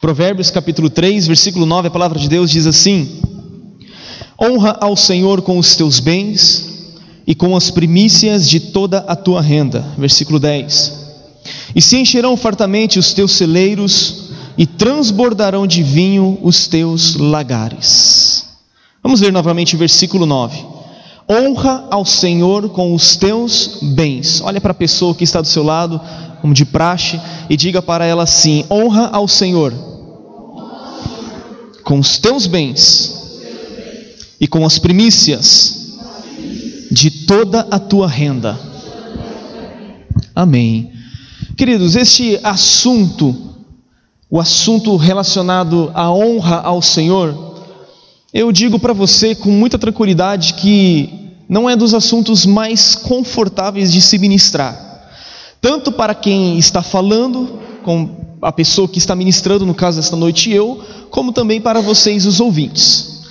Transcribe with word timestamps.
Provérbios 0.00 0.48
capítulo 0.48 0.88
3, 0.88 1.26
versículo 1.26 1.66
9, 1.66 1.88
a 1.88 1.90
palavra 1.90 2.20
de 2.20 2.28
Deus 2.28 2.52
diz 2.52 2.68
assim: 2.68 3.20
Honra 4.40 4.76
ao 4.80 4.96
Senhor 4.96 5.42
com 5.42 5.58
os 5.58 5.74
teus 5.74 5.98
bens 5.98 6.94
e 7.26 7.34
com 7.34 7.56
as 7.56 7.68
primícias 7.68 8.48
de 8.48 8.60
toda 8.60 8.98
a 8.98 9.16
tua 9.16 9.42
renda. 9.42 9.84
Versículo 9.98 10.38
10. 10.38 11.08
E 11.74 11.82
se 11.82 11.96
encherão 11.96 12.36
fartamente 12.36 12.96
os 12.96 13.12
teus 13.12 13.32
celeiros 13.32 14.30
e 14.56 14.66
transbordarão 14.66 15.66
de 15.66 15.82
vinho 15.82 16.38
os 16.42 16.68
teus 16.68 17.16
lagares. 17.16 18.46
Vamos 19.02 19.20
ler 19.20 19.32
novamente 19.32 19.74
o 19.74 19.78
versículo 19.78 20.26
9. 20.26 20.64
Honra 21.28 21.88
ao 21.90 22.04
Senhor 22.04 22.68
com 22.68 22.94
os 22.94 23.16
teus 23.16 23.80
bens. 23.82 24.40
Olha 24.42 24.60
para 24.60 24.70
a 24.70 24.74
pessoa 24.74 25.14
que 25.14 25.24
está 25.24 25.40
do 25.40 25.48
seu 25.48 25.64
lado, 25.64 26.00
como 26.40 26.54
de 26.54 26.64
praxe, 26.64 27.20
e 27.48 27.56
diga 27.56 27.82
para 27.82 28.04
ela 28.04 28.22
assim: 28.22 28.64
honra 28.70 29.08
ao 29.12 29.26
Senhor 29.28 29.74
com 31.88 31.98
os 31.98 32.18
teus 32.18 32.46
bens 32.46 33.14
e 34.38 34.46
com 34.46 34.66
as 34.66 34.78
primícias 34.78 35.96
de 36.90 37.10
toda 37.10 37.66
a 37.70 37.78
tua 37.78 38.06
renda. 38.06 38.58
Amém. 40.34 40.92
Queridos, 41.56 41.96
este 41.96 42.38
assunto, 42.42 43.34
o 44.30 44.38
assunto 44.38 44.96
relacionado 44.96 45.90
à 45.94 46.12
honra 46.12 46.56
ao 46.56 46.82
Senhor, 46.82 47.56
eu 48.34 48.52
digo 48.52 48.78
para 48.78 48.92
você 48.92 49.34
com 49.34 49.50
muita 49.50 49.78
tranquilidade 49.78 50.54
que 50.54 51.32
não 51.48 51.68
é 51.68 51.74
dos 51.74 51.94
assuntos 51.94 52.44
mais 52.44 52.94
confortáveis 52.94 53.90
de 53.90 54.02
se 54.02 54.18
ministrar 54.18 54.87
tanto 55.60 55.92
para 55.92 56.14
quem 56.14 56.58
está 56.58 56.82
falando, 56.82 57.58
com 57.82 58.28
a 58.40 58.52
pessoa 58.52 58.88
que 58.88 58.98
está 58.98 59.14
ministrando, 59.14 59.66
no 59.66 59.74
caso 59.74 59.96
desta 59.96 60.16
noite 60.16 60.50
eu, 60.50 60.82
como 61.10 61.32
também 61.32 61.60
para 61.60 61.80
vocês, 61.80 62.26
os 62.26 62.40
ouvintes. 62.40 63.24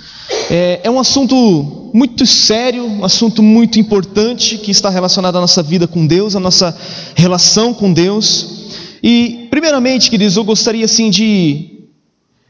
É, 0.50 0.80
é 0.84 0.90
um 0.90 0.98
assunto 0.98 1.90
muito 1.94 2.26
sério, 2.26 2.84
um 2.84 3.04
assunto 3.04 3.42
muito 3.42 3.78
importante 3.78 4.58
que 4.58 4.70
está 4.70 4.90
relacionado 4.90 5.36
à 5.36 5.40
nossa 5.40 5.62
vida 5.62 5.86
com 5.86 6.06
Deus, 6.06 6.36
à 6.36 6.40
nossa 6.40 6.76
relação 7.16 7.72
com 7.72 7.92
Deus. 7.92 8.58
E, 9.02 9.46
primeiramente, 9.50 10.10
queridos, 10.10 10.36
eu 10.36 10.44
gostaria 10.44 10.84
assim 10.84 11.08
de, 11.08 11.86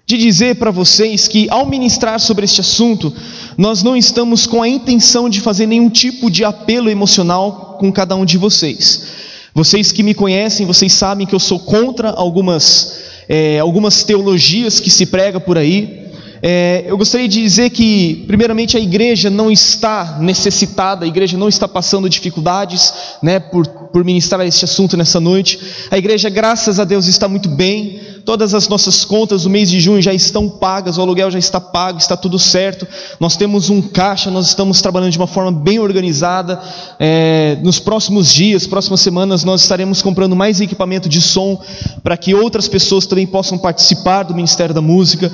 de 0.06 0.16
dizer 0.16 0.56
para 0.56 0.70
vocês 0.70 1.28
que, 1.28 1.48
ao 1.50 1.66
ministrar 1.66 2.18
sobre 2.18 2.44
este 2.44 2.60
assunto, 2.60 3.12
nós 3.56 3.82
não 3.82 3.96
estamos 3.96 4.46
com 4.46 4.62
a 4.62 4.68
intenção 4.68 5.28
de 5.28 5.40
fazer 5.40 5.66
nenhum 5.66 5.90
tipo 5.90 6.30
de 6.30 6.44
apelo 6.44 6.90
emocional 6.90 7.76
com 7.78 7.92
cada 7.92 8.16
um 8.16 8.24
de 8.24 8.38
vocês. 8.38 9.27
Vocês 9.58 9.90
que 9.90 10.04
me 10.04 10.14
conhecem, 10.14 10.64
vocês 10.64 10.92
sabem 10.92 11.26
que 11.26 11.34
eu 11.34 11.40
sou 11.40 11.58
contra 11.58 12.10
algumas, 12.10 13.00
é, 13.28 13.58
algumas 13.58 14.04
teologias 14.04 14.78
que 14.78 14.88
se 14.88 15.04
prega 15.04 15.40
por 15.40 15.58
aí. 15.58 16.06
É, 16.40 16.84
eu 16.86 16.96
gostaria 16.96 17.26
de 17.26 17.42
dizer 17.42 17.70
que, 17.70 18.22
primeiramente, 18.28 18.76
a 18.76 18.80
igreja 18.80 19.28
não 19.28 19.50
está 19.50 20.18
necessitada, 20.20 21.04
a 21.04 21.08
igreja 21.08 21.36
não 21.36 21.48
está 21.48 21.66
passando 21.66 22.08
dificuldades 22.08 22.92
né, 23.20 23.40
por, 23.40 23.66
por 23.66 24.04
ministrar 24.04 24.46
este 24.46 24.64
assunto 24.64 24.96
nessa 24.96 25.18
noite. 25.18 25.58
A 25.90 25.98
igreja, 25.98 26.30
graças 26.30 26.78
a 26.78 26.84
Deus, 26.84 27.08
está 27.08 27.26
muito 27.26 27.48
bem. 27.48 28.00
Todas 28.28 28.52
as 28.52 28.68
nossas 28.68 29.06
contas 29.06 29.44
do 29.44 29.48
mês 29.48 29.70
de 29.70 29.80
junho 29.80 30.02
já 30.02 30.12
estão 30.12 30.50
pagas, 30.50 30.98
o 30.98 31.00
aluguel 31.00 31.30
já 31.30 31.38
está 31.38 31.58
pago, 31.58 31.96
está 31.96 32.14
tudo 32.14 32.38
certo. 32.38 32.86
Nós 33.18 33.38
temos 33.38 33.70
um 33.70 33.80
caixa, 33.80 34.30
nós 34.30 34.48
estamos 34.48 34.82
trabalhando 34.82 35.12
de 35.12 35.16
uma 35.16 35.26
forma 35.26 35.50
bem 35.50 35.78
organizada. 35.78 36.60
É, 37.00 37.56
nos 37.62 37.80
próximos 37.80 38.30
dias, 38.30 38.66
próximas 38.66 39.00
semanas, 39.00 39.44
nós 39.44 39.62
estaremos 39.62 40.02
comprando 40.02 40.36
mais 40.36 40.60
equipamento 40.60 41.08
de 41.08 41.22
som 41.22 41.58
para 42.02 42.18
que 42.18 42.34
outras 42.34 42.68
pessoas 42.68 43.06
também 43.06 43.26
possam 43.26 43.56
participar 43.56 44.24
do 44.24 44.34
Ministério 44.34 44.74
da 44.74 44.82
Música. 44.82 45.32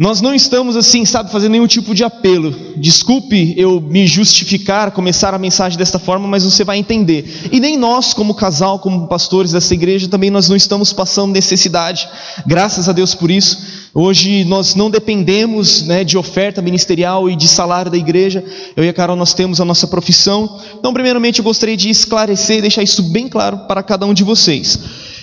Nós 0.00 0.22
não 0.22 0.34
estamos 0.34 0.76
assim, 0.76 1.04
sabe, 1.04 1.30
fazendo 1.30 1.52
nenhum 1.52 1.66
tipo 1.66 1.94
de 1.94 2.02
apelo. 2.02 2.56
Desculpe 2.78 3.52
eu 3.54 3.82
me 3.82 4.06
justificar, 4.06 4.92
começar 4.92 5.34
a 5.34 5.38
mensagem 5.38 5.76
desta 5.76 5.98
forma, 5.98 6.26
mas 6.26 6.42
você 6.42 6.64
vai 6.64 6.78
entender. 6.78 7.50
E 7.52 7.60
nem 7.60 7.76
nós, 7.76 8.14
como 8.14 8.32
casal, 8.32 8.78
como 8.78 9.08
pastores 9.08 9.52
dessa 9.52 9.74
igreja, 9.74 10.08
também 10.08 10.30
nós 10.30 10.48
não 10.48 10.56
estamos 10.56 10.90
passando 10.90 11.34
necessidade. 11.34 12.08
Graças 12.46 12.88
a 12.88 12.92
Deus 12.92 13.14
por 13.14 13.30
isso. 13.30 13.58
Hoje 13.92 14.42
nós 14.44 14.74
não 14.74 14.90
dependemos 14.90 15.82
né, 15.82 16.02
de 16.02 16.16
oferta 16.16 16.62
ministerial 16.62 17.28
e 17.28 17.36
de 17.36 17.46
salário 17.46 17.90
da 17.90 17.98
igreja. 17.98 18.42
Eu 18.74 18.82
e 18.82 18.88
a 18.88 18.94
Carol 18.94 19.16
nós 19.16 19.34
temos 19.34 19.60
a 19.60 19.66
nossa 19.66 19.86
profissão. 19.86 20.62
Então, 20.78 20.94
primeiramente, 20.94 21.40
eu 21.40 21.44
gostaria 21.44 21.76
de 21.76 21.90
esclarecer 21.90 22.56
e 22.56 22.62
deixar 22.62 22.82
isso 22.82 23.02
bem 23.02 23.28
claro 23.28 23.66
para 23.68 23.82
cada 23.82 24.06
um 24.06 24.14
de 24.14 24.24
vocês. 24.24 24.78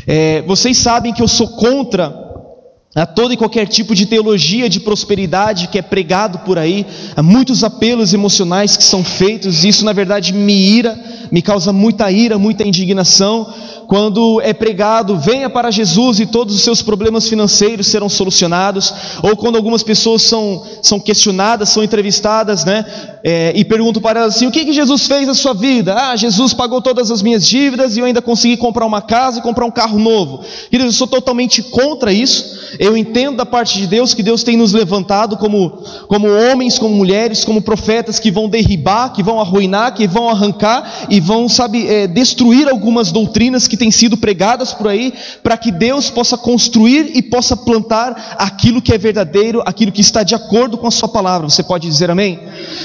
É, 0.05 0.43
vocês 0.43 0.77
sabem 0.77 1.11
que 1.11 1.23
eu 1.23 1.27
sou 1.27 1.47
contra 1.47 2.26
a 3.01 3.05
todo 3.05 3.31
e 3.31 3.37
qualquer 3.37 3.67
tipo 3.67 3.93
de 3.93 4.05
teologia 4.05 4.67
de 4.67 4.79
prosperidade 4.79 5.67
que 5.67 5.77
é 5.77 5.81
pregado 5.81 6.39
por 6.39 6.57
aí, 6.57 6.85
há 7.15 7.21
muitos 7.21 7.63
apelos 7.63 8.13
emocionais 8.13 8.75
que 8.75 8.83
são 8.83 9.03
feitos, 9.03 9.63
e 9.63 9.67
isso 9.67 9.85
na 9.85 9.93
verdade 9.93 10.33
me 10.33 10.53
ira, 10.53 10.97
me 11.31 11.41
causa 11.41 11.71
muita 11.71 12.11
ira, 12.11 12.39
muita 12.39 12.67
indignação, 12.67 13.53
quando 13.87 14.41
é 14.41 14.53
pregado, 14.53 15.17
venha 15.17 15.49
para 15.49 15.71
Jesus 15.71 16.19
e 16.19 16.25
todos 16.25 16.53
os 16.53 16.61
seus 16.61 16.81
problemas 16.81 17.29
financeiros 17.29 17.87
serão 17.87 18.09
solucionados, 18.09 18.93
ou 19.23 19.35
quando 19.37 19.55
algumas 19.55 19.81
pessoas 19.81 20.23
são, 20.23 20.61
são 20.81 20.99
questionadas, 20.99 21.69
são 21.69 21.81
entrevistadas, 21.81 22.65
né, 22.65 22.85
é, 23.23 23.53
e 23.55 23.63
perguntam 23.63 24.01
para 24.01 24.19
elas 24.19 24.35
assim: 24.35 24.45
o 24.45 24.51
que, 24.51 24.65
que 24.65 24.73
Jesus 24.73 25.07
fez 25.07 25.25
na 25.25 25.33
sua 25.33 25.53
vida? 25.53 25.95
Ah, 25.95 26.15
Jesus 26.15 26.53
pagou 26.53 26.81
todas 26.81 27.09
as 27.09 27.21
minhas 27.21 27.47
dívidas 27.47 27.95
e 27.95 28.01
eu 28.01 28.05
ainda 28.05 28.21
consegui 28.21 28.57
comprar 28.57 28.85
uma 28.85 29.01
casa 29.01 29.39
e 29.39 29.41
comprar 29.41 29.65
um 29.65 29.71
carro 29.71 29.97
novo. 29.97 30.43
Queridos, 30.69 30.93
eu 30.93 30.97
sou 30.97 31.07
totalmente 31.07 31.63
contra 31.63 32.11
isso. 32.11 32.57
Eu 32.79 32.97
entendo 32.97 33.37
da 33.37 33.45
parte 33.45 33.77
de 33.79 33.87
Deus 33.87 34.13
que 34.13 34.21
Deus 34.21 34.43
tem 34.43 34.57
nos 34.57 34.73
levantado 34.73 35.37
como, 35.37 35.81
como 36.07 36.27
homens, 36.27 36.77
como 36.77 36.93
mulheres, 36.93 37.45
como 37.45 37.61
profetas 37.61 38.19
que 38.19 38.29
vão 38.29 38.49
derribar, 38.49 39.13
que 39.13 39.23
vão 39.23 39.39
arruinar, 39.39 39.93
que 39.93 40.07
vão 40.07 40.29
arrancar 40.29 41.07
e 41.09 41.19
vão, 41.19 41.47
sabe, 41.47 41.87
é, 41.87 42.07
destruir 42.07 42.67
algumas 42.67 43.11
doutrinas 43.11 43.67
que 43.67 43.76
que 43.77 43.83
têm 43.83 43.91
sido 43.91 44.17
pregadas 44.17 44.73
por 44.73 44.87
aí, 44.87 45.13
para 45.43 45.55
que 45.55 45.71
Deus 45.71 46.09
possa 46.09 46.35
construir 46.35 47.11
e 47.15 47.21
possa 47.21 47.55
plantar 47.55 48.35
aquilo 48.37 48.81
que 48.81 48.91
é 48.91 48.97
verdadeiro, 48.97 49.61
aquilo 49.65 49.91
que 49.91 50.01
está 50.01 50.23
de 50.23 50.33
acordo 50.33 50.77
com 50.77 50.87
a 50.87 50.91
Sua 50.91 51.07
palavra. 51.07 51.47
Você 51.47 51.61
pode 51.61 51.87
dizer 51.87 52.09
amém? 52.09 52.39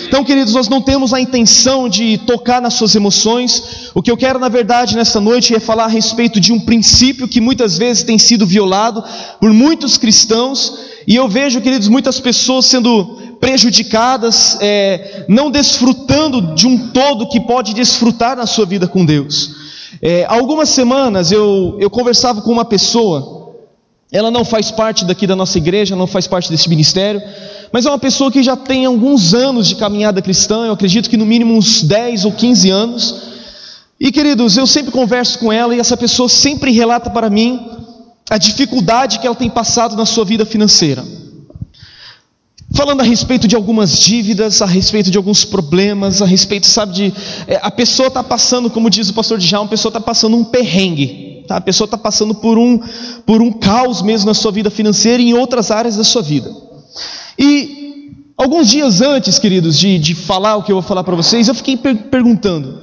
Então, 0.06 0.22
queridos, 0.22 0.53
nós 0.53 0.69
não 0.69 0.82
temos 0.82 1.14
a 1.14 1.20
intenção 1.20 1.88
de 1.88 2.19
tocar 2.19 2.60
nas 2.60 2.75
suas 2.75 2.94
emoções. 2.94 3.91
O 3.94 4.03
que 4.03 4.10
eu 4.10 4.16
quero, 4.16 4.38
na 4.38 4.48
verdade, 4.48 4.94
nesta 4.94 5.20
noite 5.20 5.54
é 5.54 5.60
falar 5.60 5.84
a 5.84 5.88
respeito 5.88 6.38
de 6.38 6.53
um 6.53 6.60
princípio 6.60 7.26
que 7.26 7.41
muitas 7.41 7.78
vezes 7.78 8.03
tem 8.03 8.19
sido 8.19 8.47
violado 8.47 9.03
por 9.41 9.50
muitos 9.53 9.97
cristãos. 9.97 10.74
E 11.06 11.16
eu 11.16 11.28
vejo, 11.28 11.60
queridos, 11.60 11.88
muitas 11.88 12.20
pessoas 12.20 12.66
sendo 12.66 13.19
prejudicadas, 13.41 14.56
é, 14.60 15.24
não 15.28 15.50
desfrutando 15.50 16.54
de 16.54 16.66
um 16.66 16.91
todo 16.91 17.28
que 17.28 17.41
pode 17.41 17.74
desfrutar 17.74 18.36
na 18.36 18.47
sua 18.47 18.64
vida 18.64 18.86
com 18.86 19.04
Deus. 19.04 19.61
É, 20.04 20.26
algumas 20.28 20.68
semanas 20.68 21.30
eu, 21.30 21.76
eu 21.78 21.88
conversava 21.88 22.42
com 22.42 22.50
uma 22.50 22.64
pessoa, 22.64 23.54
ela 24.10 24.32
não 24.32 24.44
faz 24.44 24.68
parte 24.68 25.04
daqui 25.04 25.28
da 25.28 25.36
nossa 25.36 25.56
igreja, 25.58 25.94
não 25.94 26.08
faz 26.08 26.26
parte 26.26 26.50
desse 26.50 26.68
ministério, 26.68 27.22
mas 27.72 27.86
é 27.86 27.88
uma 27.88 27.98
pessoa 28.00 28.30
que 28.30 28.42
já 28.42 28.56
tem 28.56 28.84
alguns 28.84 29.32
anos 29.32 29.68
de 29.68 29.76
caminhada 29.76 30.20
cristã, 30.20 30.66
eu 30.66 30.72
acredito 30.72 31.08
que 31.08 31.16
no 31.16 31.24
mínimo 31.24 31.54
uns 31.54 31.84
10 31.84 32.24
ou 32.24 32.32
15 32.32 32.70
anos. 32.70 33.22
E 34.00 34.10
queridos, 34.10 34.56
eu 34.56 34.66
sempre 34.66 34.91
converso 34.91 35.38
com 35.38 35.52
ela 35.52 35.72
e 35.74 35.78
essa 35.78 35.96
pessoa 35.96 36.28
sempre 36.28 36.72
relata 36.72 37.08
para 37.08 37.30
mim 37.30 37.64
a 38.28 38.36
dificuldade 38.38 39.20
que 39.20 39.26
ela 39.26 39.36
tem 39.36 39.48
passado 39.48 39.94
na 39.94 40.04
sua 40.04 40.24
vida 40.24 40.44
financeira 40.44 41.04
falando 42.75 43.00
a 43.00 43.05
respeito 43.05 43.47
de 43.47 43.55
algumas 43.55 43.99
dívidas, 43.99 44.62
a 44.62 44.66
respeito 44.66 45.10
de 45.10 45.16
alguns 45.16 45.44
problemas, 45.44 46.22
a 46.22 46.27
respeito, 46.27 46.66
sabe, 46.66 46.93
de. 46.93 47.15
É, 47.47 47.60
a 47.62 47.71
pessoa 47.71 48.09
está 48.09 48.22
passando, 48.22 48.71
como 48.71 48.91
diz 48.91 49.09
o 49.09 49.15
pastor 49.15 49.38
Djalma, 49.38 49.66
a 49.66 49.71
pessoa 49.71 49.91
está 49.91 50.00
passando 50.00 50.37
um 50.37 50.44
perrengue, 50.44 51.44
tá? 51.47 51.56
a 51.56 51.60
pessoa 51.60 51.87
está 51.87 51.99
passando 51.99 52.34
por 52.34 52.59
um, 52.59 52.81
por 53.27 53.43
um 53.43 53.53
caos 53.53 54.03
mesmo 54.03 54.27
na 54.27 54.34
sua 54.34 54.50
vida 54.50 54.71
financeira 54.71 55.22
e 55.22 55.31
em 55.31 55.34
outras 55.34 55.71
áreas 55.71 55.97
da 55.97 56.04
sua 56.04 56.22
vida. 56.22 56.51
E 57.39 58.33
alguns 58.36 58.69
dias 58.69 59.01
antes, 59.01 59.39
queridos, 59.39 59.78
de, 59.78 59.98
de 59.98 60.15
falar 60.15 60.57
o 60.57 60.63
que 60.63 60.72
eu 60.72 60.77
vou 60.77 60.83
falar 60.83 61.04
para 61.04 61.16
vocês, 61.16 61.48
eu 61.48 61.54
fiquei 61.54 61.77
per 61.77 61.97
perguntando. 62.10 62.83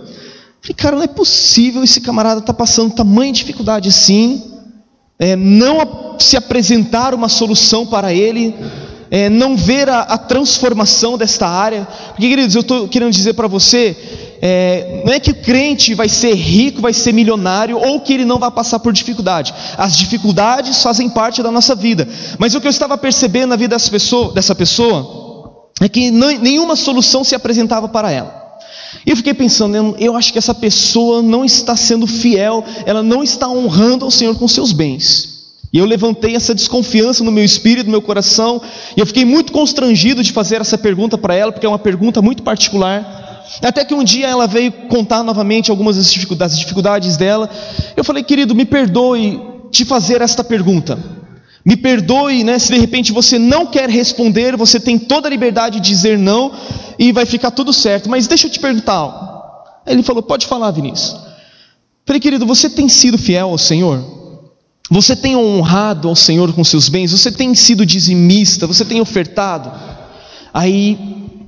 Falei, 0.61 0.75
cara, 0.75 0.95
não 0.97 1.03
é 1.03 1.07
possível 1.07 1.83
esse 1.83 2.01
camarada 2.01 2.41
estar 2.41 2.53
tá 2.53 2.57
passando 2.57 2.93
tamanha 2.93 3.31
dificuldade 3.31 3.87
assim, 3.87 4.43
é, 5.17 5.35
não 5.35 6.17
se 6.19 6.35
apresentar 6.35 7.13
uma 7.13 7.29
solução 7.29 7.85
para 7.85 8.13
ele 8.13 8.53
é, 9.11 9.29
não 9.29 9.55
ver 9.55 9.89
a, 9.89 10.01
a, 10.01 10.17
transformação 10.17 11.17
desta 11.17 11.47
área. 11.47 11.87
Porque, 12.09 12.27
queridos, 12.27 12.55
eu 12.55 12.61
estou 12.61 12.87
querendo 12.87 13.11
dizer 13.11 13.33
para 13.33 13.47
você, 13.47 13.97
é, 14.41 15.03
não 15.05 15.13
é 15.13 15.19
que 15.19 15.31
o 15.31 15.35
crente 15.35 15.93
vai 15.93 16.07
ser 16.07 16.33
rico, 16.35 16.81
vai 16.81 16.93
ser 16.93 17.11
milionário, 17.11 17.77
ou 17.77 17.99
que 17.99 18.13
ele 18.13 18.25
não 18.25 18.39
vai 18.39 18.51
passar 18.51 18.79
por 18.79 18.93
dificuldade. 18.93 19.53
As 19.77 19.95
dificuldades 19.95 20.81
fazem 20.81 21.09
parte 21.09 21.41
da 21.41 21.51
nossa 21.51 21.75
vida. 21.75 22.07
Mas 22.37 22.53
o 22.55 22.61
que 22.61 22.67
eu 22.67 22.71
estava 22.71 22.97
percebendo 22.97 23.49
na 23.49 23.55
vida 23.55 23.75
dessa 23.75 23.89
pessoa, 23.89 24.33
dessa 24.33 24.53
pessoa 24.53 25.71
é 25.81 25.89
que 25.89 26.11
não, 26.11 26.29
nenhuma 26.37 26.75
solução 26.75 27.23
se 27.23 27.35
apresentava 27.35 27.87
para 27.87 28.11
ela. 28.11 28.39
E 29.05 29.11
eu 29.11 29.15
fiquei 29.15 29.33
pensando, 29.33 29.95
eu 29.99 30.15
acho 30.15 30.31
que 30.31 30.37
essa 30.37 30.53
pessoa 30.53 31.21
não 31.21 31.45
está 31.45 31.75
sendo 31.75 32.07
fiel, 32.07 32.63
ela 32.85 33.03
não 33.03 33.23
está 33.23 33.47
honrando 33.47 34.03
ao 34.03 34.11
Senhor 34.11 34.35
com 34.35 34.47
seus 34.47 34.71
bens. 34.71 35.38
E 35.71 35.77
eu 35.77 35.85
levantei 35.85 36.35
essa 36.35 36.55
desconfiança 36.55 37.23
no 37.23 37.31
meu 37.31 37.43
espírito, 37.43 37.85
no 37.85 37.91
meu 37.91 38.01
coração, 38.01 38.61
e 38.97 38.99
eu 38.99 39.05
fiquei 39.05 39.23
muito 39.23 39.51
constrangido 39.51 40.23
de 40.23 40.31
fazer 40.31 40.59
essa 40.61 40.77
pergunta 40.77 41.17
para 41.17 41.35
ela, 41.35 41.51
porque 41.51 41.65
é 41.65 41.69
uma 41.69 41.77
pergunta 41.77 42.21
muito 42.21 42.41
particular. 42.41 43.45
Até 43.61 43.85
que 43.85 43.93
um 43.93 44.03
dia 44.03 44.27
ela 44.27 44.47
veio 44.47 44.71
contar 44.71 45.23
novamente 45.23 45.69
algumas 45.69 45.95
das 46.37 46.57
dificuldades 46.57 47.17
dela. 47.17 47.49
Eu 47.95 48.03
falei, 48.03 48.23
querido, 48.23 48.55
me 48.55 48.65
perdoe 48.65 49.39
de 49.71 49.85
fazer 49.85 50.21
esta 50.21 50.43
pergunta. 50.43 50.97
Me 51.63 51.75
perdoe, 51.75 52.43
né, 52.43 52.57
se 52.57 52.73
de 52.73 52.79
repente 52.79 53.11
você 53.11 53.37
não 53.37 53.65
quer 53.65 53.89
responder, 53.89 54.55
você 54.55 54.79
tem 54.79 54.97
toda 54.97 55.27
a 55.27 55.29
liberdade 55.29 55.79
de 55.79 55.87
dizer 55.87 56.17
não 56.17 56.51
e 56.97 57.11
vai 57.11 57.25
ficar 57.25 57.51
tudo 57.51 57.71
certo. 57.73 58.09
Mas 58.09 58.27
deixa 58.27 58.47
eu 58.47 58.51
te 58.51 58.59
perguntar. 58.59 59.83
Ele 59.85 60.01
falou: 60.01 60.23
Pode 60.23 60.47
falar, 60.47 60.71
Vinícius. 60.71 61.15
Falei, 62.05 62.19
querido, 62.19 62.45
você 62.45 62.69
tem 62.69 62.89
sido 62.89 63.19
fiel 63.19 63.49
ao 63.49 63.57
Senhor? 63.57 64.18
Você 64.89 65.15
tem 65.15 65.35
honrado 65.35 66.07
ao 66.07 66.15
Senhor 66.15 66.51
com 66.53 66.63
seus 66.63 66.89
bens? 66.89 67.11
Você 67.11 67.31
tem 67.31 67.53
sido 67.53 67.85
dizimista? 67.85 68.65
Você 68.65 68.83
tem 68.83 68.99
ofertado? 68.99 69.71
Aí, 70.53 70.97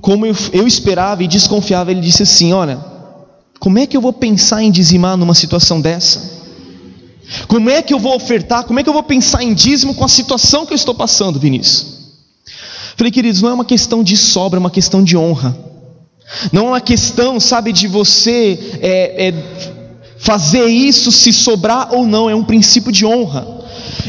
como 0.00 0.24
eu, 0.24 0.34
eu 0.52 0.66
esperava 0.66 1.24
e 1.24 1.28
desconfiava, 1.28 1.90
ele 1.90 2.00
disse 2.00 2.22
assim: 2.22 2.52
Olha, 2.52 2.78
como 3.58 3.78
é 3.78 3.86
que 3.86 3.96
eu 3.96 4.00
vou 4.00 4.12
pensar 4.12 4.62
em 4.62 4.70
dizimar 4.70 5.16
numa 5.16 5.34
situação 5.34 5.80
dessa? 5.80 6.42
Como 7.48 7.70
é 7.70 7.82
que 7.82 7.92
eu 7.92 7.98
vou 7.98 8.14
ofertar? 8.14 8.64
Como 8.64 8.78
é 8.78 8.82
que 8.82 8.88
eu 8.88 8.92
vou 8.92 9.02
pensar 9.02 9.42
em 9.42 9.54
dízimo 9.54 9.94
com 9.94 10.04
a 10.04 10.08
situação 10.08 10.66
que 10.66 10.72
eu 10.72 10.76
estou 10.76 10.94
passando, 10.94 11.40
Vinícius? 11.40 12.02
Falei, 12.96 13.10
queridos, 13.10 13.40
não 13.40 13.48
é 13.48 13.54
uma 13.54 13.64
questão 13.64 14.02
de 14.04 14.16
sobra, 14.16 14.58
é 14.58 14.60
uma 14.60 14.70
questão 14.70 15.02
de 15.02 15.16
honra. 15.16 15.56
Não 16.52 16.66
é 16.66 16.68
uma 16.70 16.80
questão, 16.80 17.38
sabe, 17.40 17.72
de 17.72 17.88
você 17.88 18.78
é, 18.80 19.28
é, 19.28 19.34
fazer 20.22 20.66
isso 20.66 21.10
se 21.10 21.32
sobrar 21.32 21.88
ou 21.92 22.06
não, 22.06 22.30
é 22.30 22.34
um 22.34 22.44
princípio 22.44 22.92
de 22.92 23.04
honra. 23.04 23.60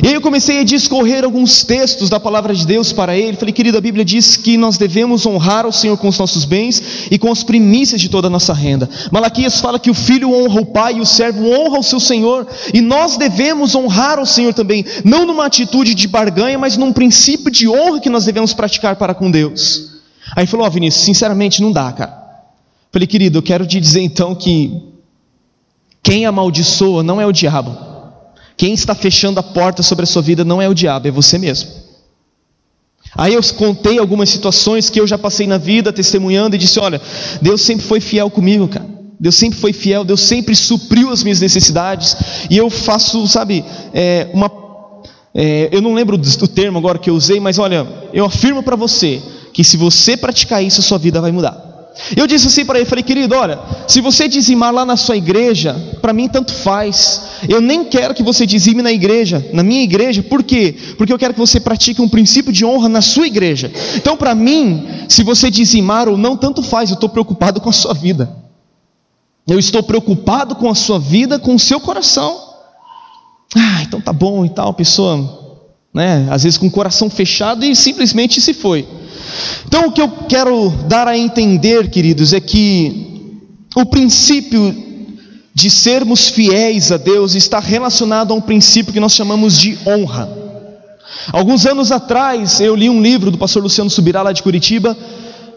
E 0.02 0.08
aí 0.08 0.14
eu 0.14 0.22
comecei 0.22 0.60
a 0.60 0.64
discorrer 0.64 1.24
alguns 1.24 1.64
textos 1.64 2.08
da 2.08 2.20
palavra 2.20 2.54
de 2.54 2.68
Deus 2.68 2.94
para 2.94 3.18
ele. 3.18 3.36
Falei, 3.36 3.52
querido, 3.52 3.80
a 3.80 3.82
Bíblia 3.82 4.06
diz 4.06 4.38
que 4.38 4.56
nós 4.56 4.78
devemos 4.78 5.26
honrar 5.26 5.66
o 5.66 5.72
Senhor 5.72 5.98
com 5.98 6.08
os 6.08 6.18
nossos 6.20 6.46
bens 6.46 7.08
e 7.10 7.18
com 7.18 7.32
as 7.32 7.44
primícias 7.44 8.00
de 8.00 8.10
toda 8.10 8.28
a 8.28 8.30
nossa 8.30 8.54
renda. 8.54 8.88
Malaquias 9.12 9.60
fala 9.60 9.80
que 9.80 9.90
o 9.90 9.94
filho 9.94 10.32
honra 10.32 10.62
o 10.62 10.66
pai 10.68 10.98
e 10.98 11.02
o 11.02 11.06
servo 11.06 11.50
honra 11.50 11.80
o 11.80 11.84
seu 11.84 12.00
Senhor. 12.00 12.48
E 12.72 12.80
nós 12.80 13.18
devemos 13.18 13.74
honrar 13.74 14.20
o 14.20 14.26
Senhor 14.26 14.54
também, 14.54 14.86
não 15.04 15.26
numa 15.26 15.46
atitude 15.48 15.96
de 15.96 16.08
barganha, 16.08 16.60
mas 16.60 16.78
num 16.78 16.94
princípio 16.94 17.50
de 17.50 17.68
honra 17.68 18.00
que 18.00 18.10
nós 18.10 18.26
devemos 18.26 18.54
praticar 18.54 18.96
para 18.98 19.16
com 19.16 19.32
Deus. 19.32 19.94
Aí 20.36 20.46
falou, 20.46 20.66
ó 20.66 20.70
oh, 20.70 20.72
Vinícius, 20.72 21.06
sinceramente 21.06 21.60
não 21.60 21.72
dá, 21.72 21.92
cara. 21.92 22.24
Falei, 22.92 23.08
querido, 23.08 23.40
eu 23.40 23.44
quero 23.44 23.66
te 23.66 23.80
dizer 23.80 24.02
então 24.02 24.36
que 24.36 24.93
quem 26.04 26.26
amaldiçoa 26.26 27.02
não 27.02 27.22
é 27.22 27.26
o 27.26 27.32
diabo. 27.32 27.76
Quem 28.58 28.74
está 28.74 28.94
fechando 28.94 29.40
a 29.40 29.44
porta 29.44 29.82
sobre 29.82 30.04
a 30.04 30.06
sua 30.06 30.22
vida 30.22 30.44
não 30.44 30.62
é 30.62 30.68
o 30.68 30.74
diabo, 30.74 31.08
é 31.08 31.12
você 31.12 31.38
mesmo. 31.38 31.70
Aí 33.16 33.34
eu 33.34 33.42
contei 33.56 33.98
algumas 33.98 34.30
situações 34.30 34.90
que 34.90 35.00
eu 35.00 35.08
já 35.08 35.18
passei 35.18 35.48
na 35.48 35.58
vida, 35.58 35.94
testemunhando, 35.94 36.56
e 36.56 36.60
disse: 36.60 36.80
Olha, 36.80 37.02
Deus 37.42 37.62
sempre 37.62 37.86
foi 37.86 38.00
fiel 38.00 38.30
comigo, 38.30 38.68
cara. 38.68 38.86
Deus 39.20 39.36
sempre 39.36 39.58
foi 39.58 39.72
fiel, 39.72 40.04
Deus 40.04 40.22
sempre 40.22 40.56
supriu 40.56 41.10
as 41.10 41.24
minhas 41.24 41.40
necessidades, 41.40 42.16
e 42.50 42.58
eu 42.58 42.70
faço, 42.70 43.26
sabe, 43.28 43.64
é, 43.94 44.30
uma. 44.34 44.52
É, 45.34 45.70
eu 45.72 45.82
não 45.82 45.94
lembro 45.94 46.18
do 46.18 46.48
termo 46.48 46.78
agora 46.78 47.00
que 47.00 47.10
eu 47.10 47.16
usei, 47.16 47.40
mas 47.40 47.58
olha, 47.58 47.88
eu 48.12 48.26
afirmo 48.26 48.62
para 48.62 48.76
você 48.76 49.22
que 49.52 49.64
se 49.64 49.78
você 49.78 50.18
praticar 50.18 50.64
isso, 50.64 50.82
a 50.82 50.84
sua 50.84 50.98
vida 50.98 51.22
vai 51.22 51.32
mudar. 51.32 51.73
Eu 52.16 52.26
disse 52.26 52.48
assim 52.48 52.66
para 52.66 52.80
ele, 52.80 52.90
falei, 52.90 53.04
querido, 53.04 53.36
olha, 53.36 53.60
se 53.88 54.02
você 54.02 54.28
dizimar 54.28 54.74
lá 54.74 54.84
na 54.84 54.98
sua 54.98 55.16
igreja, 55.16 55.74
para 56.02 56.12
mim 56.12 56.28
tanto 56.28 56.52
faz. 56.54 57.22
Eu 57.48 57.62
nem 57.62 57.86
quero 57.86 58.14
que 58.14 58.24
você 58.24 58.46
dizime 58.46 58.82
na 58.82 58.92
igreja, 58.92 59.48
na 59.54 59.64
minha 59.64 59.84
igreja, 59.84 60.24
por 60.24 60.44
quê? 60.44 60.76
Porque 60.98 61.14
eu 61.14 61.20
quero 61.20 61.34
que 61.34 61.40
você 61.40 61.60
pratique 61.60 62.02
um 62.02 62.10
princípio 62.10 62.52
de 62.52 62.66
honra 62.66 62.90
na 62.90 63.02
sua 63.02 63.28
igreja. 63.28 63.72
Então, 63.96 64.18
para 64.18 64.34
mim, 64.34 64.88
se 65.08 65.24
você 65.24 65.52
dizimar 65.52 66.10
ou 66.10 66.18
não, 66.18 66.36
tanto 66.36 66.64
faz, 66.64 66.90
eu 66.90 66.96
estou 66.96 67.10
preocupado 67.10 67.62
com 67.62 67.70
a 67.70 67.74
sua 67.74 67.94
vida. 67.94 68.36
Eu 69.48 69.60
estou 69.60 69.84
preocupado 69.84 70.56
com 70.56 70.70
a 70.70 70.76
sua 70.76 71.00
vida, 71.00 71.38
com 71.38 71.54
o 71.56 71.60
seu 71.60 71.80
coração. 71.80 72.54
Ah, 73.56 73.84
então 73.84 74.02
tá 74.02 74.12
bom 74.12 74.46
e 74.46 74.50
tal, 74.50 74.74
pessoa, 74.74 75.60
né? 75.94 76.28
Às 76.32 76.44
vezes 76.44 76.58
com 76.58 76.68
o 76.68 76.72
coração 76.72 77.10
fechado 77.10 77.64
e 77.64 77.76
simplesmente 77.76 78.42
se 78.42 78.54
foi. 78.54 78.88
Então, 79.66 79.88
o 79.88 79.92
que 79.92 80.02
eu 80.02 80.10
quero 80.30 80.70
dar 80.88 81.08
a 81.08 81.18
entender, 81.18 81.90
queridos, 81.90 82.34
é 82.34 82.40
que 82.40 83.40
o 83.76 83.86
princípio 83.86 84.76
de 85.54 85.70
sermos 85.70 86.30
fiéis 86.30 86.92
a 86.92 86.98
Deus 86.98 87.36
está 87.36 87.60
relacionado 87.60 88.32
a 88.32 88.36
um 88.36 88.42
princípio 88.42 88.94
que 88.94 89.00
nós 89.00 89.14
chamamos 89.14 89.58
de 89.58 89.78
honra. 89.86 90.30
Alguns 91.32 91.66
anos 91.66 91.92
atrás, 91.92 92.60
eu 92.60 92.76
li 92.76 92.90
um 92.90 93.02
livro 93.02 93.30
do 93.30 93.38
pastor 93.38 93.62
Luciano 93.62 93.90
Subirá, 93.90 94.22
lá 94.22 94.32
de 94.32 94.42
Curitiba, 94.42 94.98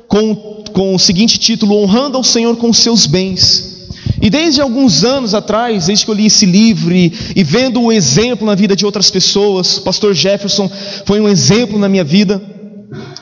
com, 0.07 0.35
com 0.73 0.95
o 0.95 0.99
seguinte 0.99 1.39
título: 1.39 1.77
Honrando 1.83 2.17
ao 2.17 2.25
Senhor 2.25 2.57
com 2.57 2.73
seus 2.73 3.07
bens. 3.07 3.75
E 4.21 4.31
desde 4.31 4.61
alguns 4.61 5.05
anos 5.05 5.35
atrás, 5.35 5.87
desde 5.87 6.05
que 6.05 6.11
eu 6.11 6.15
li 6.15 6.27
esse 6.27 6.47
livro 6.47 6.95
e, 6.95 7.13
e 7.35 7.45
vendo 7.45 7.83
o 7.83 7.93
exemplo 7.93 8.47
na 8.47 8.55
vida 8.55 8.75
de 8.75 8.87
outras 8.87 9.11
pessoas, 9.11 9.79
o 9.79 9.83
pastor 9.83 10.15
Jefferson 10.15 10.71
foi 11.05 11.21
um 11.21 11.29
exemplo 11.29 11.79
na 11.79 11.89
minha 11.89 12.05
vida 12.05 12.56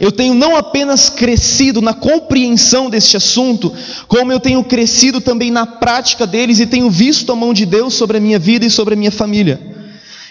eu 0.01 0.11
tenho 0.11 0.35
não 0.35 0.57
apenas 0.57 1.09
crescido 1.09 1.81
na 1.81 1.95
compreensão 1.95 2.91
deste 2.91 3.17
assunto, 3.17 3.73
como 4.09 4.33
eu 4.33 4.41
tenho 4.41 4.65
crescido 4.65 5.21
também 5.21 5.51
na 5.51 5.67
prática 5.67 6.27
deles 6.27 6.59
e 6.59 6.67
tenho 6.67 6.91
visto 6.91 7.31
a 7.31 7.37
mão 7.37 7.53
de 7.55 7.65
Deus 7.65 7.95
sobre 7.95 8.17
a 8.17 8.21
minha 8.21 8.39
vida 8.39 8.67
e 8.67 8.71
sobre 8.71 8.95
a 8.95 8.97
minha 8.97 9.13
família. 9.13 9.75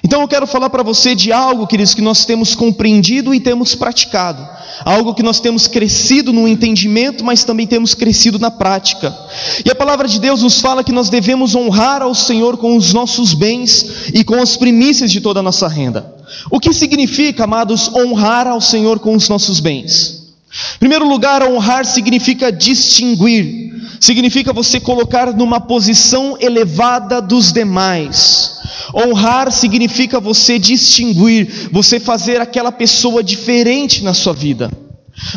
Então 0.04 0.22
eu 0.22 0.28
quero 0.28 0.46
falar 0.46 0.70
para 0.70 0.84
você 0.84 1.16
de 1.16 1.32
algo, 1.32 1.66
queridos, 1.66 1.94
que 1.94 2.02
nós 2.02 2.26
temos 2.26 2.56
compreendido 2.56 3.34
e 3.34 3.40
temos 3.40 3.74
praticado. 3.74 4.46
Algo 4.84 5.14
que 5.14 5.24
nós 5.24 5.40
temos 5.40 5.66
crescido 5.66 6.34
no 6.34 6.46
entendimento, 6.46 7.24
mas 7.24 7.46
também 7.46 7.66
temos 7.66 7.94
crescido 7.94 8.38
na 8.38 8.52
prática. 8.52 9.18
E 9.66 9.72
a 9.72 9.76
palavra 9.76 10.06
de 10.06 10.20
Deus 10.20 10.42
nos 10.42 10.60
fala 10.60 10.84
que 10.84 10.92
nós 10.92 11.10
devemos 11.10 11.56
honrar 11.56 12.02
ao 12.02 12.14
Senhor 12.14 12.58
com 12.58 12.76
os 12.76 12.92
nossos 12.92 13.34
bens 13.34 14.10
e 14.14 14.26
com 14.26 14.42
as 14.42 14.58
primícias 14.58 15.10
de 15.10 15.22
toda 15.22 15.40
a 15.40 15.44
nossa 15.44 15.70
renda. 15.70 16.13
O 16.50 16.60
que 16.60 16.74
significa, 16.74 17.44
amados, 17.44 17.90
honrar 17.94 18.48
ao 18.48 18.62
Senhor 18.62 19.00
com 19.00 19.16
os 19.16 19.30
nossos 19.30 19.60
bens? 19.60 20.34
Em 20.76 20.80
primeiro 20.80 21.08
lugar, 21.08 21.42
honrar 21.44 21.86
significa 21.86 22.52
distinguir, 22.52 23.74
significa 24.00 24.54
você 24.54 24.80
colocar 24.80 25.34
numa 25.34 25.60
posição 25.60 26.38
elevada 26.40 27.22
dos 27.22 27.52
demais. 27.52 28.60
Honrar 28.94 29.52
significa 29.52 30.20
você 30.20 30.60
distinguir, 30.60 31.70
você 31.72 32.00
fazer 32.00 32.40
aquela 32.40 32.72
pessoa 32.72 33.24
diferente 33.24 34.04
na 34.04 34.14
sua 34.14 34.34
vida. 34.34 34.72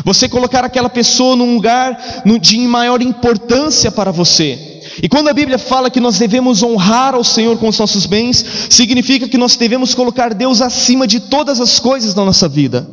Você 0.03 0.27
colocar 0.27 0.63
aquela 0.63 0.89
pessoa 0.89 1.35
num 1.35 1.55
lugar 1.55 2.23
de 2.41 2.57
maior 2.67 3.01
importância 3.01 3.91
para 3.91 4.11
você. 4.11 4.76
E 5.01 5.07
quando 5.07 5.27
a 5.27 5.33
Bíblia 5.33 5.59
fala 5.59 5.89
que 5.89 5.99
nós 5.99 6.17
devemos 6.17 6.63
honrar 6.63 7.13
ao 7.13 7.23
Senhor 7.23 7.57
com 7.57 7.67
os 7.67 7.77
nossos 7.77 8.05
bens, 8.05 8.43
significa 8.69 9.27
que 9.27 9.37
nós 9.37 9.55
devemos 9.55 9.93
colocar 9.93 10.33
Deus 10.33 10.61
acima 10.61 11.05
de 11.05 11.19
todas 11.19 11.61
as 11.61 11.79
coisas 11.79 12.15
na 12.15 12.25
nossa 12.25 12.47
vida. 12.47 12.87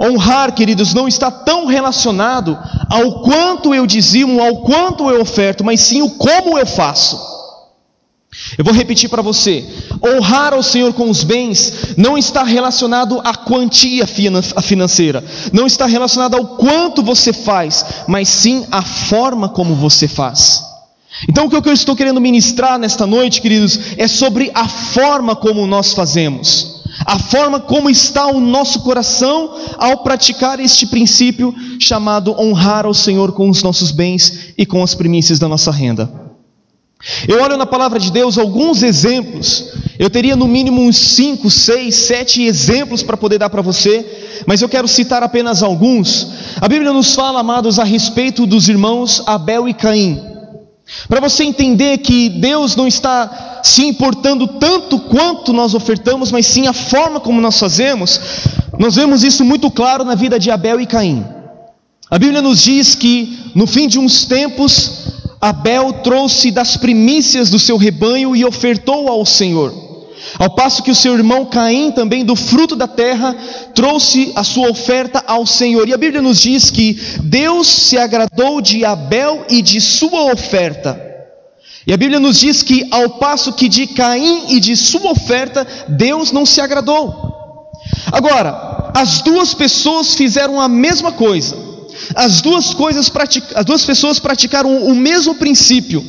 Honrar, 0.00 0.52
queridos, 0.54 0.94
não 0.94 1.06
está 1.06 1.30
tão 1.30 1.66
relacionado 1.66 2.58
ao 2.88 3.22
quanto 3.22 3.74
eu 3.74 3.86
dizimo, 3.86 4.42
ao 4.42 4.58
quanto 4.58 5.10
eu 5.10 5.20
oferto, 5.20 5.64
mas 5.64 5.80
sim 5.80 6.02
o 6.02 6.10
como 6.10 6.58
eu 6.58 6.66
faço. 6.66 7.34
Eu 8.58 8.64
vou 8.64 8.74
repetir 8.74 9.08
para 9.08 9.22
você: 9.22 9.64
honrar 10.04 10.52
ao 10.52 10.62
Senhor 10.62 10.92
com 10.92 11.08
os 11.08 11.22
bens 11.22 11.94
não 11.96 12.18
está 12.18 12.42
relacionado 12.42 13.20
à 13.24 13.34
quantia 13.34 14.06
financeira, 14.06 15.22
não 15.52 15.66
está 15.66 15.86
relacionado 15.86 16.34
ao 16.34 16.56
quanto 16.56 17.02
você 17.02 17.32
faz, 17.32 17.84
mas 18.08 18.28
sim 18.28 18.66
à 18.70 18.82
forma 18.82 19.48
como 19.48 19.74
você 19.74 20.08
faz. 20.08 20.73
Então, 21.28 21.46
o 21.46 21.50
que 21.50 21.68
eu 21.68 21.72
estou 21.72 21.96
querendo 21.96 22.20
ministrar 22.20 22.78
nesta 22.78 23.06
noite, 23.06 23.40
queridos, 23.40 23.78
é 23.96 24.06
sobre 24.06 24.50
a 24.54 24.68
forma 24.68 25.34
como 25.34 25.66
nós 25.66 25.92
fazemos, 25.92 26.82
a 27.06 27.18
forma 27.18 27.60
como 27.60 27.90
está 27.90 28.26
o 28.26 28.40
nosso 28.40 28.80
coração 28.80 29.54
ao 29.78 29.98
praticar 29.98 30.60
este 30.60 30.86
princípio 30.86 31.54
chamado 31.78 32.34
honrar 32.38 32.86
ao 32.86 32.94
Senhor 32.94 33.32
com 33.32 33.48
os 33.48 33.62
nossos 33.62 33.90
bens 33.90 34.52
e 34.56 34.66
com 34.66 34.82
as 34.82 34.94
primícias 34.94 35.38
da 35.38 35.48
nossa 35.48 35.70
renda. 35.70 36.24
Eu 37.28 37.42
olho 37.42 37.56
na 37.56 37.66
palavra 37.66 37.98
de 37.98 38.10
Deus 38.10 38.38
alguns 38.38 38.82
exemplos, 38.82 39.72
eu 39.98 40.08
teria 40.08 40.34
no 40.34 40.48
mínimo 40.48 40.80
uns 40.80 40.96
5, 40.96 41.50
6, 41.50 41.94
7 41.94 42.42
exemplos 42.44 43.02
para 43.02 43.16
poder 43.16 43.38
dar 43.38 43.50
para 43.50 43.60
você, 43.60 44.42
mas 44.46 44.62
eu 44.62 44.68
quero 44.68 44.88
citar 44.88 45.22
apenas 45.22 45.62
alguns. 45.62 46.28
A 46.60 46.66
Bíblia 46.66 46.92
nos 46.92 47.14
fala, 47.14 47.40
amados, 47.40 47.78
a 47.78 47.84
respeito 47.84 48.46
dos 48.46 48.68
irmãos 48.68 49.22
Abel 49.26 49.68
e 49.68 49.74
Caim. 49.74 50.33
Para 51.08 51.20
você 51.20 51.44
entender 51.44 51.98
que 51.98 52.28
Deus 52.28 52.76
não 52.76 52.86
está 52.86 53.60
se 53.62 53.84
importando 53.84 54.46
tanto 54.46 54.98
quanto 54.98 55.52
nós 55.52 55.74
ofertamos, 55.74 56.30
mas 56.32 56.46
sim 56.46 56.66
a 56.66 56.72
forma 56.72 57.20
como 57.20 57.40
nós 57.40 57.58
fazemos, 57.58 58.20
nós 58.78 58.96
vemos 58.96 59.22
isso 59.22 59.44
muito 59.44 59.70
claro 59.70 60.04
na 60.04 60.14
vida 60.14 60.38
de 60.38 60.50
Abel 60.50 60.80
e 60.80 60.86
Caim. 60.86 61.24
A 62.10 62.18
Bíblia 62.18 62.42
nos 62.42 62.62
diz 62.62 62.94
que 62.94 63.50
no 63.54 63.66
fim 63.66 63.88
de 63.88 63.98
uns 63.98 64.24
tempos, 64.24 65.14
Abel 65.40 65.92
trouxe 66.02 66.50
das 66.50 66.76
primícias 66.76 67.50
do 67.50 67.58
seu 67.58 67.76
rebanho 67.76 68.34
e 68.34 68.44
ofertou 68.44 69.08
ao 69.08 69.26
Senhor. 69.26 69.83
Ao 70.38 70.50
passo 70.50 70.82
que 70.82 70.90
o 70.90 70.94
seu 70.94 71.14
irmão 71.14 71.46
Caim, 71.46 71.92
também 71.92 72.24
do 72.24 72.34
fruto 72.34 72.74
da 72.74 72.88
terra, 72.88 73.36
trouxe 73.74 74.32
a 74.34 74.42
sua 74.42 74.68
oferta 74.68 75.22
ao 75.26 75.46
Senhor. 75.46 75.88
E 75.88 75.94
a 75.94 75.98
Bíblia 75.98 76.20
nos 76.20 76.40
diz 76.40 76.70
que 76.70 76.94
Deus 77.22 77.68
se 77.68 77.96
agradou 77.96 78.60
de 78.60 78.84
Abel 78.84 79.44
e 79.48 79.62
de 79.62 79.80
sua 79.80 80.32
oferta. 80.32 81.00
E 81.86 81.92
a 81.92 81.96
Bíblia 81.96 82.18
nos 82.18 82.38
diz 82.38 82.62
que, 82.62 82.86
ao 82.90 83.10
passo 83.10 83.52
que 83.52 83.68
de 83.68 83.86
Caim 83.88 84.46
e 84.48 84.60
de 84.60 84.76
sua 84.76 85.12
oferta, 85.12 85.66
Deus 85.88 86.32
não 86.32 86.46
se 86.46 86.60
agradou. 86.60 87.34
Agora, 88.10 88.90
as 88.94 89.20
duas 89.22 89.54
pessoas 89.54 90.14
fizeram 90.14 90.60
a 90.60 90.68
mesma 90.68 91.12
coisa. 91.12 91.56
As 92.14 92.40
duas, 92.40 92.74
coisas 92.74 93.10
as 93.54 93.64
duas 93.64 93.84
pessoas 93.84 94.18
praticaram 94.18 94.84
o 94.84 94.94
mesmo 94.94 95.34
princípio. 95.34 96.04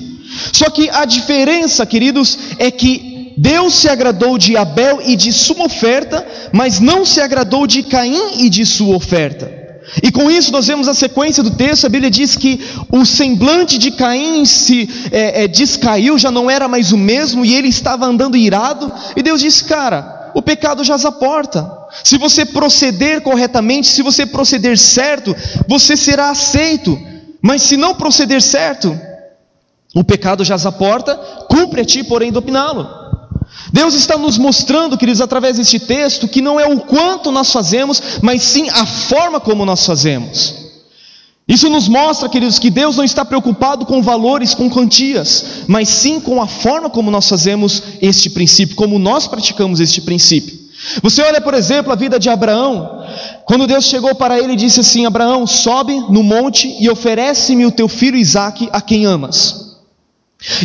Só 0.52 0.70
que 0.70 0.90
a 0.90 1.06
diferença, 1.06 1.86
queridos, 1.86 2.38
é 2.58 2.72
que 2.72 3.05
Deus 3.38 3.76
se 3.76 3.90
agradou 3.90 4.38
de 4.38 4.56
Abel 4.56 5.02
e 5.04 5.16
de 5.16 5.32
sua 5.32 5.66
oferta, 5.66 6.26
mas 6.54 6.80
não 6.80 7.06
se 7.06 7.20
agradou 7.20 7.68
de 7.68 7.84
Caim 7.84 8.44
e 8.44 8.50
de 8.50 8.66
sua 8.66 8.96
oferta. 8.96 9.66
E 10.02 10.12
com 10.12 10.32
isso 10.32 10.52
nós 10.52 10.68
vemos 10.68 10.88
a 10.88 10.94
sequência 10.94 11.44
do 11.44 11.52
texto, 11.52 11.86
a 11.86 11.90
Bíblia 11.90 12.10
diz 12.10 12.36
que 12.36 12.60
o 12.92 13.06
semblante 13.06 13.78
de 13.78 13.92
Caim 13.92 14.44
se 14.46 14.90
é, 15.12 15.44
é, 15.44 15.48
descaiu, 15.48 16.18
já 16.18 16.32
não 16.32 16.50
era 16.50 16.68
mais 16.68 16.92
o 16.92 16.98
mesmo, 16.98 17.46
e 17.46 17.54
ele 17.54 17.68
estava 17.68 18.06
andando 18.06 18.36
irado, 18.36 18.92
e 19.16 19.22
Deus 19.22 19.42
disse: 19.42 19.64
Cara, 19.66 20.32
o 20.34 20.42
pecado 20.42 20.84
já 20.84 20.96
a 20.96 21.12
porta. 21.12 21.72
Se 22.04 22.18
você 22.18 22.46
proceder 22.46 23.22
corretamente, 23.22 23.88
se 23.88 24.02
você 24.02 24.26
proceder 24.26 24.78
certo, 24.78 25.36
você 25.68 25.96
será 25.96 26.30
aceito. 26.30 27.00
Mas 27.42 27.62
se 27.62 27.78
não 27.78 27.96
proceder 27.96 28.42
certo, 28.42 29.00
o 29.96 30.04
pecado 30.04 30.44
já 30.44 30.56
a 30.56 30.72
porta, 30.72 31.16
cumpre 31.50 31.82
a 31.82 31.86
ti, 31.86 32.04
porém, 32.04 32.32
dominá-lo. 32.32 33.05
Deus 33.76 33.94
está 33.94 34.18
nos 34.18 34.38
mostrando, 34.38 34.98
queridos, 34.98 35.20
através 35.20 35.58
deste 35.58 35.80
texto, 35.80 36.30
que 36.30 36.42
não 36.42 36.58
é 36.58 36.66
o 36.66 36.80
quanto 36.80 37.30
nós 37.30 37.52
fazemos, 37.52 38.02
mas 38.22 38.42
sim 38.42 38.70
a 38.70 38.86
forma 38.86 39.38
como 39.38 39.66
nós 39.66 39.86
fazemos. 39.86 40.54
Isso 41.46 41.70
nos 41.70 41.90
mostra, 41.90 42.30
queridos, 42.30 42.58
que 42.58 42.70
Deus 42.70 42.96
não 42.96 43.04
está 43.04 43.26
preocupado 43.26 43.86
com 43.86 44.02
valores, 44.02 44.56
com 44.56 44.70
quantias, 44.70 45.66
mas 45.68 45.90
sim 45.90 46.22
com 46.22 46.42
a 46.42 46.48
forma 46.48 46.90
como 46.90 47.12
nós 47.12 47.28
fazemos 47.28 47.84
este 48.02 48.30
princípio, 48.30 48.78
como 48.78 48.98
nós 48.98 49.28
praticamos 49.28 49.82
este 49.82 50.00
princípio. 50.00 50.58
Você 51.04 51.22
olha, 51.22 51.42
por 51.42 51.54
exemplo, 51.54 51.92
a 51.92 51.98
vida 51.98 52.18
de 52.18 52.30
Abraão, 52.30 53.06
quando 53.44 53.68
Deus 53.68 53.84
chegou 53.84 54.16
para 54.16 54.40
ele 54.40 54.54
e 54.54 54.56
disse 54.56 54.80
assim: 54.80 55.06
Abraão, 55.06 55.46
sobe 55.46 56.00
no 56.10 56.24
monte 56.24 56.74
e 56.80 56.90
oferece-me 56.90 57.66
o 57.66 57.72
teu 57.72 57.90
filho 57.90 58.16
Isaque, 58.16 58.70
a 58.72 58.80
quem 58.80 59.06
amas. 59.06 59.75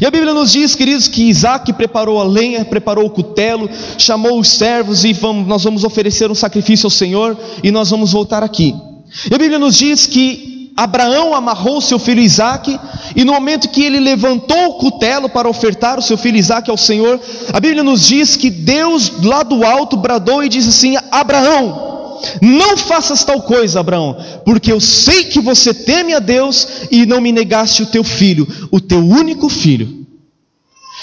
E 0.01 0.07
a 0.07 0.11
Bíblia 0.11 0.35
nos 0.35 0.53
diz, 0.53 0.75
queridos, 0.75 1.09
que 1.09 1.23
Isaac 1.25 1.73
preparou 1.73 2.21
a 2.21 2.25
lenha, 2.25 2.65
preparou 2.65 3.07
o 3.07 3.11
cutelo, 3.11 3.69
chamou 3.97 4.39
os 4.39 4.49
servos 4.49 5.05
e 5.05 5.13
vamos, 5.13 5.47
nós 5.47 5.65
vamos 5.65 5.85
oferecer 5.85 6.31
um 6.31 6.35
sacrifício 6.35 6.87
ao 6.87 6.91
Senhor 6.91 7.37
e 7.63 7.71
nós 7.71 7.91
vamos 7.91 8.13
voltar 8.13 8.43
aqui. 8.43 8.75
E 9.31 9.35
a 9.35 9.39
Bíblia 9.39 9.59
nos 9.59 9.77
diz 9.77 10.07
que 10.07 10.73
Abraão 10.77 11.35
amarrou 11.35 11.81
seu 11.81 11.99
filho 11.99 12.21
Isaac 12.21 12.79
e 13.17 13.25
no 13.25 13.33
momento 13.33 13.69
que 13.69 13.83
ele 13.83 14.01
levantou 14.01 14.69
o 14.69 14.75
cutelo 14.75 15.29
para 15.29 15.49
ofertar 15.49 15.99
o 15.99 16.03
seu 16.03 16.17
filho 16.17 16.37
Isaac 16.37 16.71
ao 16.71 16.77
Senhor, 16.77 17.21
a 17.53 17.61
Bíblia 17.61 17.83
nos 17.83 18.07
diz 18.07 18.37
que 18.37 18.51
Deus 18.51 19.23
lá 19.23 19.43
do 19.43 19.65
alto 19.65 19.97
bradou 19.97 20.45
e 20.45 20.49
disse 20.49 20.69
assim: 20.69 20.97
Abraão, 21.11 21.90
não 22.41 22.77
faças 22.77 23.25
tal 23.25 23.43
coisa, 23.43 23.81
Abraão, 23.81 24.17
porque 24.45 24.73
eu 24.73 24.81
sei 24.81 25.25
que 25.25 25.41
você 25.41 25.73
teme 25.73 26.15
a 26.15 26.19
Deus 26.19 26.67
e 26.91 27.07
não 27.07 27.21
me 27.21 27.33
negaste 27.33 27.83
o 27.83 27.87
teu 27.87 28.05
filho, 28.05 28.47
o 28.71 28.81
teu 28.81 28.99
único 28.99 29.49
filho. 29.49 30.01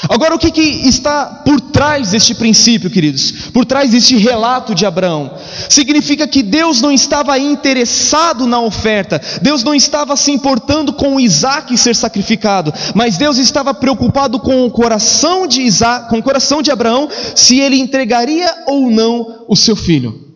Agora, 0.09 0.36
o 0.36 0.39
que, 0.39 0.51
que, 0.51 0.62
está 0.62 1.25
por 1.43 1.59
trás 1.59 2.12
deste 2.12 2.36
princípio, 2.36 2.89
queridos? 2.89 3.31
Por 3.51 3.65
trás 3.65 3.91
deste 3.91 4.15
relato 4.15 4.75
de 4.75 4.86
Abraão? 4.86 5.33
Significa 5.69 6.27
que 6.27 6.43
Deus 6.43 6.81
não 6.81 6.91
estava 6.91 7.38
interessado 7.39 8.45
na 8.45 8.62
oferta, 8.62 9.19
Deus 9.41 9.63
não 9.63 9.74
estava 9.74 10.15
se 10.15 10.31
importando 10.31 10.93
com 10.93 11.19
Isaac 11.19 11.75
ser 11.77 11.95
sacrificado, 11.95 12.71
mas 12.93 13.17
Deus 13.17 13.38
estava 13.38 13.74
preocupado 13.74 14.39
com 14.39 14.65
o 14.65 14.71
coração 14.71 15.47
de 15.47 15.62
Isaac, 15.62 16.09
com 16.09 16.19
o 16.19 16.24
coração 16.24 16.62
de 16.62 16.69
Abraão, 16.69 17.09
se 17.36 17.59
ele 17.59 17.79
entregaria 17.79 18.53
ou 18.67 18.91
não 18.91 19.45
o 19.47 19.55
seu 19.55 19.75
filho. 19.75 20.26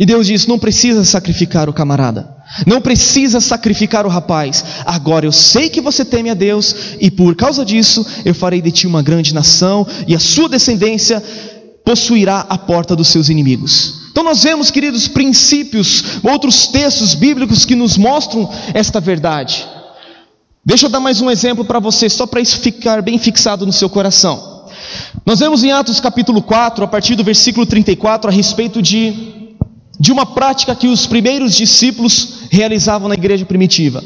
E 0.00 0.06
Deus 0.06 0.26
diz: 0.26 0.46
não 0.46 0.58
precisa 0.58 1.04
sacrificar 1.04 1.68
o 1.68 1.74
camarada, 1.74 2.34
não 2.66 2.80
precisa 2.80 3.38
sacrificar 3.38 4.06
o 4.06 4.08
rapaz. 4.08 4.64
Agora 4.86 5.26
eu 5.26 5.32
sei 5.32 5.68
que 5.68 5.82
você 5.82 6.06
teme 6.06 6.30
a 6.30 6.34
Deus, 6.34 6.74
e 6.98 7.10
por 7.10 7.36
causa 7.36 7.66
disso 7.66 8.06
eu 8.24 8.34
farei 8.34 8.62
de 8.62 8.70
ti 8.70 8.86
uma 8.86 9.02
grande 9.02 9.34
nação, 9.34 9.86
e 10.08 10.14
a 10.14 10.18
sua 10.18 10.48
descendência 10.48 11.22
possuirá 11.84 12.46
a 12.48 12.56
porta 12.56 12.96
dos 12.96 13.08
seus 13.08 13.28
inimigos. 13.28 14.08
Então 14.10 14.24
nós 14.24 14.42
vemos, 14.42 14.70
queridos, 14.70 15.06
princípios, 15.06 16.02
outros 16.22 16.66
textos 16.68 17.14
bíblicos 17.14 17.66
que 17.66 17.74
nos 17.74 17.98
mostram 17.98 18.50
esta 18.72 19.00
verdade. 19.00 19.68
Deixa 20.64 20.86
eu 20.86 20.90
dar 20.90 21.00
mais 21.00 21.20
um 21.20 21.30
exemplo 21.30 21.64
para 21.64 21.78
você, 21.78 22.08
só 22.08 22.26
para 22.26 22.40
isso 22.40 22.58
ficar 22.60 23.02
bem 23.02 23.18
fixado 23.18 23.66
no 23.66 23.72
seu 23.72 23.90
coração. 23.90 24.64
Nós 25.26 25.40
vemos 25.40 25.62
em 25.62 25.72
Atos 25.72 26.00
capítulo 26.00 26.40
4, 26.40 26.84
a 26.84 26.88
partir 26.88 27.16
do 27.16 27.24
versículo 27.24 27.66
34, 27.66 28.30
a 28.30 28.32
respeito 28.32 28.80
de 28.80 29.49
de 30.00 30.10
uma 30.10 30.24
prática 30.24 30.74
que 30.74 30.88
os 30.88 31.06
primeiros 31.06 31.54
discípulos 31.54 32.44
realizavam 32.50 33.06
na 33.06 33.14
igreja 33.14 33.44
primitiva. 33.44 34.02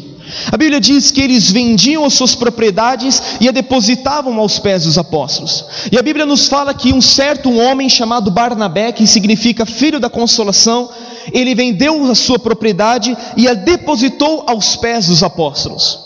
A 0.50 0.56
Bíblia 0.56 0.80
diz 0.80 1.12
que 1.12 1.20
eles 1.20 1.52
vendiam 1.52 2.04
as 2.04 2.14
suas 2.14 2.34
propriedades 2.34 3.22
e 3.40 3.48
a 3.48 3.52
depositavam 3.52 4.40
aos 4.40 4.58
pés 4.58 4.82
dos 4.82 4.98
apóstolos. 4.98 5.64
E 5.92 5.96
a 5.96 6.02
Bíblia 6.02 6.26
nos 6.26 6.48
fala 6.48 6.74
que 6.74 6.92
um 6.92 7.00
certo 7.00 7.52
homem 7.54 7.88
chamado 7.88 8.32
Barnabé, 8.32 8.90
que 8.90 9.06
significa 9.06 9.64
filho 9.64 10.00
da 10.00 10.10
consolação, 10.10 10.90
ele 11.32 11.54
vendeu 11.54 12.10
a 12.10 12.14
sua 12.16 12.40
propriedade 12.40 13.16
e 13.36 13.46
a 13.46 13.54
depositou 13.54 14.44
aos 14.48 14.74
pés 14.74 15.06
dos 15.06 15.22
apóstolos. 15.22 16.00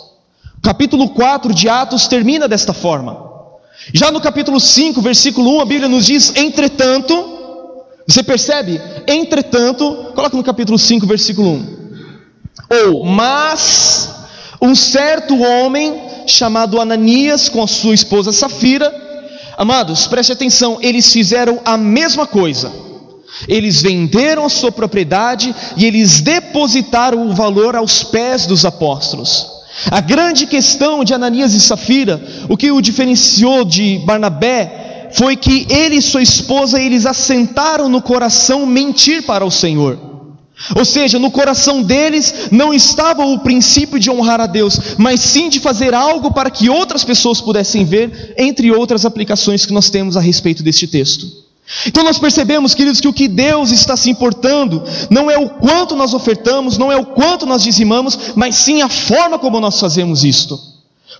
Capítulo 0.62 1.08
4 1.08 1.54
de 1.54 1.68
Atos 1.68 2.06
termina 2.06 2.46
desta 2.46 2.74
forma. 2.74 3.26
Já 3.94 4.10
no 4.10 4.20
capítulo 4.20 4.60
5, 4.60 5.00
versículo 5.00 5.56
1, 5.56 5.60
a 5.60 5.64
Bíblia 5.64 5.88
nos 5.88 6.04
diz: 6.04 6.34
Entretanto, 6.36 7.37
você 8.08 8.22
percebe? 8.22 8.80
Entretanto, 9.06 10.12
coloca 10.14 10.34
no 10.34 10.42
capítulo 10.42 10.78
5, 10.78 11.06
versículo 11.06 11.50
1. 11.50 11.78
Ou, 12.86 13.04
mas 13.04 14.08
um 14.62 14.74
certo 14.74 15.38
homem 15.38 16.00
chamado 16.26 16.80
Ananias 16.80 17.50
com 17.50 17.62
a 17.62 17.66
sua 17.66 17.94
esposa 17.94 18.32
Safira, 18.32 18.90
amados, 19.58 20.06
preste 20.06 20.32
atenção, 20.32 20.78
eles 20.80 21.12
fizeram 21.12 21.60
a 21.66 21.76
mesma 21.76 22.26
coisa. 22.26 22.72
Eles 23.46 23.82
venderam 23.82 24.46
a 24.46 24.48
sua 24.48 24.72
propriedade 24.72 25.54
e 25.76 25.84
eles 25.84 26.22
depositaram 26.22 27.28
o 27.28 27.34
valor 27.34 27.76
aos 27.76 28.02
pés 28.02 28.46
dos 28.46 28.64
apóstolos. 28.64 29.46
A 29.90 30.00
grande 30.00 30.46
questão 30.46 31.04
de 31.04 31.12
Ananias 31.12 31.52
e 31.52 31.60
Safira, 31.60 32.20
o 32.48 32.56
que 32.56 32.70
o 32.70 32.80
diferenciou 32.80 33.66
de 33.66 33.98
Barnabé 33.98 34.87
foi 35.12 35.36
que 35.36 35.66
ele 35.70 35.96
e 35.96 36.02
sua 36.02 36.22
esposa 36.22 36.80
eles 36.80 37.06
assentaram 37.06 37.88
no 37.88 38.02
coração 38.02 38.66
mentir 38.66 39.22
para 39.24 39.44
o 39.44 39.50
Senhor. 39.50 40.08
Ou 40.74 40.84
seja, 40.84 41.18
no 41.18 41.30
coração 41.30 41.82
deles 41.82 42.48
não 42.50 42.74
estava 42.74 43.24
o 43.24 43.38
princípio 43.38 43.98
de 43.98 44.10
honrar 44.10 44.40
a 44.40 44.46
Deus, 44.46 44.78
mas 44.98 45.20
sim 45.20 45.48
de 45.48 45.60
fazer 45.60 45.94
algo 45.94 46.32
para 46.32 46.50
que 46.50 46.68
outras 46.68 47.04
pessoas 47.04 47.40
pudessem 47.40 47.84
ver, 47.84 48.34
entre 48.36 48.72
outras 48.72 49.04
aplicações 49.04 49.64
que 49.64 49.72
nós 49.72 49.88
temos 49.88 50.16
a 50.16 50.20
respeito 50.20 50.62
deste 50.62 50.86
texto. 50.86 51.48
Então 51.86 52.02
nós 52.02 52.18
percebemos, 52.18 52.74
queridos, 52.74 53.00
que 53.00 53.08
o 53.08 53.12
que 53.12 53.28
Deus 53.28 53.70
está 53.70 53.96
se 53.96 54.10
importando 54.10 54.82
não 55.10 55.30
é 55.30 55.38
o 55.38 55.50
quanto 55.50 55.94
nós 55.94 56.14
ofertamos, 56.14 56.78
não 56.78 56.90
é 56.90 56.96
o 56.96 57.06
quanto 57.06 57.46
nós 57.46 57.62
dizimamos, 57.62 58.18
mas 58.34 58.56
sim 58.56 58.82
a 58.82 58.88
forma 58.88 59.38
como 59.38 59.60
nós 59.60 59.78
fazemos 59.78 60.24
isto. 60.24 60.58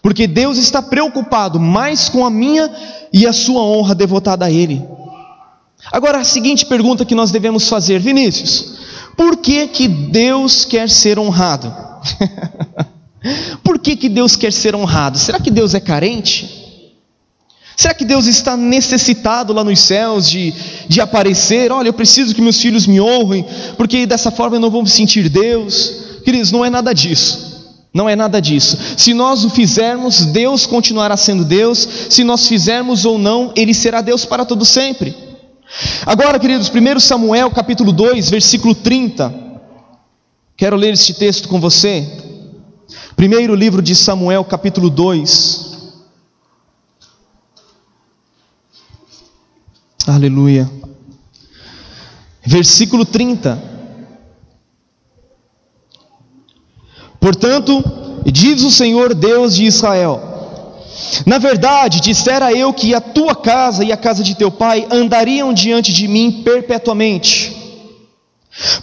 Porque 0.02 0.26
Deus 0.26 0.58
está 0.58 0.80
preocupado 0.80 1.58
mais 1.58 2.08
com 2.08 2.24
a 2.24 2.30
minha 2.30 2.70
e 3.12 3.26
a 3.26 3.32
sua 3.32 3.62
honra 3.62 3.94
devotada 3.94 4.44
a 4.44 4.50
Ele. 4.50 4.82
Agora, 5.92 6.18
a 6.18 6.24
seguinte 6.24 6.66
pergunta 6.66 7.04
que 7.04 7.14
nós 7.14 7.30
devemos 7.30 7.68
fazer, 7.68 8.00
Vinícius: 8.00 8.78
por 9.16 9.36
que, 9.38 9.66
que 9.68 9.88
Deus 9.88 10.64
quer 10.64 10.88
ser 10.88 11.18
honrado? 11.18 11.74
por 13.64 13.78
que, 13.78 13.96
que 13.96 14.08
Deus 14.08 14.36
quer 14.36 14.52
ser 14.52 14.74
honrado? 14.74 15.18
Será 15.18 15.40
que 15.40 15.50
Deus 15.50 15.74
é 15.74 15.80
carente? 15.80 16.66
Será 17.76 17.94
que 17.94 18.04
Deus 18.04 18.26
está 18.26 18.56
necessitado 18.56 19.52
lá 19.52 19.62
nos 19.62 19.78
céus 19.80 20.28
de, 20.28 20.52
de 20.88 21.00
aparecer? 21.00 21.70
Olha, 21.70 21.88
eu 21.88 21.92
preciso 21.92 22.34
que 22.34 22.42
meus 22.42 22.60
filhos 22.60 22.88
me 22.88 23.00
honrem, 23.00 23.46
porque 23.76 24.04
dessa 24.04 24.32
forma 24.32 24.56
eu 24.56 24.60
não 24.60 24.68
vou 24.68 24.82
me 24.82 24.88
sentir 24.88 25.28
Deus. 25.28 26.20
Queridos, 26.24 26.50
não 26.50 26.64
é 26.64 26.70
nada 26.70 26.92
disso. 26.92 27.47
Não 27.92 28.08
é 28.08 28.14
nada 28.14 28.40
disso. 28.40 28.76
Se 28.96 29.14
nós 29.14 29.44
o 29.44 29.50
fizermos, 29.50 30.26
Deus 30.26 30.66
continuará 30.66 31.16
sendo 31.16 31.44
Deus. 31.44 31.78
Se 32.10 32.22
nós 32.22 32.46
fizermos 32.46 33.04
ou 33.04 33.18
não, 33.18 33.52
Ele 33.56 33.72
será 33.72 34.00
Deus 34.00 34.24
para 34.24 34.44
todo 34.44 34.64
sempre. 34.64 35.16
Agora, 36.06 36.38
queridos, 36.38 36.70
1 36.70 37.00
Samuel 37.00 37.50
capítulo 37.50 37.92
2, 37.92 38.30
versículo 38.30 38.74
30. 38.74 39.34
Quero 40.56 40.76
ler 40.76 40.92
este 40.92 41.14
texto 41.14 41.48
com 41.48 41.60
você. 41.60 42.06
Primeiro 43.16 43.54
livro 43.54 43.82
de 43.82 43.94
Samuel, 43.94 44.44
capítulo 44.44 44.90
2. 44.90 45.66
Aleluia. 50.06 50.70
Versículo 52.44 53.04
30. 53.04 53.77
Portanto, 57.20 57.84
diz 58.24 58.62
o 58.62 58.70
Senhor 58.70 59.14
Deus 59.14 59.54
de 59.54 59.64
Israel: 59.64 60.20
Na 61.26 61.38
verdade, 61.38 62.00
dissera 62.00 62.52
eu 62.52 62.72
que 62.72 62.94
a 62.94 63.00
tua 63.00 63.34
casa 63.34 63.84
e 63.84 63.92
a 63.92 63.96
casa 63.96 64.22
de 64.22 64.34
teu 64.34 64.50
pai 64.50 64.86
andariam 64.90 65.52
diante 65.52 65.92
de 65.92 66.06
mim 66.06 66.42
perpetuamente. 66.44 67.56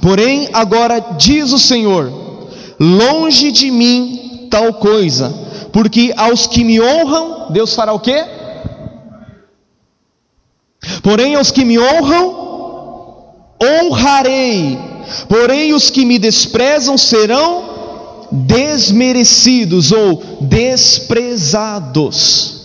Porém, 0.01 0.50
agora 0.54 1.00
diz 1.18 1.51
o 1.51 1.60
Senhor: 1.60 2.12
Longe 2.80 3.51
de 3.51 3.72
mim 3.72 4.48
tal 4.50 4.74
coisa, 4.74 5.34
porque 5.72 6.13
aos 6.15 6.48
que 6.48 6.63
me 6.63 6.82
honram, 6.82 7.48
Deus 7.51 7.74
fará 7.74 7.94
o 7.94 8.00
quê? 8.00 8.24
Porém, 11.01 11.36
aos 11.36 11.51
que 11.51 11.65
me 11.65 11.80
honram, 11.80 12.46
honrarei. 13.62 14.77
Porém, 15.27 15.74
os 15.74 15.89
que 15.89 16.06
me 16.06 16.18
desprezam 16.18 16.98
serão 16.98 17.75
desmerecidos 18.46 19.92
ou 19.92 20.39
desprezados. 20.42 22.56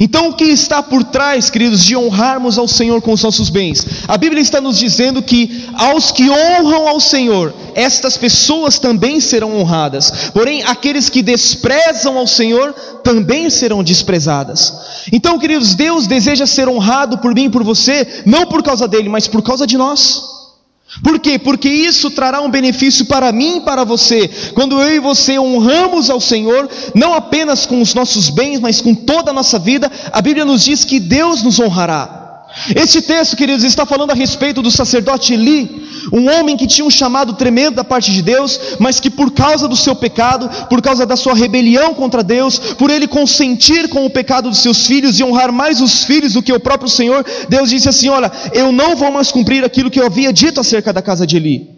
Então, 0.00 0.28
o 0.28 0.34
que 0.34 0.44
está 0.44 0.82
por 0.82 1.04
trás, 1.04 1.50
queridos, 1.50 1.84
de 1.84 1.96
honrarmos 1.96 2.56
ao 2.56 2.68
Senhor 2.68 3.00
com 3.02 3.12
os 3.12 3.22
nossos 3.22 3.50
bens? 3.50 3.84
A 4.08 4.16
Bíblia 4.16 4.40
está 4.40 4.60
nos 4.60 4.78
dizendo 4.78 5.22
que 5.22 5.66
aos 5.74 6.10
que 6.10 6.30
honram 6.30 6.88
ao 6.88 7.00
Senhor, 7.00 7.52
estas 7.74 8.16
pessoas 8.16 8.78
também 8.78 9.20
serão 9.20 9.56
honradas. 9.56 10.30
Porém, 10.32 10.62
aqueles 10.62 11.08
que 11.08 11.22
desprezam 11.22 12.16
ao 12.16 12.26
Senhor 12.26 12.72
também 13.02 13.50
serão 13.50 13.82
desprezadas. 13.82 14.72
Então, 15.12 15.38
queridos, 15.38 15.74
Deus 15.74 16.06
deseja 16.06 16.46
ser 16.46 16.68
honrado 16.68 17.18
por 17.18 17.34
mim 17.34 17.44
e 17.44 17.50
por 17.50 17.64
você, 17.64 18.22
não 18.24 18.46
por 18.46 18.62
causa 18.62 18.88
dele, 18.88 19.08
mas 19.08 19.26
por 19.26 19.42
causa 19.42 19.66
de 19.66 19.76
nós. 19.76 20.31
Por 21.02 21.18
quê? 21.18 21.38
Porque 21.38 21.68
isso 21.68 22.10
trará 22.10 22.40
um 22.40 22.50
benefício 22.50 23.06
para 23.06 23.32
mim 23.32 23.58
e 23.58 23.60
para 23.60 23.84
você. 23.84 24.28
Quando 24.54 24.80
eu 24.80 24.96
e 24.96 25.00
você 25.00 25.38
honramos 25.38 26.10
ao 26.10 26.20
Senhor, 26.20 26.68
não 26.94 27.14
apenas 27.14 27.64
com 27.64 27.80
os 27.80 27.94
nossos 27.94 28.28
bens, 28.28 28.60
mas 28.60 28.80
com 28.80 28.94
toda 28.94 29.30
a 29.30 29.34
nossa 29.34 29.58
vida, 29.58 29.90
a 30.12 30.20
Bíblia 30.20 30.44
nos 30.44 30.64
diz 30.64 30.84
que 30.84 31.00
Deus 31.00 31.42
nos 31.42 31.58
honrará. 31.58 32.21
Este 32.74 33.00
texto, 33.00 33.36
queridos, 33.36 33.64
está 33.64 33.86
falando 33.86 34.10
a 34.10 34.14
respeito 34.14 34.62
do 34.62 34.70
sacerdote 34.70 35.32
Eli, 35.32 35.88
um 36.12 36.30
homem 36.30 36.56
que 36.56 36.66
tinha 36.66 36.84
um 36.84 36.90
chamado 36.90 37.32
tremendo 37.34 37.76
da 37.76 37.84
parte 37.84 38.12
de 38.12 38.22
Deus, 38.22 38.58
mas 38.78 39.00
que 39.00 39.10
por 39.10 39.32
causa 39.32 39.66
do 39.66 39.76
seu 39.76 39.94
pecado, 39.94 40.48
por 40.68 40.82
causa 40.82 41.06
da 41.06 41.16
sua 41.16 41.34
rebelião 41.34 41.94
contra 41.94 42.22
Deus, 42.22 42.58
por 42.58 42.90
ele 42.90 43.06
consentir 43.06 43.88
com 43.88 44.04
o 44.04 44.10
pecado 44.10 44.50
dos 44.50 44.58
seus 44.58 44.86
filhos 44.86 45.18
e 45.18 45.24
honrar 45.24 45.52
mais 45.52 45.80
os 45.80 46.04
filhos 46.04 46.34
do 46.34 46.42
que 46.42 46.52
o 46.52 46.60
próprio 46.60 46.88
Senhor, 46.88 47.24
Deus 47.48 47.70
disse 47.70 47.88
assim: 47.88 48.08
Olha, 48.08 48.30
eu 48.52 48.70
não 48.70 48.96
vou 48.96 49.10
mais 49.10 49.32
cumprir 49.32 49.64
aquilo 49.64 49.90
que 49.90 50.00
eu 50.00 50.06
havia 50.06 50.32
dito 50.32 50.60
acerca 50.60 50.92
da 50.92 51.02
casa 51.02 51.26
de 51.26 51.36
Eli. 51.36 51.70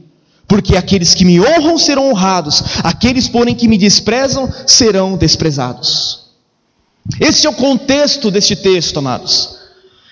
Porque 0.47 0.77
aqueles 0.77 1.15
que 1.15 1.25
me 1.25 1.41
honram 1.41 1.79
serão 1.79 2.11
honrados, 2.11 2.63
aqueles, 2.83 3.29
porém, 3.29 3.55
que 3.55 3.67
me 3.67 3.79
desprezam 3.79 4.53
serão 4.67 5.17
desprezados. 5.17 6.25
Esse 7.21 7.47
é 7.47 7.51
o 7.51 7.55
contexto 7.55 8.31
deste 8.31 8.57
texto, 8.57 8.99
amados. 8.99 9.64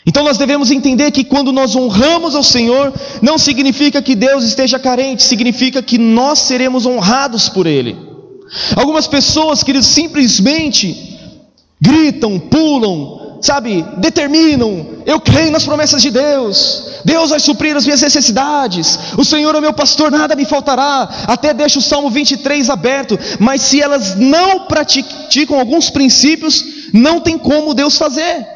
Então 0.05 0.25
nós 0.25 0.37
devemos 0.37 0.71
entender 0.71 1.11
que 1.13 1.23
quando 1.23 1.53
nós 1.53 1.77
honramos 1.77 2.35
ao 2.35 2.43
Senhor, 2.43 2.93
não 3.21 3.39
significa 3.39 4.03
que 4.03 4.17
Deus 4.17 4.45
esteja 4.45 4.79
carente, 4.79 5.23
significa 5.23 5.81
que 5.83 5.97
nós 5.97 6.41
seremos 6.41 6.87
honrados 6.87 7.49
por 7.49 7.67
Ele. 7.67 7.97
Algumas 8.77 9.07
pessoas, 9.07 9.63
queridos, 9.63 9.87
simplesmente 9.87 11.19
gritam, 11.81 12.39
pulam, 12.39 13.39
sabe, 13.41 13.85
determinam, 13.97 15.03
eu 15.05 15.21
creio 15.21 15.51
nas 15.51 15.65
promessas 15.65 16.01
de 16.01 16.11
Deus, 16.11 17.01
Deus 17.05 17.31
vai 17.31 17.41
suprir 17.41 17.77
as 17.77 17.85
minhas 17.85 18.01
necessidades, 18.01 18.99
o 19.17 19.25
Senhor 19.25 19.55
é 19.55 19.61
meu 19.61 19.73
pastor, 19.73 20.11
nada 20.11 20.37
me 20.37 20.45
faltará, 20.45 21.09
até 21.27 21.53
deixa 21.53 21.81
o 21.81 21.83
Salmo 21.83 22.09
23 22.09 22.71
aberto, 22.71 23.19
mas 23.41 23.63
se 23.63 23.81
elas 23.81 24.15
não 24.15 24.67
praticam 24.67 25.59
alguns 25.59 25.91
princípios, 25.91 26.65
não 26.93 27.21
tem 27.21 27.37
como 27.37 27.75
Deus 27.75 27.97
fazer. 27.97 28.47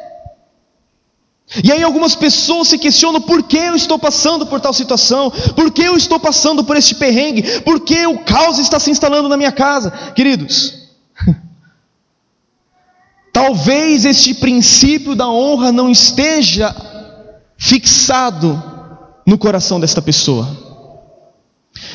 E 1.63 1.73
aí 1.73 1.83
algumas 1.83 2.15
pessoas 2.15 2.69
se 2.69 2.79
questionam 2.79 3.21
por 3.21 3.43
que 3.43 3.57
eu 3.57 3.75
estou 3.75 3.99
passando 3.99 4.47
por 4.47 4.61
tal 4.61 4.73
situação, 4.73 5.31
por 5.55 5.71
que 5.71 5.83
eu 5.83 5.97
estou 5.97 6.19
passando 6.19 6.65
por 6.65 6.77
este 6.77 6.95
perrengue, 6.95 7.61
por 7.61 7.81
que 7.81 8.07
o 8.07 8.19
caos 8.19 8.59
está 8.59 8.79
se 8.79 8.91
instalando 8.91 9.29
na 9.29 9.37
minha 9.37 9.53
casa. 9.53 9.91
Queridos, 10.15 10.75
talvez 13.33 14.05
este 14.05 14.35
princípio 14.35 15.15
da 15.15 15.29
honra 15.29 15.73
não 15.73 15.91
esteja 15.91 16.75
fixado 17.57 18.63
no 19.27 19.39
coração 19.39 19.81
desta 19.81 20.03
pessoa. 20.03 20.65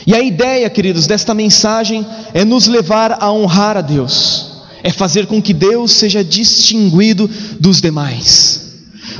E 0.05 0.15
a 0.15 0.21
ideia, 0.21 0.69
queridos, 0.69 1.07
desta 1.07 1.33
mensagem 1.33 2.05
é 2.33 2.43
nos 2.43 2.67
levar 2.67 3.17
a 3.19 3.31
honrar 3.31 3.77
a 3.77 3.81
Deus, 3.81 4.63
é 4.83 4.91
fazer 4.91 5.27
com 5.27 5.41
que 5.41 5.53
Deus 5.53 5.93
seja 5.93 6.23
distinguido 6.23 7.29
dos 7.59 7.79
demais. 7.81 8.60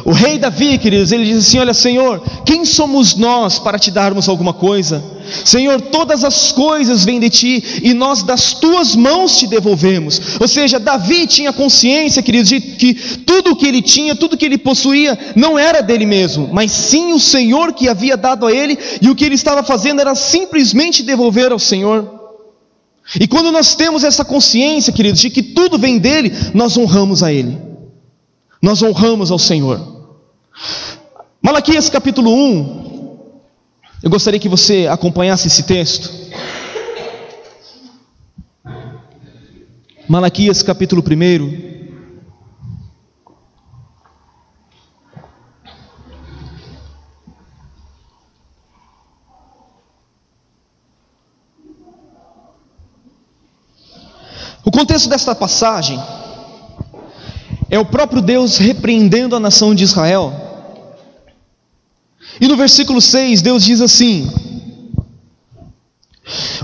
O 0.04 0.12
rei 0.12 0.38
Davi, 0.38 0.78
queridos, 0.78 1.12
ele 1.12 1.26
diz 1.26 1.48
assim: 1.48 1.60
Olha, 1.60 1.74
Senhor, 1.74 2.22
quem 2.46 2.66
somos 2.66 3.16
nós 3.16 3.60
para 3.60 3.78
te 3.78 3.92
darmos 3.92 4.28
alguma 4.28 4.54
coisa? 4.54 5.04
Senhor, 5.46 5.80
todas 5.80 6.24
as 6.24 6.52
coisas 6.52 7.06
vêm 7.06 7.20
de 7.20 7.30
ti 7.30 7.64
e 7.84 7.94
nós 7.94 8.24
das 8.24 8.54
tuas 8.54 8.96
mãos 8.96 9.38
te 9.38 9.48
devolvemos. 9.48 10.20
Ou 10.40 10.48
seja, 10.48 10.80
Davi 10.80 11.28
tinha 11.28 11.54
consciência, 11.54 12.22
queridos, 12.22 12.50
de 12.50 12.60
que 12.60 12.94
tudo 12.94 13.52
o 13.52 13.56
que 13.56 13.66
ele 13.66 13.82
tinha, 13.82 14.16
tudo 14.16 14.38
que 14.38 14.46
ele 14.46 14.58
possuía, 14.58 15.18
não 15.36 15.58
era 15.58 15.82
dele 15.82 16.06
mesmo, 16.06 16.50
mas 16.52 16.72
sim 16.72 17.14
o 17.14 17.20
Senhor 17.20 17.74
que 17.74 17.88
havia 17.88 18.18
dado 18.18 18.46
a 18.46 18.52
ele, 18.52 18.78
e 19.02 19.10
o 19.10 19.16
que 19.16 19.24
ele 19.24 19.36
estava 19.36 19.64
fazendo 19.64 20.02
era 20.02 20.16
simplesmente 20.16 21.04
devolver 21.04 21.52
ao 21.52 21.60
Senhor. 21.60 22.20
E 23.20 23.28
quando 23.28 23.52
nós 23.52 23.76
temos 23.76 24.04
essa 24.04 24.24
consciência, 24.24 24.94
queridos, 24.94 25.20
de 25.20 25.30
que 25.30 25.44
tudo 25.44 25.78
vem 25.78 25.98
dele, 25.98 26.32
nós 26.54 26.78
honramos 26.78 27.24
a 27.24 27.32
ele. 27.32 27.71
Nós 28.62 28.84
honramos 28.84 29.32
ao 29.32 29.40
Senhor. 29.40 29.80
Malaquias 31.42 31.90
capítulo 31.90 32.32
1. 32.32 32.92
Eu 34.04 34.10
gostaria 34.10 34.40
que 34.40 34.48
você 34.48 34.88
acompanhasse 34.88 35.48
esse 35.48 35.64
texto. 35.64 36.12
Malaquias 40.08 40.62
capítulo 40.62 41.02
1. 41.02 41.82
O 54.64 54.70
contexto 54.70 55.10
desta 55.10 55.34
passagem 55.34 56.00
é 57.72 57.80
o 57.80 57.86
próprio 57.86 58.22
Deus 58.22 58.58
repreendendo 58.58 59.34
a 59.34 59.40
nação 59.40 59.74
de 59.74 59.86
Israel. 59.86 60.34
E 62.40 62.48
no 62.48 62.58
versículo 62.58 63.02
6, 63.02 63.42
Deus 63.42 63.64
diz 63.64 63.80
assim: 63.80 64.30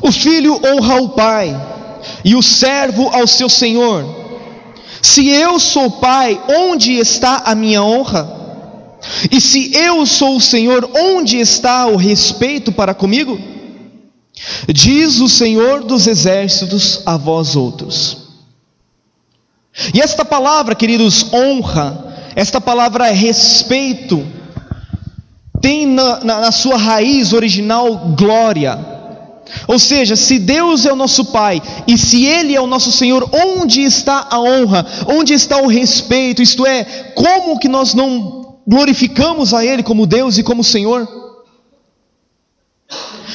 O 0.01 0.11
filho 0.11 0.59
honra 0.65 1.01
o 1.01 1.09
pai, 1.09 1.55
e 2.25 2.35
o 2.35 2.43
servo 2.43 3.07
ao 3.07 3.25
seu 3.25 3.47
senhor. 3.47 4.03
Se 5.01 5.29
eu 5.29 5.57
sou 5.59 5.89
pai, 5.89 6.41
onde 6.49 6.93
está 6.93 7.43
a 7.45 7.55
minha 7.55 7.81
honra? 7.81 8.35
E 9.31 9.39
se 9.39 9.73
eu 9.75 10.05
sou 10.05 10.37
o 10.37 10.41
Senhor, 10.41 10.89
onde 10.93 11.37
está 11.39 11.85
o 11.85 11.95
respeito 11.95 12.71
para 12.71 12.93
comigo? 12.93 13.39
Diz 14.67 15.19
o 15.19 15.29
Senhor 15.29 15.83
dos 15.83 16.07
exércitos 16.07 17.01
a 17.05 17.15
vós 17.15 17.55
outros. 17.55 18.26
E 19.93 20.01
esta 20.01 20.25
palavra, 20.25 20.75
queridos, 20.75 21.31
honra, 21.31 22.31
esta 22.35 22.59
palavra 22.59 23.05
respeito, 23.07 24.25
tem 25.61 25.85
na, 25.85 26.23
na, 26.23 26.39
na, 26.41 26.51
sua 26.51 26.77
raiz 26.77 27.33
original 27.33 28.13
glória. 28.17 28.77
Ou 29.67 29.79
seja, 29.79 30.15
se 30.15 30.39
Deus 30.39 30.85
é 30.85 30.91
o 30.91 30.95
nosso 30.95 31.25
Pai 31.25 31.61
e 31.87 31.97
se 31.97 32.25
Ele 32.25 32.55
é 32.55 32.61
o 32.61 32.67
nosso 32.67 32.91
Senhor, 32.91 33.29
onde 33.33 33.81
está 33.81 34.27
a 34.29 34.39
honra? 34.39 34.85
Onde 35.07 35.33
está 35.33 35.57
o 35.57 35.67
respeito? 35.67 36.41
Isto 36.41 36.65
é, 36.65 36.83
como 37.15 37.57
que 37.57 37.67
nós 37.67 37.93
não 37.93 38.57
glorificamos 38.67 39.53
a 39.53 39.65
Ele 39.65 39.83
como 39.83 40.05
Deus 40.05 40.37
e 40.37 40.43
como 40.43 40.63
Senhor? 40.63 41.26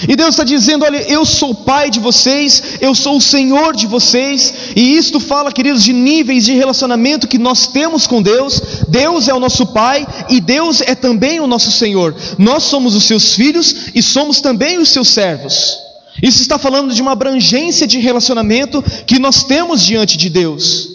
E 0.08 0.16
Deus 0.16 0.30
está 0.30 0.44
dizendo: 0.44 0.84
olha, 0.84 0.98
eu 1.10 1.24
sou 1.24 1.54
pai 1.54 1.90
de 1.90 2.00
vocês, 2.00 2.62
eu 2.80 2.94
sou 2.94 3.16
o 3.16 3.20
Senhor 3.20 3.74
de 3.74 3.86
vocês, 3.86 4.52
e 4.74 4.96
isto 4.96 5.20
fala, 5.20 5.52
queridos, 5.52 5.84
de 5.84 5.92
níveis 5.92 6.44
de 6.44 6.54
relacionamento 6.54 7.28
que 7.28 7.38
nós 7.38 7.66
temos 7.66 8.06
com 8.06 8.20
Deus. 8.22 8.60
Deus 8.88 9.28
é 9.28 9.34
o 9.34 9.40
nosso 9.40 9.66
pai 9.66 10.06
e 10.28 10.40
Deus 10.40 10.80
é 10.80 10.94
também 10.94 11.40
o 11.40 11.46
nosso 11.46 11.70
Senhor. 11.70 12.14
Nós 12.38 12.64
somos 12.64 12.94
os 12.94 13.04
seus 13.04 13.34
filhos 13.34 13.74
e 13.94 14.02
somos 14.02 14.40
também 14.40 14.78
os 14.78 14.88
seus 14.88 15.08
servos. 15.08 15.78
Isso 16.22 16.42
está 16.42 16.58
falando 16.58 16.92
de 16.94 17.00
uma 17.00 17.12
abrangência 17.12 17.86
de 17.86 17.98
relacionamento 17.98 18.82
que 19.06 19.18
nós 19.18 19.44
temos 19.44 19.84
diante 19.84 20.16
de 20.16 20.28
Deus. 20.28 20.91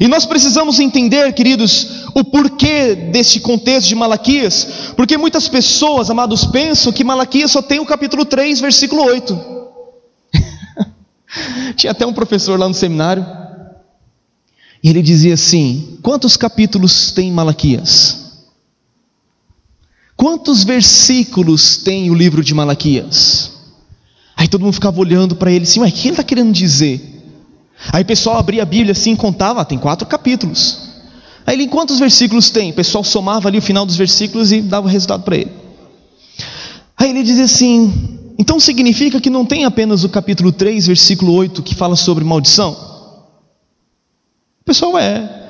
E 0.00 0.08
nós 0.08 0.26
precisamos 0.26 0.80
entender, 0.80 1.32
queridos, 1.32 2.06
o 2.14 2.24
porquê 2.24 2.94
deste 2.94 3.38
contexto 3.38 3.88
de 3.88 3.94
Malaquias, 3.94 4.92
porque 4.96 5.16
muitas 5.16 5.48
pessoas, 5.48 6.10
amados, 6.10 6.44
pensam 6.44 6.92
que 6.92 7.04
Malaquias 7.04 7.52
só 7.52 7.62
tem 7.62 7.78
o 7.78 7.86
capítulo 7.86 8.24
3, 8.24 8.60
versículo 8.60 9.04
8. 9.04 9.38
Tinha 11.76 11.92
até 11.92 12.04
um 12.04 12.12
professor 12.12 12.58
lá 12.58 12.66
no 12.66 12.74
seminário, 12.74 13.24
e 14.82 14.90
ele 14.90 15.02
dizia 15.02 15.34
assim: 15.34 15.98
Quantos 16.02 16.36
capítulos 16.36 17.12
tem 17.12 17.30
Malaquias? 17.30 18.26
Quantos 20.16 20.64
versículos 20.64 21.76
tem 21.76 22.10
o 22.10 22.14
livro 22.14 22.42
de 22.42 22.54
Malaquias? 22.54 23.52
Aí 24.34 24.48
todo 24.48 24.62
mundo 24.62 24.72
ficava 24.72 24.98
olhando 24.98 25.36
para 25.36 25.52
ele 25.52 25.64
assim, 25.64 25.78
mas 25.78 25.92
o 25.92 25.94
que 25.94 26.08
ele 26.08 26.14
está 26.14 26.24
querendo 26.24 26.52
dizer? 26.52 27.15
Aí 27.92 28.02
o 28.02 28.06
pessoal 28.06 28.38
abria 28.38 28.62
a 28.62 28.66
Bíblia 28.66 28.92
assim 28.92 29.12
e 29.12 29.16
contava, 29.16 29.60
ah, 29.60 29.64
tem 29.64 29.78
quatro 29.78 30.06
capítulos. 30.06 30.78
Aí 31.46 31.54
ele, 31.54 31.68
quantos 31.68 31.98
versículos 31.98 32.50
tem? 32.50 32.70
O 32.70 32.74
pessoal 32.74 33.04
somava 33.04 33.48
ali 33.48 33.58
o 33.58 33.62
final 33.62 33.86
dos 33.86 33.96
versículos 33.96 34.50
e 34.50 34.60
dava 34.60 34.86
o 34.86 34.90
resultado 34.90 35.22
para 35.22 35.36
ele. 35.36 35.52
Aí 36.96 37.10
ele 37.10 37.22
dizia 37.22 37.44
assim: 37.44 38.18
então 38.38 38.58
significa 38.58 39.20
que 39.20 39.30
não 39.30 39.44
tem 39.44 39.64
apenas 39.64 40.02
o 40.02 40.08
capítulo 40.08 40.50
3, 40.50 40.86
versículo 40.86 41.32
8, 41.34 41.62
que 41.62 41.74
fala 41.74 41.94
sobre 41.94 42.24
maldição? 42.24 42.72
O 44.60 44.64
pessoal 44.64 44.98
é. 44.98 45.44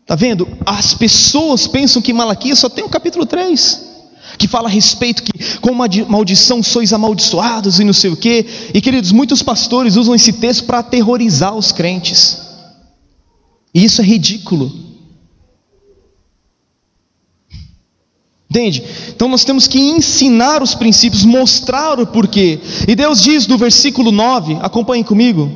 Está 0.00 0.14
vendo? 0.16 0.48
As 0.64 0.94
pessoas 0.94 1.66
pensam 1.66 2.00
que 2.00 2.12
Malaquias 2.12 2.58
só 2.58 2.68
tem 2.68 2.84
o 2.84 2.88
capítulo 2.88 3.26
3 3.26 3.89
que 4.38 4.48
fala 4.48 4.68
a 4.68 4.72
respeito 4.72 5.22
que 5.22 5.58
com 5.60 5.70
uma 5.70 5.86
maldição 6.08 6.62
sois 6.62 6.92
amaldiçoados 6.92 7.78
e 7.80 7.84
não 7.84 7.92
sei 7.92 8.10
o 8.10 8.16
quê. 8.16 8.46
E 8.72 8.80
queridos, 8.80 9.12
muitos 9.12 9.42
pastores 9.42 9.96
usam 9.96 10.14
esse 10.14 10.32
texto 10.34 10.64
para 10.64 10.78
aterrorizar 10.78 11.54
os 11.54 11.72
crentes. 11.72 12.38
E 13.74 13.84
isso 13.84 14.00
é 14.00 14.04
ridículo. 14.04 14.90
Entende? 18.50 18.82
Então 19.08 19.28
nós 19.28 19.44
temos 19.44 19.68
que 19.68 19.78
ensinar 19.78 20.60
os 20.60 20.74
princípios, 20.74 21.24
mostrar 21.24 22.00
o 22.00 22.06
porquê. 22.06 22.58
E 22.88 22.96
Deus 22.96 23.22
diz 23.22 23.46
no 23.46 23.56
versículo 23.56 24.10
9, 24.10 24.58
acompanhem 24.60 25.04
comigo. 25.04 25.48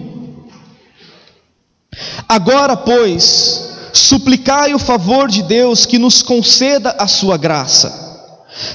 Agora, 2.29 2.77
pois, 2.77 3.91
suplicai 3.93 4.75
o 4.75 4.79
favor 4.79 5.29
de 5.29 5.43
Deus 5.43 5.87
que 5.87 5.99
nos 5.99 6.23
conceda 6.23 6.95
a 6.99 7.09
sua 7.09 7.37
graça 7.37 8.04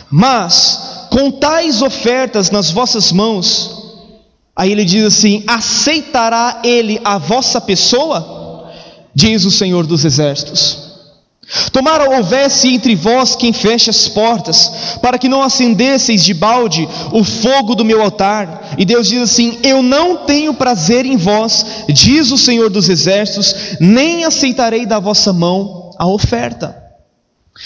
mas 0.09 1.07
com 1.09 1.31
tais 1.31 1.81
ofertas 1.81 2.51
nas 2.51 2.71
vossas 2.71 3.11
mãos, 3.11 4.03
aí 4.55 4.71
ele 4.71 4.85
diz 4.85 5.05
assim: 5.05 5.43
aceitará 5.47 6.61
ele 6.63 6.99
a 7.03 7.17
vossa 7.17 7.59
pessoa? 7.59 8.71
Diz 9.13 9.43
o 9.43 9.51
Senhor 9.51 9.85
dos 9.85 10.05
Exércitos. 10.05 10.89
Tomara 11.71 12.17
houvesse 12.17 12.67
entre 12.67 12.95
vós 12.95 13.35
quem 13.35 13.51
feche 13.51 13.89
as 13.89 14.07
portas, 14.07 14.97
para 15.01 15.17
que 15.17 15.27
não 15.27 15.41
acendesseis 15.41 16.23
de 16.23 16.31
balde 16.31 16.87
o 17.11 17.23
fogo 17.23 17.73
do 17.73 17.83
meu 17.83 18.03
altar. 18.03 18.75
E 18.77 18.85
Deus 18.85 19.07
diz 19.07 19.23
assim: 19.23 19.57
Eu 19.63 19.81
não 19.81 20.25
tenho 20.25 20.53
prazer 20.53 21.07
em 21.07 21.17
vós, 21.17 21.65
diz 21.89 22.31
o 22.31 22.37
Senhor 22.37 22.69
dos 22.69 22.87
Exércitos, 22.87 23.77
nem 23.79 24.25
aceitarei 24.25 24.85
da 24.85 24.99
vossa 24.99 25.33
mão 25.33 25.89
a 25.97 26.05
oferta. 26.05 26.88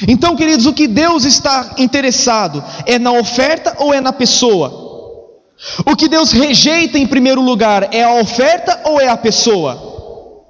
Então, 0.07 0.35
queridos, 0.35 0.65
o 0.65 0.73
que 0.73 0.87
Deus 0.87 1.23
está 1.23 1.75
interessado 1.77 2.63
é 2.85 2.97
na 2.97 3.11
oferta 3.11 3.75
ou 3.77 3.93
é 3.93 4.01
na 4.01 4.11
pessoa? 4.11 4.81
O 5.85 5.95
que 5.95 6.07
Deus 6.07 6.31
rejeita 6.31 6.97
em 6.97 7.05
primeiro 7.05 7.41
lugar 7.41 7.89
é 7.93 8.03
a 8.03 8.15
oferta 8.15 8.81
ou 8.85 8.99
é 8.99 9.07
a 9.07 9.15
pessoa? 9.15 10.41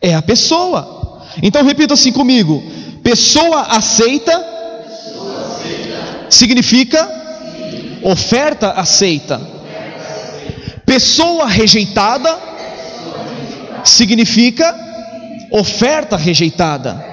É 0.00 0.14
a 0.14 0.22
pessoa. 0.22 1.24
Então 1.42 1.64
repita 1.64 1.94
assim 1.94 2.12
comigo: 2.12 2.62
pessoa 3.02 3.62
aceita, 3.62 4.38
pessoa 4.38 6.26
significa 6.28 7.20
oferta 8.02 8.72
aceita. 8.72 9.40
Pessoa 10.86 11.46
rejeitada 11.46 12.38
significa 13.84 14.74
oferta 15.50 16.16
rejeitada. 16.16 17.09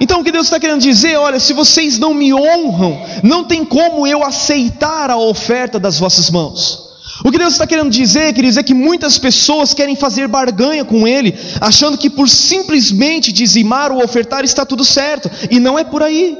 Então 0.00 0.20
o 0.20 0.24
que 0.24 0.32
Deus 0.32 0.46
está 0.46 0.60
querendo 0.60 0.80
dizer, 0.80 1.16
olha, 1.16 1.40
se 1.40 1.52
vocês 1.52 1.98
não 1.98 2.14
me 2.14 2.32
honram, 2.32 3.00
não 3.22 3.44
tem 3.44 3.64
como 3.64 4.06
eu 4.06 4.24
aceitar 4.24 5.10
a 5.10 5.16
oferta 5.16 5.78
das 5.78 5.98
vossas 5.98 6.30
mãos. 6.30 6.88
O 7.24 7.32
que 7.32 7.38
Deus 7.38 7.54
está 7.54 7.66
querendo 7.66 7.90
dizer, 7.90 8.32
queridos, 8.32 8.56
é 8.56 8.62
que 8.62 8.74
muitas 8.74 9.18
pessoas 9.18 9.74
querem 9.74 9.96
fazer 9.96 10.28
barganha 10.28 10.84
com 10.84 11.06
Ele, 11.06 11.34
achando 11.60 11.98
que 11.98 12.08
por 12.08 12.28
simplesmente 12.28 13.32
dizimar 13.32 13.90
ou 13.90 14.04
ofertar 14.04 14.44
está 14.44 14.64
tudo 14.64 14.84
certo, 14.84 15.28
e 15.50 15.58
não 15.58 15.76
é 15.76 15.82
por 15.82 16.02
aí. 16.02 16.38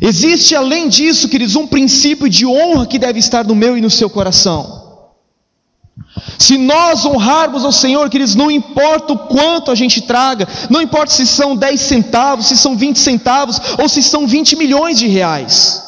Existe 0.00 0.54
além 0.54 0.88
disso, 0.88 1.28
queridos, 1.28 1.54
um 1.54 1.66
princípio 1.66 2.28
de 2.28 2.44
honra 2.44 2.86
que 2.86 2.98
deve 2.98 3.20
estar 3.20 3.44
no 3.44 3.54
meu 3.54 3.78
e 3.78 3.80
no 3.80 3.90
seu 3.90 4.10
coração. 4.10 4.75
Se 6.38 6.56
nós 6.58 7.04
honrarmos 7.04 7.64
ao 7.64 7.72
Senhor, 7.72 8.08
queridos, 8.08 8.34
não 8.34 8.50
importa 8.50 9.12
o 9.12 9.18
quanto 9.26 9.70
a 9.70 9.74
gente 9.74 10.02
traga, 10.02 10.46
não 10.70 10.80
importa 10.80 11.12
se 11.12 11.26
são 11.26 11.56
10 11.56 11.80
centavos, 11.80 12.46
se 12.46 12.56
são 12.56 12.76
20 12.76 12.98
centavos 12.98 13.60
ou 13.78 13.88
se 13.88 14.02
são 14.02 14.26
20 14.26 14.56
milhões 14.56 14.98
de 14.98 15.06
reais. 15.06 15.82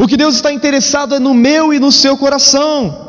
O 0.00 0.06
que 0.06 0.16
Deus 0.16 0.36
está 0.36 0.52
interessado 0.52 1.14
é 1.14 1.18
no 1.18 1.32
meu 1.32 1.72
e 1.72 1.78
no 1.78 1.92
seu 1.92 2.16
coração. 2.16 3.04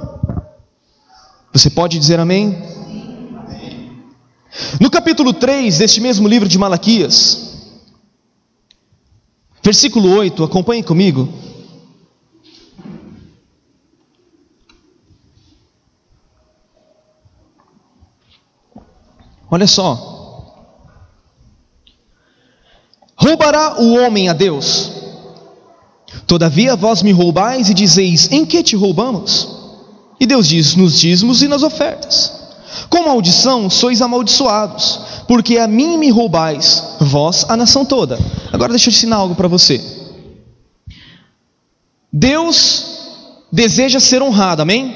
Você 1.51 1.69
pode 1.69 1.97
dizer 1.97 2.19
amém? 2.19 2.61
No 4.79 4.89
capítulo 4.89 5.33
3 5.33 5.79
deste 5.79 5.99
mesmo 6.01 6.27
livro 6.27 6.47
de 6.47 6.57
Malaquias, 6.57 7.57
versículo 9.63 10.09
8, 10.15 10.43
acompanhe 10.43 10.83
comigo. 10.83 11.27
Olha 19.49 19.67
só. 19.67 20.15
Roubará 23.15 23.81
o 23.81 23.95
homem 23.95 24.29
a 24.29 24.33
Deus? 24.33 24.91
Todavia 26.25 26.75
vós 26.75 27.01
me 27.01 27.11
roubais 27.11 27.69
e 27.69 27.73
dizeis: 27.73 28.31
Em 28.31 28.45
que 28.45 28.61
te 28.61 28.75
roubamos? 28.75 29.47
E 30.19 30.25
Deus 30.25 30.47
diz: 30.47 30.75
Nos 30.75 30.99
dízimos 30.99 31.41
e 31.41 31.47
nas 31.47 31.63
ofertas. 31.63 32.37
Com 32.89 33.05
maldição 33.05 33.69
sois 33.69 34.01
amaldiçoados, 34.01 34.99
porque 35.27 35.57
a 35.57 35.67
mim 35.67 35.97
me 35.97 36.09
roubais, 36.09 36.95
vós 36.99 37.45
a 37.49 37.57
nação 37.57 37.83
toda. 37.83 38.19
Agora 38.51 38.71
deixa 38.71 38.89
eu 38.89 38.91
ensinar 38.91 39.17
algo 39.17 39.35
para 39.35 39.47
você. 39.47 39.81
Deus 42.11 42.85
deseja 43.51 43.99
ser 43.99 44.21
honrado, 44.21 44.61
amém? 44.61 44.95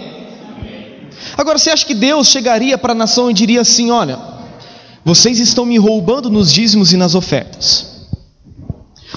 Agora 1.38 1.58
você 1.58 1.70
acha 1.70 1.86
que 1.86 1.94
Deus 1.94 2.28
chegaria 2.28 2.78
para 2.78 2.92
a 2.92 2.96
nação 2.96 3.30
e 3.30 3.34
diria 3.34 3.62
assim: 3.62 3.90
Olha, 3.90 4.20
vocês 5.04 5.40
estão 5.40 5.66
me 5.66 5.78
roubando 5.78 6.30
nos 6.30 6.52
dízimos 6.52 6.94
e 6.94 6.98
nas 6.98 7.16
ofertas. 7.16 7.92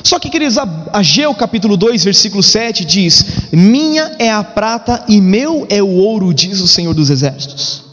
Só 0.03 0.19
que, 0.19 0.29
queridos, 0.29 0.57
Ageu 0.93 1.35
capítulo 1.35 1.77
2, 1.77 2.05
versículo 2.05 2.43
7 2.43 2.85
diz: 2.85 3.25
Minha 3.53 4.17
é 4.19 4.31
a 4.31 4.43
prata 4.43 5.05
e 5.09 5.21
meu 5.21 5.67
é 5.71 5.83
o 5.83 5.89
ouro, 5.89 6.35
diz 6.35 6.61
o 6.61 6.69
Senhor 6.69 6.95
dos 6.95 7.11
Exércitos. 7.11 7.85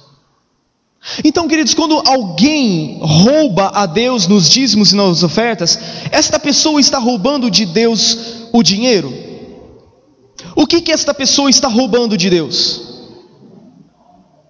Então, 1.24 1.48
queridos, 1.48 1.74
quando 1.74 2.02
alguém 2.06 3.00
rouba 3.02 3.72
a 3.74 3.86
Deus 3.86 4.28
nos 4.28 4.48
dízimos 4.50 4.92
e 4.92 4.96
nas 4.96 5.24
ofertas, 5.24 5.80
esta 6.12 6.40
pessoa 6.40 6.80
está 6.80 7.00
roubando 7.00 7.50
de 7.50 7.66
Deus 7.66 8.18
o 8.52 8.62
dinheiro. 8.62 9.12
O 10.56 10.68
que 10.68 10.82
que 10.82 10.92
esta 10.92 11.14
pessoa 11.14 11.50
está 11.50 11.68
roubando 11.68 12.18
de 12.18 12.30
Deus? 12.30 12.82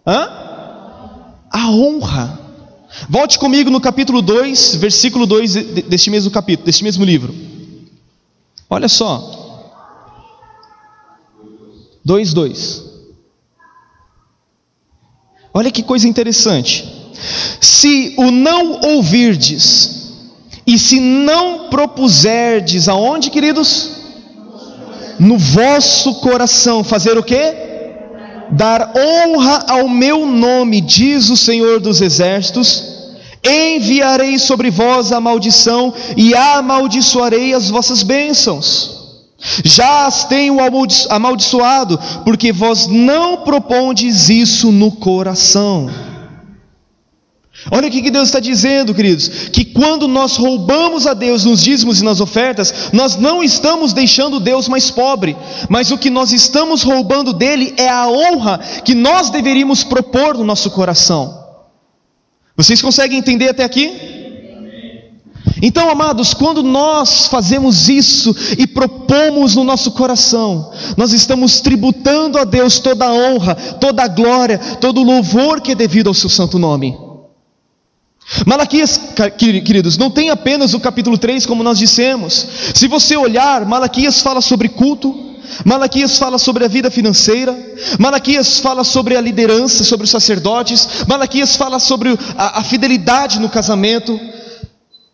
Hã? 0.06 0.30
A 1.52 1.70
honra. 1.70 2.41
Volte 3.10 3.40
comigo 3.40 3.70
no 3.70 3.80
capítulo 3.80 4.22
2, 4.22 4.76
versículo 4.76 5.26
2 5.26 5.54
deste 5.88 6.10
mesmo 6.10 6.32
capítulo, 6.32 6.66
deste 6.66 6.84
mesmo 6.84 7.06
livro. 7.06 7.34
Olha 8.70 8.88
só. 8.88 9.40
2, 12.04 12.34
2. 12.34 12.84
Olha 15.54 15.72
que 15.72 15.84
coisa 15.84 16.08
interessante. 16.08 16.90
Se 17.60 18.16
o 18.18 18.32
não 18.32 18.80
ouvirdes, 18.82 19.92
e 20.66 20.78
se 20.78 21.00
não 21.00 21.70
propuserdes, 21.70 22.88
aonde, 22.88 23.30
queridos? 23.30 23.90
No 25.20 25.38
vosso 25.38 26.16
coração, 26.16 26.84
fazer 26.84 27.18
o 27.18 27.24
quê? 27.24 27.71
Dar 28.52 28.94
honra 28.96 29.66
ao 29.70 29.88
meu 29.88 30.26
nome, 30.26 30.82
diz 30.82 31.30
o 31.30 31.38
Senhor 31.38 31.80
dos 31.80 32.02
Exércitos, 32.02 32.84
enviarei 33.44 34.38
sobre 34.38 34.70
vós 34.70 35.12
a 35.12 35.20
maldição 35.20 35.94
e 36.16 36.36
amaldiçoarei 36.36 37.54
as 37.54 37.70
vossas 37.70 38.04
bênçãos. 38.04 39.02
Já 39.64 40.06
as 40.06 40.26
tenho 40.26 40.58
amaldiçoado, 41.10 42.00
porque 42.24 42.52
vós 42.52 42.86
não 42.88 43.38
propondes 43.38 44.30
isso 44.30 44.72
no 44.72 44.92
coração. 44.92 45.90
Olha 47.70 47.88
o 47.88 47.92
que 47.92 48.10
Deus 48.10 48.30
está 48.30 48.40
dizendo, 48.40 48.94
queridos: 48.94 49.28
que 49.52 49.64
quando 49.64 50.08
nós 50.08 50.36
roubamos 50.36 51.06
a 51.06 51.14
Deus 51.14 51.46
nos 51.46 51.62
dízimos 51.62 52.02
e 52.02 52.04
nas 52.04 52.20
ofertas, 52.20 52.90
nós 52.92 53.18
não 53.18 53.44
estamos 53.44 53.94
deixando 53.94 54.40
Deus 54.40 54.68
mais 54.68 54.90
pobre, 54.90 55.36
mas 55.70 55.92
o 55.92 55.98
que 55.98 56.10
nós 56.10 56.32
estamos 56.32 56.82
roubando 56.82 57.34
dele 57.34 57.74
é 57.78 57.88
a 57.88 58.08
honra 58.08 58.60
que 58.84 58.96
nós 58.96 59.30
deveríamos 59.30 59.84
propor 59.84 60.38
no 60.38 60.44
nosso 60.44 60.72
coração. 60.72 61.40
Vocês 62.58 62.82
conseguem 62.82 63.20
entender 63.20 63.50
até 63.50 63.64
aqui? 63.64 64.20
Então, 65.62 65.88
amados, 65.90 66.34
quando 66.34 66.64
nós 66.64 67.28
fazemos 67.28 67.88
isso 67.88 68.36
e 68.58 68.66
propomos 68.66 69.56
no 69.56 69.64
nosso 69.64 69.92
coração, 69.92 70.72
nós 70.98 71.14
estamos 71.14 71.62
tributando 71.62 72.40
a 72.40 72.44
Deus 72.44 72.80
toda 72.80 73.06
a 73.06 73.14
honra, 73.14 73.54
toda 73.54 74.04
a 74.04 74.08
glória, 74.08 74.58
todo 74.58 75.02
o 75.02 75.04
louvor 75.04 75.62
que 75.62 75.74
é 75.74 75.76
devido 75.76 76.08
ao 76.08 76.16
seu 76.16 76.30
santo 76.30 76.58
nome. 76.58 77.11
Malaquias, 78.46 79.00
queridos, 79.38 79.98
não 79.98 80.10
tem 80.10 80.30
apenas 80.30 80.74
o 80.74 80.80
capítulo 80.80 81.18
3, 81.18 81.46
como 81.46 81.64
nós 81.64 81.78
dissemos. 81.78 82.48
Se 82.74 82.88
você 82.88 83.16
olhar, 83.18 83.66
Malaquias 83.66 84.22
fala 84.22 84.42
sobre 84.42 84.70
culto, 84.70 85.32
Malaquias 85.66 86.18
fala 86.18 86.38
sobre 86.38 86.64
a 86.64 86.68
vida 86.68 86.90
financeira, 86.90 87.58
Malaquias 88.00 88.60
fala 88.60 88.84
sobre 88.84 89.18
a 89.18 89.22
liderança, 89.22 89.84
sobre 89.84 90.06
os 90.06 90.12
sacerdotes, 90.12 91.06
Malaquias 91.08 91.56
fala 91.56 91.80
sobre 91.80 92.18
a, 92.38 92.60
a 92.60 92.64
fidelidade 92.64 93.40
no 93.40 93.50
casamento. 93.50 94.20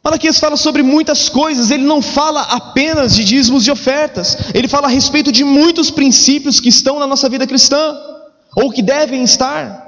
Malaquias 0.04 0.40
fala 0.40 0.56
sobre 0.56 0.84
muitas 0.84 1.28
coisas, 1.28 1.72
ele 1.72 1.84
não 1.84 2.02
fala 2.02 2.42
apenas 2.44 3.16
de 3.16 3.26
dízimos 3.26 3.68
e 3.68 3.72
ofertas, 3.72 4.38
ele 4.54 4.68
fala 4.68 4.88
a 4.88 4.92
respeito 4.92 5.32
de 5.32 5.44
muitos 5.44 5.90
princípios 5.90 6.60
que 6.60 6.70
estão 6.70 7.00
na 7.00 7.08
nossa 7.08 7.28
vida 7.28 7.46
cristã, 7.46 7.98
ou 8.56 8.72
que 8.72 8.82
devem 8.82 9.24
estar. 9.24 9.87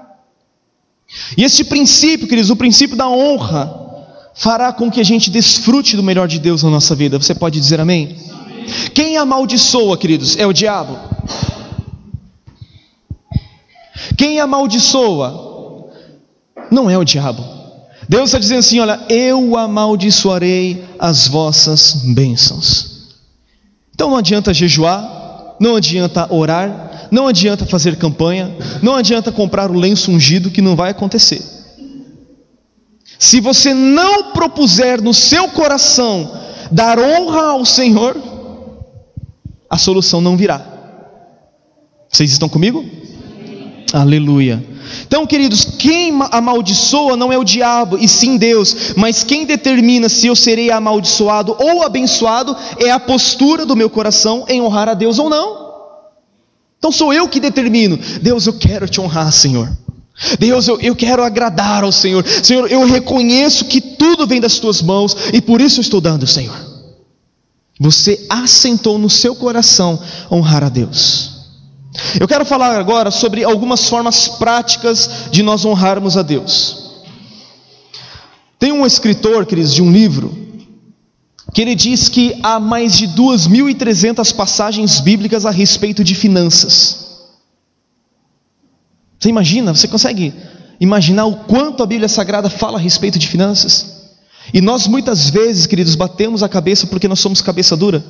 E 1.37 1.43
este 1.43 1.63
princípio, 1.63 2.27
queridos, 2.27 2.49
o 2.49 2.55
princípio 2.55 2.95
da 2.95 3.09
honra, 3.09 3.73
fará 4.35 4.71
com 4.71 4.89
que 4.89 5.01
a 5.01 5.03
gente 5.03 5.29
desfrute 5.29 5.95
do 5.95 6.03
melhor 6.03 6.27
de 6.27 6.39
Deus 6.39 6.63
na 6.63 6.69
nossa 6.69 6.95
vida. 6.95 7.17
Você 7.17 7.33
pode 7.33 7.59
dizer 7.59 7.79
amém? 7.79 8.17
amém. 8.31 8.65
Quem 8.93 9.17
amaldiçoa, 9.17 9.97
queridos, 9.97 10.37
é 10.37 10.45
o 10.45 10.53
diabo. 10.53 10.97
Quem 14.17 14.39
amaldiçoa 14.39 15.89
não 16.71 16.89
é 16.89 16.97
o 16.97 17.03
diabo. 17.03 17.43
Deus 18.07 18.29
está 18.29 18.39
dizendo 18.39 18.59
assim: 18.59 18.79
olha, 18.79 18.99
eu 19.09 19.57
amaldiçoarei 19.57 20.83
as 20.97 21.27
vossas 21.27 21.93
bênçãos. 22.13 23.17
Então 23.93 24.09
não 24.09 24.17
adianta 24.17 24.53
jejuar, 24.53 25.55
não 25.59 25.75
adianta 25.75 26.33
orar, 26.33 26.88
não 27.11 27.27
adianta 27.27 27.65
fazer 27.65 27.95
campanha, 27.97 28.55
não 28.81 28.95
adianta 28.95 29.31
comprar 29.31 29.69
o 29.71 29.77
lenço 29.77 30.11
ungido, 30.11 30.51
que 30.51 30.61
não 30.61 30.75
vai 30.75 30.91
acontecer. 30.91 31.41
Se 33.17 33.41
você 33.41 33.73
não 33.73 34.31
propuser 34.31 35.01
no 35.01 35.13
seu 35.13 35.49
coração 35.49 36.31
dar 36.71 36.97
honra 36.99 37.49
ao 37.49 37.65
Senhor, 37.65 38.15
a 39.69 39.77
solução 39.77 40.21
não 40.21 40.37
virá. 40.37 40.65
Vocês 42.09 42.31
estão 42.31 42.47
comigo? 42.49 42.83
Aleluia. 43.93 44.63
Então, 45.05 45.25
queridos, 45.25 45.65
quem 45.65 46.11
amaldiçoa 46.31 47.15
não 47.15 47.31
é 47.31 47.37
o 47.37 47.43
diabo, 47.43 47.97
e 47.97 48.07
sim 48.07 48.37
Deus, 48.37 48.93
mas 48.95 49.23
quem 49.23 49.45
determina 49.45 50.09
se 50.09 50.27
eu 50.27 50.35
serei 50.35 50.71
amaldiçoado 50.71 51.55
ou 51.59 51.83
abençoado 51.83 52.55
é 52.79 52.89
a 52.89 52.99
postura 52.99 53.65
do 53.65 53.75
meu 53.75 53.89
coração 53.89 54.45
em 54.47 54.61
honrar 54.61 54.89
a 54.89 54.93
Deus 54.93 55.19
ou 55.19 55.29
não. 55.29 55.68
Então 56.79 56.91
sou 56.91 57.13
eu 57.13 57.27
que 57.27 57.39
determino. 57.39 57.99
Deus, 58.21 58.47
eu 58.47 58.53
quero 58.53 58.87
te 58.87 58.99
honrar, 58.99 59.31
Senhor. 59.31 59.69
Deus, 60.39 60.67
eu, 60.67 60.79
eu 60.81 60.95
quero 60.95 61.23
agradar 61.23 61.83
ao 61.83 61.91
Senhor. 61.91 62.25
Senhor, 62.25 62.69
eu 62.71 62.85
reconheço 62.85 63.65
que 63.65 63.79
tudo 63.79 64.25
vem 64.25 64.41
das 64.41 64.57
tuas 64.57 64.81
mãos 64.81 65.15
e 65.33 65.41
por 65.41 65.61
isso 65.61 65.79
eu 65.79 65.81
estou 65.81 66.01
dando, 66.01 66.25
Senhor. 66.25 66.55
Você 67.79 68.25
assentou 68.29 68.97
no 68.97 69.09
seu 69.09 69.35
coração 69.35 70.01
honrar 70.31 70.63
a 70.63 70.69
Deus. 70.69 71.39
Eu 72.19 72.27
quero 72.27 72.45
falar 72.45 72.77
agora 72.77 73.11
sobre 73.11 73.43
algumas 73.43 73.87
formas 73.87 74.27
práticas 74.27 75.09
de 75.31 75.43
nós 75.43 75.65
honrarmos 75.65 76.17
a 76.17 76.21
Deus. 76.21 76.77
Tem 78.57 78.71
um 78.71 78.85
escritor, 78.85 79.45
queridos, 79.45 79.73
de 79.73 79.81
um 79.81 79.91
livro, 79.91 80.48
que 81.53 81.61
ele 81.61 81.75
diz 81.75 82.09
que 82.09 82.39
há 82.43 82.59
mais 82.59 82.97
de 82.97 83.07
2.300 83.07 84.35
passagens 84.35 84.99
bíblicas 84.99 85.45
a 85.45 85.51
respeito 85.51 86.03
de 86.03 86.15
finanças. 86.15 87.07
Você 89.19 89.29
imagina, 89.29 89.73
você 89.73 89.87
consegue 89.87 90.33
imaginar 90.79 91.25
o 91.25 91.35
quanto 91.45 91.83
a 91.83 91.85
Bíblia 91.85 92.07
Sagrada 92.07 92.49
fala 92.49 92.77
a 92.77 92.81
respeito 92.81 93.19
de 93.19 93.27
finanças? 93.27 93.99
E 94.53 94.61
nós 94.61 94.87
muitas 94.87 95.29
vezes, 95.29 95.65
queridos, 95.65 95.95
batemos 95.95 96.41
a 96.41 96.49
cabeça 96.49 96.87
porque 96.87 97.07
nós 97.07 97.19
somos 97.19 97.41
cabeça 97.41 97.75
dura. 97.75 98.03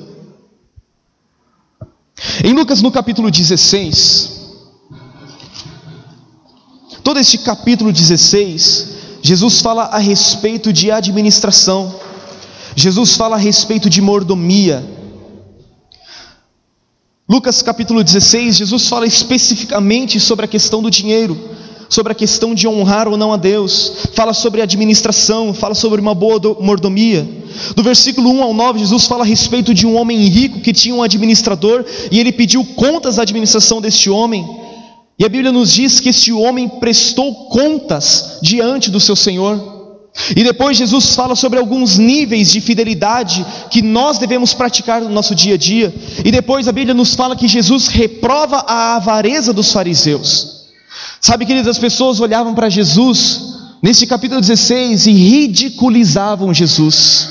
Em 2.44 2.52
Lucas, 2.52 2.80
no 2.80 2.90
capítulo 2.90 3.30
16, 3.30 4.40
todo 7.02 7.18
este 7.18 7.38
capítulo 7.38 7.92
16, 7.92 8.88
Jesus 9.22 9.60
fala 9.60 9.84
a 9.84 9.98
respeito 9.98 10.72
de 10.72 10.90
administração. 10.90 12.09
Jesus 12.80 13.14
fala 13.14 13.36
a 13.36 13.38
respeito 13.38 13.90
de 13.90 14.00
mordomia. 14.00 14.82
Lucas 17.28 17.60
capítulo 17.60 18.02
16, 18.02 18.56
Jesus 18.56 18.88
fala 18.88 19.06
especificamente 19.06 20.18
sobre 20.18 20.46
a 20.46 20.48
questão 20.48 20.82
do 20.82 20.90
dinheiro, 20.90 21.38
sobre 21.90 22.12
a 22.12 22.14
questão 22.14 22.54
de 22.54 22.66
honrar 22.66 23.06
ou 23.06 23.18
não 23.18 23.34
a 23.34 23.36
Deus, 23.36 24.08
fala 24.14 24.32
sobre 24.32 24.62
administração, 24.62 25.52
fala 25.52 25.74
sobre 25.74 26.00
uma 26.00 26.14
boa 26.14 26.40
mordomia. 26.58 27.28
Do 27.76 27.82
versículo 27.82 28.30
1 28.30 28.42
ao 28.42 28.54
9, 28.54 28.78
Jesus 28.78 29.04
fala 29.04 29.24
a 29.24 29.26
respeito 29.26 29.74
de 29.74 29.86
um 29.86 29.94
homem 29.96 30.26
rico 30.26 30.60
que 30.60 30.72
tinha 30.72 30.94
um 30.94 31.02
administrador 31.02 31.84
e 32.10 32.18
ele 32.18 32.32
pediu 32.32 32.64
contas 32.64 33.16
da 33.16 33.22
administração 33.22 33.80
deste 33.80 34.08
homem. 34.08 34.44
E 35.18 35.24
a 35.24 35.28
Bíblia 35.28 35.52
nos 35.52 35.70
diz 35.70 36.00
que 36.00 36.08
este 36.08 36.32
homem 36.32 36.66
prestou 36.66 37.46
contas 37.50 38.38
diante 38.42 38.90
do 38.90 38.98
seu 38.98 39.14
Senhor. 39.14 39.79
E 40.36 40.42
depois 40.42 40.76
Jesus 40.76 41.14
fala 41.14 41.36
sobre 41.36 41.58
alguns 41.58 41.98
níveis 41.98 42.50
de 42.50 42.60
fidelidade 42.60 43.44
que 43.70 43.80
nós 43.80 44.18
devemos 44.18 44.52
praticar 44.52 45.00
no 45.00 45.08
nosso 45.08 45.34
dia 45.34 45.54
a 45.54 45.58
dia. 45.58 45.94
E 46.24 46.30
depois 46.30 46.66
a 46.68 46.72
Bíblia 46.72 46.94
nos 46.94 47.14
fala 47.14 47.36
que 47.36 47.48
Jesus 47.48 47.88
reprova 47.88 48.64
a 48.66 48.96
avareza 48.96 49.52
dos 49.52 49.72
fariseus. 49.72 50.68
Sabe, 51.20 51.46
queridos, 51.46 51.68
as 51.68 51.78
pessoas 51.78 52.20
olhavam 52.20 52.54
para 52.54 52.68
Jesus 52.68 53.40
nesse 53.82 54.06
capítulo 54.06 54.40
16 54.40 55.06
e 55.06 55.12
ridiculizavam 55.12 56.52
Jesus. 56.52 57.28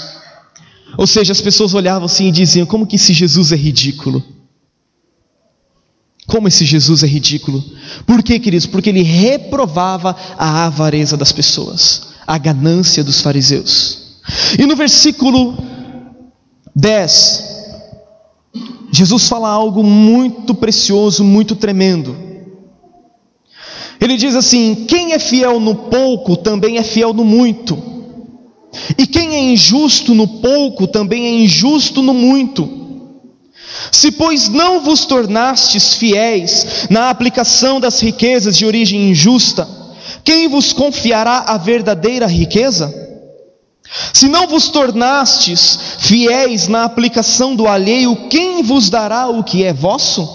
Ou 0.97 1.05
seja, 1.07 1.31
as 1.31 1.41
pessoas 1.41 1.73
olhavam 1.73 2.05
assim 2.05 2.27
e 2.27 2.31
diziam: 2.31 2.65
como 2.65 2.87
que 2.87 2.95
esse 2.95 3.13
Jesus 3.13 3.51
é 3.51 3.55
ridículo? 3.55 4.23
Como 6.27 6.47
esse 6.47 6.63
Jesus 6.63 7.03
é 7.03 7.07
ridículo? 7.07 7.63
Por 8.05 8.21
quê, 8.21 8.39
queridos? 8.39 8.67
Porque 8.67 8.89
ele 8.89 9.01
reprovava 9.01 10.15
a 10.37 10.65
avareza 10.65 11.17
das 11.17 11.31
pessoas 11.31 12.09
a 12.29 12.37
ganância 12.37 13.03
dos 13.03 13.21
fariseus. 13.21 14.19
E 14.59 14.63
no 14.67 14.75
versículo 14.75 15.57
10, 16.75 17.43
Jesus 18.91 19.27
fala 19.27 19.49
algo 19.49 19.83
muito 19.83 20.53
precioso, 20.53 21.23
muito 21.23 21.55
tremendo. 21.55 22.15
Ele 23.99 24.15
diz 24.15 24.35
assim: 24.35 24.85
Quem 24.87 25.13
é 25.13 25.17
fiel 25.17 25.59
no 25.59 25.73
pouco 25.73 26.37
também 26.37 26.77
é 26.77 26.83
fiel 26.83 27.15
no 27.15 27.25
muito, 27.25 27.81
e 28.95 29.07
quem 29.07 29.33
é 29.33 29.41
injusto 29.41 30.13
no 30.13 30.27
pouco 30.27 30.85
também 30.85 31.25
é 31.25 31.31
injusto 31.31 32.03
no 32.03 32.13
muito. 32.13 32.77
Se, 33.91 34.11
pois, 34.11 34.49
não 34.49 34.81
vos 34.81 35.03
tornastes 35.05 35.95
fiéis 35.95 36.87
na 36.91 37.09
aplicação 37.09 37.79
das 37.79 37.99
riquezas 37.99 38.55
de 38.55 38.67
origem 38.67 39.09
injusta, 39.09 39.78
quem 40.29 40.47
vos 40.47 40.71
confiará 40.71 41.39
a 41.47 41.57
verdadeira 41.57 42.27
riqueza? 42.27 42.93
Se 44.13 44.27
não 44.27 44.47
vos 44.47 44.69
tornastes 44.69 45.79
fiéis 45.97 46.67
na 46.67 46.83
aplicação 46.83 47.55
do 47.55 47.67
alheio, 47.67 48.15
quem 48.29 48.61
vos 48.61 48.91
dará 48.91 49.27
o 49.27 49.43
que 49.43 49.63
é 49.63 49.73
vosso? 49.73 50.29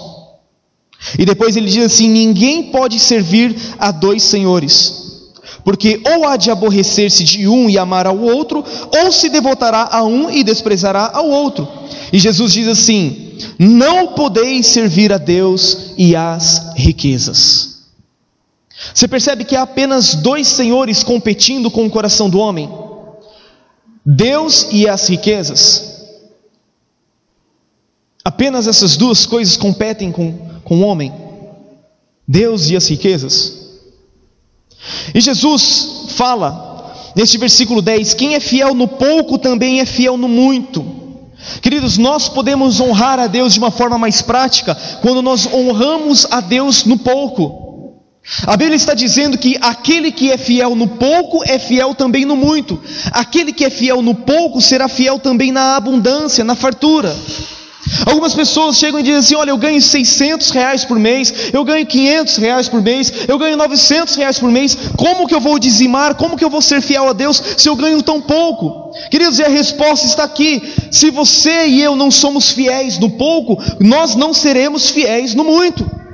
E 1.17 1.23
depois 1.23 1.55
ele 1.55 1.69
diz 1.69 1.85
assim: 1.85 2.09
ninguém 2.09 2.71
pode 2.71 2.99
servir 2.99 3.55
a 3.79 3.89
dois 3.89 4.21
senhores, 4.23 5.31
porque 5.63 6.01
ou 6.05 6.27
há 6.27 6.35
de 6.35 6.51
aborrecer-se 6.51 7.23
de 7.23 7.47
um 7.47 7.69
e 7.69 7.77
amar 7.77 8.05
ao 8.05 8.19
outro, 8.19 8.65
ou 9.01 9.11
se 9.13 9.29
devotará 9.29 9.87
a 9.89 10.03
um 10.03 10.29
e 10.29 10.43
desprezará 10.43 11.11
ao 11.13 11.29
outro. 11.29 11.65
E 12.11 12.19
Jesus 12.19 12.51
diz 12.51 12.67
assim: 12.67 13.37
não 13.57 14.07
podeis 14.07 14.67
servir 14.67 15.13
a 15.13 15.17
Deus 15.17 15.93
e 15.97 16.17
às 16.17 16.73
riquezas. 16.75 17.74
Você 18.93 19.07
percebe 19.07 19.45
que 19.45 19.55
há 19.55 19.61
apenas 19.61 20.15
dois 20.15 20.47
senhores 20.47 21.03
competindo 21.03 21.71
com 21.71 21.85
o 21.85 21.89
coração 21.89 22.29
do 22.29 22.39
homem: 22.39 22.69
Deus 24.05 24.67
e 24.71 24.87
as 24.87 25.07
riquezas. 25.07 25.95
Apenas 28.23 28.67
essas 28.67 28.97
duas 28.97 29.25
coisas 29.25 29.55
competem 29.55 30.11
com, 30.11 30.33
com 30.63 30.79
o 30.79 30.85
homem: 30.85 31.13
Deus 32.27 32.69
e 32.69 32.75
as 32.75 32.87
riquezas. 32.87 33.65
E 35.13 35.21
Jesus 35.21 36.07
fala 36.09 36.93
neste 37.15 37.37
versículo 37.37 37.81
10: 37.81 38.13
quem 38.13 38.35
é 38.35 38.39
fiel 38.39 38.73
no 38.73 38.87
pouco 38.87 39.37
também 39.37 39.79
é 39.79 39.85
fiel 39.85 40.17
no 40.17 40.27
muito. 40.27 41.03
Queridos, 41.61 41.97
nós 41.97 42.27
podemos 42.27 42.79
honrar 42.79 43.19
a 43.19 43.27
Deus 43.27 43.53
de 43.53 43.59
uma 43.59 43.71
forma 43.71 43.97
mais 43.97 44.21
prática 44.21 44.75
quando 45.01 45.21
nós 45.21 45.45
honramos 45.45 46.27
a 46.29 46.41
Deus 46.41 46.83
no 46.85 46.97
pouco. 46.97 47.64
A 48.47 48.57
Bíblia 48.57 48.75
está 48.75 48.95
dizendo 48.95 49.37
que 49.37 49.55
aquele 49.61 50.11
que 50.11 50.31
é 50.31 50.37
fiel 50.37 50.75
no 50.75 50.87
pouco 50.87 51.43
é 51.45 51.59
fiel 51.59 51.93
também 51.93 52.25
no 52.25 52.35
muito. 52.35 52.81
Aquele 53.11 53.53
que 53.53 53.63
é 53.63 53.69
fiel 53.69 54.01
no 54.01 54.15
pouco 54.15 54.59
será 54.61 54.87
fiel 54.87 55.19
também 55.19 55.51
na 55.51 55.75
abundância, 55.75 56.43
na 56.43 56.55
fartura. 56.55 57.15
Algumas 58.03 58.33
pessoas 58.33 58.77
chegam 58.77 58.99
e 58.99 59.03
dizem 59.03 59.19
assim: 59.19 59.35
Olha, 59.35 59.51
eu 59.51 59.57
ganho 59.57 59.79
600 59.79 60.49
reais 60.49 60.83
por 60.83 60.97
mês, 60.97 61.51
eu 61.53 61.63
ganho 61.63 61.85
500 61.85 62.37
reais 62.37 62.67
por 62.67 62.81
mês, 62.81 63.13
eu 63.27 63.37
ganho 63.37 63.55
900 63.55 64.15
reais 64.15 64.39
por 64.39 64.49
mês. 64.49 64.75
Como 64.97 65.27
que 65.27 65.35
eu 65.35 65.39
vou 65.39 65.59
dizimar? 65.59 66.15
Como 66.15 66.35
que 66.35 66.43
eu 66.43 66.49
vou 66.49 66.63
ser 66.63 66.81
fiel 66.81 67.07
a 67.07 67.13
Deus 67.13 67.41
se 67.57 67.69
eu 67.69 67.75
ganho 67.75 68.01
tão 68.01 68.19
pouco? 68.19 68.91
Queridos, 69.11 69.37
e 69.37 69.43
a 69.43 69.49
resposta 69.49 70.07
está 70.07 70.23
aqui: 70.23 70.63
se 70.89 71.11
você 71.11 71.67
e 71.67 71.81
eu 71.81 71.95
não 71.95 72.09
somos 72.09 72.49
fiéis 72.49 72.97
no 72.97 73.11
pouco, 73.11 73.61
nós 73.79 74.15
não 74.15 74.33
seremos 74.33 74.89
fiéis 74.89 75.35
no 75.35 75.43
muito. 75.43 76.04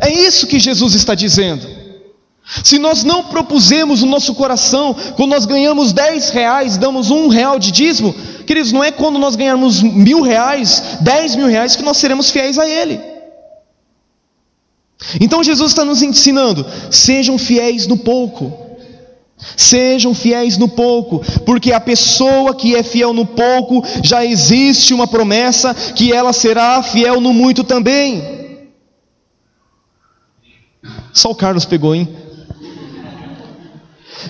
É 0.00 0.12
isso 0.12 0.46
que 0.46 0.58
Jesus 0.58 0.94
está 0.94 1.14
dizendo. 1.14 1.66
Se 2.62 2.78
nós 2.78 3.02
não 3.02 3.24
propusemos 3.24 4.02
no 4.02 4.08
nosso 4.08 4.34
coração, 4.34 4.94
quando 5.16 5.30
nós 5.30 5.46
ganhamos 5.46 5.92
10 5.92 6.30
reais, 6.30 6.76
damos 6.76 7.10
um 7.10 7.26
real 7.28 7.58
de 7.58 7.72
dízimo, 7.72 8.14
queridos, 8.46 8.70
não 8.70 8.84
é 8.84 8.92
quando 8.92 9.18
nós 9.18 9.34
ganharmos 9.34 9.82
mil 9.82 10.22
reais, 10.22 10.98
10 11.00 11.36
mil 11.36 11.48
reais, 11.48 11.74
que 11.74 11.82
nós 11.82 11.96
seremos 11.96 12.30
fiéis 12.30 12.56
a 12.58 12.68
Ele. 12.68 13.00
Então 15.20 15.42
Jesus 15.42 15.72
está 15.72 15.84
nos 15.84 16.02
ensinando: 16.02 16.64
sejam 16.90 17.36
fiéis 17.36 17.86
no 17.86 17.96
pouco. 17.96 18.64
Sejam 19.54 20.14
fiéis 20.14 20.56
no 20.56 20.66
pouco, 20.66 21.22
porque 21.44 21.70
a 21.70 21.78
pessoa 21.78 22.54
que 22.54 22.74
é 22.74 22.82
fiel 22.82 23.12
no 23.12 23.26
pouco, 23.26 23.84
já 24.02 24.24
existe 24.24 24.94
uma 24.94 25.06
promessa 25.06 25.74
que 25.74 26.10
ela 26.10 26.32
será 26.32 26.82
fiel 26.82 27.20
no 27.20 27.34
muito 27.34 27.62
também. 27.62 28.45
Só 31.16 31.30
o 31.30 31.34
Carlos 31.34 31.64
pegou, 31.64 31.94
hein? 31.94 32.06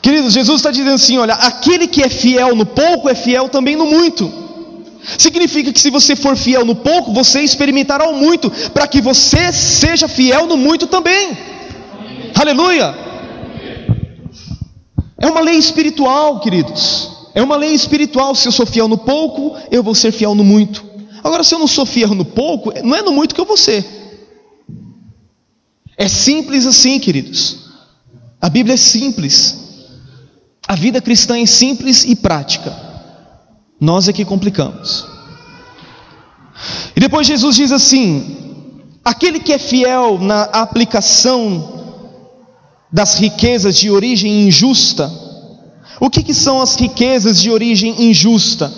Queridos, 0.01 0.33
Jesus 0.33 0.61
está 0.61 0.71
dizendo 0.71 0.93
assim: 0.93 1.19
olha, 1.19 1.35
aquele 1.35 1.89
que 1.89 2.01
é 2.01 2.09
fiel 2.09 2.55
no 2.55 2.65
pouco 2.65 3.09
é 3.09 3.15
fiel 3.15 3.49
também 3.49 3.75
no 3.75 3.87
muito. 3.87 4.33
Significa 5.19 5.73
que 5.73 5.81
se 5.81 5.91
você 5.91 6.15
for 6.15 6.37
fiel 6.37 6.65
no 6.65 6.77
pouco, 6.77 7.13
você 7.13 7.41
experimentará 7.41 8.09
o 8.09 8.17
muito, 8.17 8.51
para 8.73 8.87
que 8.87 9.01
você 9.01 9.53
seja 9.53 10.07
fiel 10.07 10.47
no 10.47 10.57
muito 10.57 10.87
também. 10.87 11.37
Aleluia! 12.37 12.95
É 15.19 15.27
uma 15.27 15.41
lei 15.41 15.57
espiritual, 15.57 16.39
queridos. 16.39 17.11
É 17.35 17.43
uma 17.43 17.57
lei 17.57 17.75
espiritual. 17.75 18.33
Se 18.37 18.47
eu 18.47 18.53
sou 18.53 18.65
fiel 18.65 18.87
no 18.87 18.99
pouco, 18.99 19.57
eu 19.73 19.83
vou 19.83 19.95
ser 19.95 20.13
fiel 20.13 20.37
no 20.37 20.45
muito. 20.45 20.85
Agora, 21.25 21.43
se 21.43 21.53
eu 21.53 21.59
não 21.59 21.67
sou 21.67 21.85
fiel 21.85 22.15
no 22.15 22.25
pouco, 22.25 22.73
não 22.85 22.95
é 22.95 23.03
no 23.03 23.11
muito 23.11 23.35
que 23.35 23.41
eu 23.41 23.45
vou 23.45 23.57
ser. 23.57 23.96
É 25.97 26.09
simples 26.09 26.67
assim, 26.67 26.99
queridos. 26.99 27.57
A 28.41 28.49
Bíblia 28.49 28.75
é 28.75 28.77
simples. 28.77 29.57
A 30.69 30.75
vida 30.75 31.01
cristã 31.01 31.39
é 31.39 31.47
simples 31.47 32.05
e 32.05 32.15
prática. 32.15 32.75
Nós 33.81 34.09
é 34.09 34.13
que 34.13 34.25
complicamos. 34.25 35.07
E 36.95 37.01
depois 37.01 37.27
Jesus 37.27 37.57
diz 37.57 37.73
assim: 37.73 38.83
aquele 39.05 39.41
que 39.41 39.53
é 39.53 39.59
fiel 39.59 40.19
na 40.19 40.43
aplicação 40.45 41.75
das 42.93 43.19
riquezas 43.19 43.77
de 43.77 43.91
origem 43.91 44.47
injusta. 44.47 45.11
O 45.99 46.11
que, 46.11 46.23
que 46.23 46.35
são 46.35 46.61
as 46.61 46.77
riquezas 46.77 47.41
de 47.41 47.51
origem 47.51 48.11
injusta? 48.11 48.73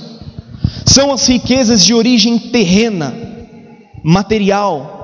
São 0.86 1.12
as 1.12 1.26
riquezas 1.26 1.84
de 1.84 1.92
origem 1.92 2.38
terrena, 2.38 3.14
material 4.04 4.97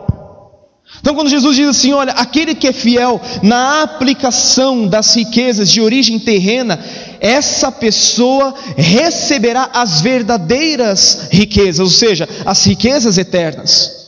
então, 1.01 1.15
quando 1.15 1.29
Jesus 1.29 1.57
diz 1.57 1.69
assim: 1.69 1.93
olha, 1.93 2.13
aquele 2.13 2.55
que 2.55 2.69
é 2.69 2.73
fiel 2.73 3.21
na 3.43 3.83
aplicação 3.83 4.87
das 4.87 5.15
riquezas 5.15 5.71
de 5.71 5.81
origem 5.81 6.19
terrena, 6.19 6.83
essa 7.21 7.71
pessoa 7.71 8.55
receberá 8.77 9.71
as 9.73 10.01
verdadeiras 10.01 11.29
riquezas, 11.31 11.81
ou 11.81 11.91
seja, 11.91 12.29
as 12.45 12.65
riquezas 12.65 13.19
eternas. 13.19 14.05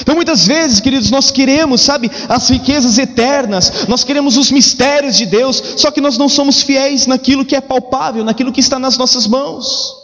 Então, 0.00 0.14
muitas 0.14 0.46
vezes, 0.46 0.80
queridos, 0.80 1.10
nós 1.10 1.30
queremos, 1.30 1.82
sabe, 1.82 2.10
as 2.28 2.48
riquezas 2.48 2.96
eternas, 2.98 3.86
nós 3.86 4.02
queremos 4.02 4.38
os 4.38 4.50
mistérios 4.50 5.16
de 5.16 5.26
Deus, 5.26 5.62
só 5.76 5.90
que 5.90 6.00
nós 6.00 6.16
não 6.16 6.30
somos 6.30 6.62
fiéis 6.62 7.06
naquilo 7.06 7.44
que 7.44 7.54
é 7.54 7.60
palpável, 7.60 8.24
naquilo 8.24 8.52
que 8.52 8.60
está 8.60 8.78
nas 8.78 8.96
nossas 8.96 9.26
mãos. 9.26 10.01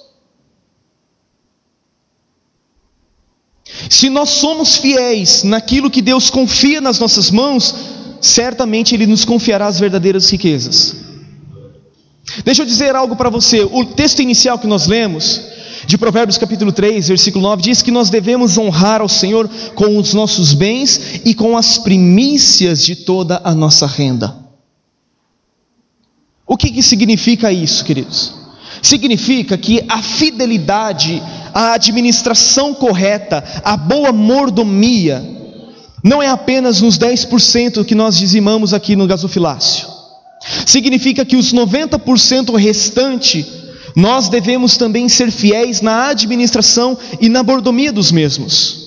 Se 3.88 4.10
nós 4.10 4.30
somos 4.30 4.76
fiéis 4.76 5.42
naquilo 5.42 5.90
que 5.90 6.02
Deus 6.02 6.30
confia 6.30 6.80
nas 6.80 6.98
nossas 6.98 7.30
mãos, 7.30 7.74
certamente 8.20 8.94
Ele 8.94 9.06
nos 9.06 9.24
confiará 9.24 9.66
as 9.66 9.80
verdadeiras 9.80 10.28
riquezas. 10.30 10.96
Deixa 12.44 12.62
eu 12.62 12.66
dizer 12.66 12.94
algo 12.94 13.16
para 13.16 13.30
você. 13.30 13.64
O 13.64 13.84
texto 13.84 14.20
inicial 14.20 14.58
que 14.58 14.66
nós 14.66 14.86
lemos, 14.86 15.40
de 15.86 15.96
Provérbios 15.96 16.36
capítulo 16.36 16.72
3, 16.72 17.08
versículo 17.08 17.42
9, 17.42 17.62
diz 17.62 17.80
que 17.80 17.90
nós 17.90 18.10
devemos 18.10 18.58
honrar 18.58 19.00
ao 19.00 19.08
Senhor 19.08 19.48
com 19.74 19.96
os 19.96 20.12
nossos 20.12 20.52
bens 20.52 21.22
e 21.24 21.34
com 21.34 21.56
as 21.56 21.78
primícias 21.78 22.84
de 22.84 22.94
toda 22.94 23.40
a 23.42 23.54
nossa 23.54 23.86
renda. 23.86 24.36
O 26.46 26.56
que, 26.56 26.70
que 26.70 26.82
significa 26.82 27.52
isso, 27.52 27.84
queridos? 27.84 28.34
Significa 28.82 29.56
que 29.58 29.84
a 29.88 30.02
fidelidade 30.02 31.22
a 31.58 31.72
administração 31.72 32.72
correta, 32.72 33.42
a 33.64 33.76
boa 33.76 34.12
mordomia, 34.12 35.28
não 36.04 36.22
é 36.22 36.28
apenas 36.28 36.80
nos 36.80 36.96
10% 36.96 37.84
que 37.84 37.96
nós 37.96 38.16
dizimamos 38.16 38.72
aqui 38.72 38.94
no 38.94 39.08
gasofilácio. 39.08 39.88
Significa 40.64 41.24
que 41.24 41.34
os 41.34 41.52
90% 41.52 42.54
restante, 42.56 43.44
nós 43.96 44.28
devemos 44.28 44.76
também 44.76 45.08
ser 45.08 45.32
fiéis 45.32 45.80
na 45.80 46.10
administração 46.10 46.96
e 47.20 47.28
na 47.28 47.42
mordomia 47.42 47.92
dos 47.92 48.12
mesmos. 48.12 48.77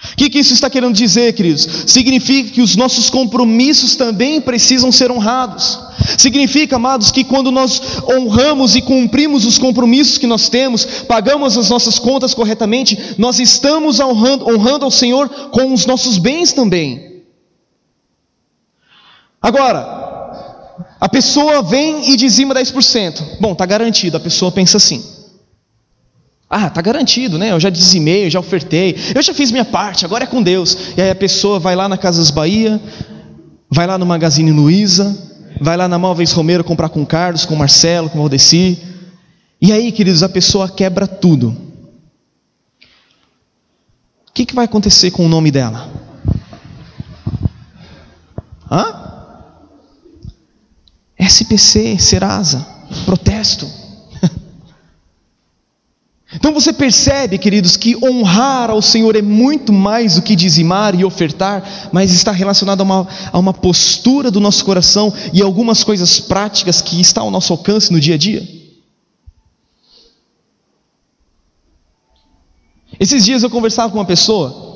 O 0.00 0.16
que, 0.16 0.30
que 0.30 0.38
isso 0.38 0.54
está 0.54 0.70
querendo 0.70 0.94
dizer, 0.94 1.32
queridos? 1.32 1.66
Significa 1.86 2.50
que 2.50 2.62
os 2.62 2.76
nossos 2.76 3.10
compromissos 3.10 3.96
também 3.96 4.40
precisam 4.40 4.92
ser 4.92 5.10
honrados. 5.10 5.78
Significa, 6.16 6.76
amados, 6.76 7.10
que 7.10 7.24
quando 7.24 7.50
nós 7.50 8.00
honramos 8.08 8.76
e 8.76 8.82
cumprimos 8.82 9.44
os 9.44 9.58
compromissos 9.58 10.16
que 10.16 10.26
nós 10.26 10.48
temos, 10.48 10.84
pagamos 11.08 11.58
as 11.58 11.68
nossas 11.68 11.98
contas 11.98 12.32
corretamente, 12.32 13.16
nós 13.18 13.40
estamos 13.40 13.98
honrando, 13.98 14.48
honrando 14.48 14.84
ao 14.84 14.90
Senhor 14.90 15.28
com 15.50 15.74
os 15.74 15.84
nossos 15.84 16.16
bens 16.16 16.52
também. 16.52 17.24
Agora, 19.42 19.98
a 21.00 21.08
pessoa 21.08 21.60
vem 21.62 22.12
e 22.12 22.16
dizima 22.16 22.54
10%. 22.54 23.40
Bom, 23.40 23.52
está 23.52 23.66
garantido, 23.66 24.16
a 24.16 24.20
pessoa 24.20 24.52
pensa 24.52 24.76
assim. 24.76 25.17
Ah, 26.50 26.70
tá 26.70 26.80
garantido, 26.80 27.36
né? 27.36 27.52
Eu 27.52 27.60
já 27.60 27.68
dizimei, 27.68 28.24
eu 28.26 28.30
já 28.30 28.40
ofertei, 28.40 28.96
eu 29.14 29.22
já 29.22 29.34
fiz 29.34 29.50
minha 29.50 29.66
parte, 29.66 30.06
agora 30.06 30.24
é 30.24 30.26
com 30.26 30.42
Deus. 30.42 30.94
E 30.96 31.02
aí 31.02 31.10
a 31.10 31.14
pessoa 31.14 31.58
vai 31.60 31.76
lá 31.76 31.88
na 31.88 31.98
Casas 31.98 32.30
Bahia, 32.30 32.80
vai 33.70 33.86
lá 33.86 33.98
no 33.98 34.06
Magazine 34.06 34.50
Luiza, 34.50 35.14
vai 35.60 35.76
lá 35.76 35.86
na 35.86 35.98
Móveis 35.98 36.32
Romero 36.32 36.64
comprar 36.64 36.88
com 36.88 37.04
Carlos, 37.04 37.44
com 37.44 37.54
Marcelo, 37.54 38.08
com 38.08 38.18
Valdeci. 38.18 38.78
E 39.60 39.72
aí, 39.72 39.92
queridos, 39.92 40.22
a 40.22 40.28
pessoa 40.28 40.70
quebra 40.70 41.06
tudo. 41.06 41.54
O 44.28 44.32
que, 44.32 44.46
que 44.46 44.54
vai 44.54 44.64
acontecer 44.64 45.10
com 45.10 45.26
o 45.26 45.28
nome 45.28 45.50
dela? 45.50 45.90
Hã? 48.70 49.08
SPC, 51.18 51.98
Serasa, 51.98 52.66
protesto. 53.04 53.68
Então 56.34 56.52
você 56.52 56.74
percebe, 56.74 57.38
queridos, 57.38 57.76
que 57.76 57.96
honrar 58.04 58.68
ao 58.68 58.82
Senhor 58.82 59.16
é 59.16 59.22
muito 59.22 59.72
mais 59.72 60.16
do 60.16 60.22
que 60.22 60.36
dizimar 60.36 60.94
e 60.94 61.02
ofertar, 61.02 61.88
mas 61.90 62.12
está 62.12 62.32
relacionado 62.32 62.82
a 62.82 62.84
uma, 62.84 63.08
a 63.32 63.38
uma 63.38 63.54
postura 63.54 64.30
do 64.30 64.38
nosso 64.38 64.62
coração 64.64 65.12
e 65.32 65.40
algumas 65.40 65.82
coisas 65.82 66.20
práticas 66.20 66.82
que 66.82 67.00
estão 67.00 67.24
ao 67.24 67.30
nosso 67.30 67.52
alcance 67.52 67.90
no 67.90 67.98
dia 67.98 68.14
a 68.14 68.18
dia. 68.18 68.46
Esses 73.00 73.24
dias 73.24 73.42
eu 73.42 73.48
conversava 73.48 73.90
com 73.90 73.98
uma 73.98 74.04
pessoa 74.04 74.68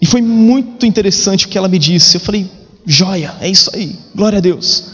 e 0.00 0.06
foi 0.06 0.22
muito 0.22 0.86
interessante 0.86 1.44
o 1.44 1.48
que 1.50 1.58
ela 1.58 1.68
me 1.68 1.78
disse. 1.78 2.16
Eu 2.16 2.20
falei, 2.20 2.50
joia, 2.86 3.34
é 3.40 3.48
isso 3.48 3.70
aí, 3.74 3.98
glória 4.14 4.38
a 4.38 4.40
Deus. 4.40 4.84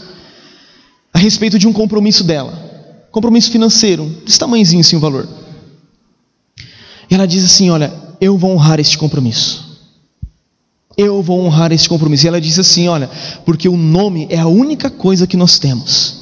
A 1.13 1.19
respeito 1.19 1.57
de 1.57 1.69
um 1.69 1.73
compromisso 1.73 2.23
dela, 2.25 2.51
compromisso 3.11 3.49
financeiro, 3.49 4.05
desse 4.25 4.37
tamanhozinho 4.37 4.81
assim 4.81 4.97
o 4.97 4.99
valor. 4.99 5.47
E 7.09 7.15
ela 7.15 7.27
diz 7.27 7.43
assim: 7.43 7.69
Olha, 7.69 7.91
eu 8.21 8.37
vou 8.37 8.51
honrar 8.51 8.79
este 8.79 8.97
compromisso. 8.97 9.67
Eu 10.97 11.23
vou 11.23 11.45
honrar 11.45 11.71
este 11.71 11.87
compromisso. 11.87 12.25
E 12.25 12.27
ela 12.27 12.41
diz 12.41 12.59
assim: 12.59 12.87
Olha, 12.87 13.09
porque 13.45 13.67
o 13.67 13.77
nome 13.77 14.27
é 14.29 14.39
a 14.39 14.47
única 14.47 14.89
coisa 14.89 15.25
que 15.25 15.37
nós 15.37 15.57
temos. 15.57 16.19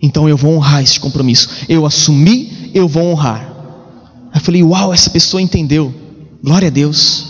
Então 0.00 0.28
eu 0.28 0.36
vou 0.36 0.54
honrar 0.54 0.82
esse 0.82 0.98
compromisso. 0.98 1.48
Eu 1.68 1.84
assumi, 1.86 2.70
eu 2.74 2.88
vou 2.88 3.04
honrar. 3.04 3.52
Aí 4.32 4.40
eu 4.40 4.44
falei: 4.44 4.62
Uau, 4.62 4.92
essa 4.92 5.10
pessoa 5.10 5.42
entendeu. 5.42 5.94
Glória 6.42 6.68
a 6.68 6.70
Deus. 6.70 7.26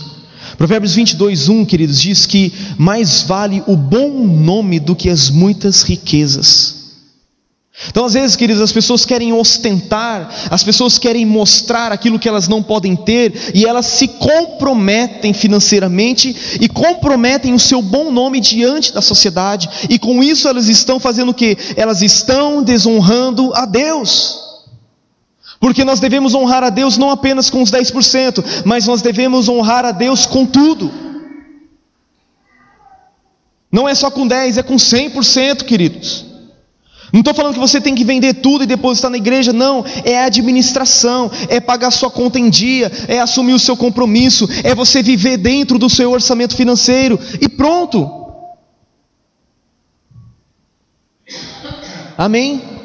Provérbios 0.57 0.95
22, 0.95 1.47
1, 1.47 1.65
queridos, 1.65 1.99
diz 2.01 2.25
que 2.25 2.51
mais 2.77 3.21
vale 3.21 3.63
o 3.65 3.77
bom 3.77 4.27
nome 4.27 4.77
do 4.77 4.93
que 4.93 5.09
as 5.09 5.29
muitas 5.29 5.83
riquezas. 5.83 6.78
Então, 7.87 8.05
às 8.05 8.13
vezes, 8.13 8.35
queridos, 8.35 8.61
as 8.61 8.73
pessoas 8.73 9.05
querem 9.05 9.31
ostentar, 9.31 10.29
as 10.51 10.63
pessoas 10.63 10.97
querem 10.97 11.25
mostrar 11.25 11.93
aquilo 11.93 12.19
que 12.19 12.27
elas 12.27 12.47
não 12.47 12.61
podem 12.61 12.93
ter, 12.93 13.51
e 13.53 13.65
elas 13.65 13.85
se 13.85 14.07
comprometem 14.07 15.33
financeiramente 15.33 16.59
e 16.59 16.67
comprometem 16.67 17.53
o 17.53 17.59
seu 17.59 17.81
bom 17.81 18.11
nome 18.11 18.41
diante 18.41 18.93
da 18.93 19.01
sociedade, 19.01 19.69
e 19.89 19.97
com 19.97 20.21
isso 20.21 20.47
elas 20.47 20.67
estão 20.67 20.99
fazendo 20.99 21.29
o 21.29 21.33
que? 21.33 21.57
Elas 21.77 22.01
estão 22.01 22.61
desonrando 22.61 23.53
a 23.55 23.65
Deus. 23.65 24.37
Porque 25.57 25.85
nós 25.85 26.01
devemos 26.01 26.33
honrar 26.33 26.63
a 26.63 26.69
Deus 26.69 26.97
não 26.97 27.09
apenas 27.09 27.49
com 27.49 27.61
os 27.61 27.71
10%, 27.71 28.63
mas 28.65 28.87
nós 28.87 29.01
devemos 29.01 29.47
honrar 29.47 29.85
a 29.85 29.91
Deus 29.91 30.25
com 30.25 30.45
tudo. 30.45 30.91
Não 33.71 33.87
é 33.87 33.95
só 33.95 34.11
com 34.11 34.27
10, 34.27 34.57
é 34.57 34.63
com 34.63 34.75
100%, 34.75 35.63
queridos. 35.63 36.28
Não 37.11 37.21
estou 37.21 37.33
falando 37.33 37.53
que 37.53 37.59
você 37.59 37.81
tem 37.81 37.95
que 37.95 38.03
vender 38.03 38.35
tudo 38.35 38.63
e 38.63 38.67
depositar 38.67 39.09
na 39.09 39.17
igreja, 39.17 39.51
não. 39.51 39.83
É 40.03 40.23
administração, 40.23 41.31
é 41.47 41.59
pagar 41.59 41.91
sua 41.91 42.09
conta 42.09 42.39
em 42.39 42.49
dia, 42.49 42.91
é 43.07 43.19
assumir 43.19 43.53
o 43.53 43.59
seu 43.59 43.75
compromisso, 43.75 44.47
é 44.63 44.75
você 44.75 45.01
viver 45.01 45.37
dentro 45.37 45.79
do 45.79 45.89
seu 45.89 46.11
orçamento 46.11 46.55
financeiro 46.55 47.19
e 47.41 47.49
pronto. 47.49 48.17
Amém? 52.17 52.79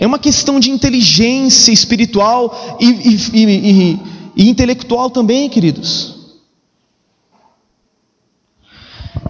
é 0.00 0.06
uma 0.06 0.18
questão 0.18 0.60
de 0.60 0.70
inteligência 0.70 1.72
espiritual 1.72 2.76
e, 2.80 2.86
e, 2.86 3.44
e, 3.44 4.00
e 4.36 4.48
intelectual 4.48 5.10
também, 5.10 5.48
queridos. 5.48 6.14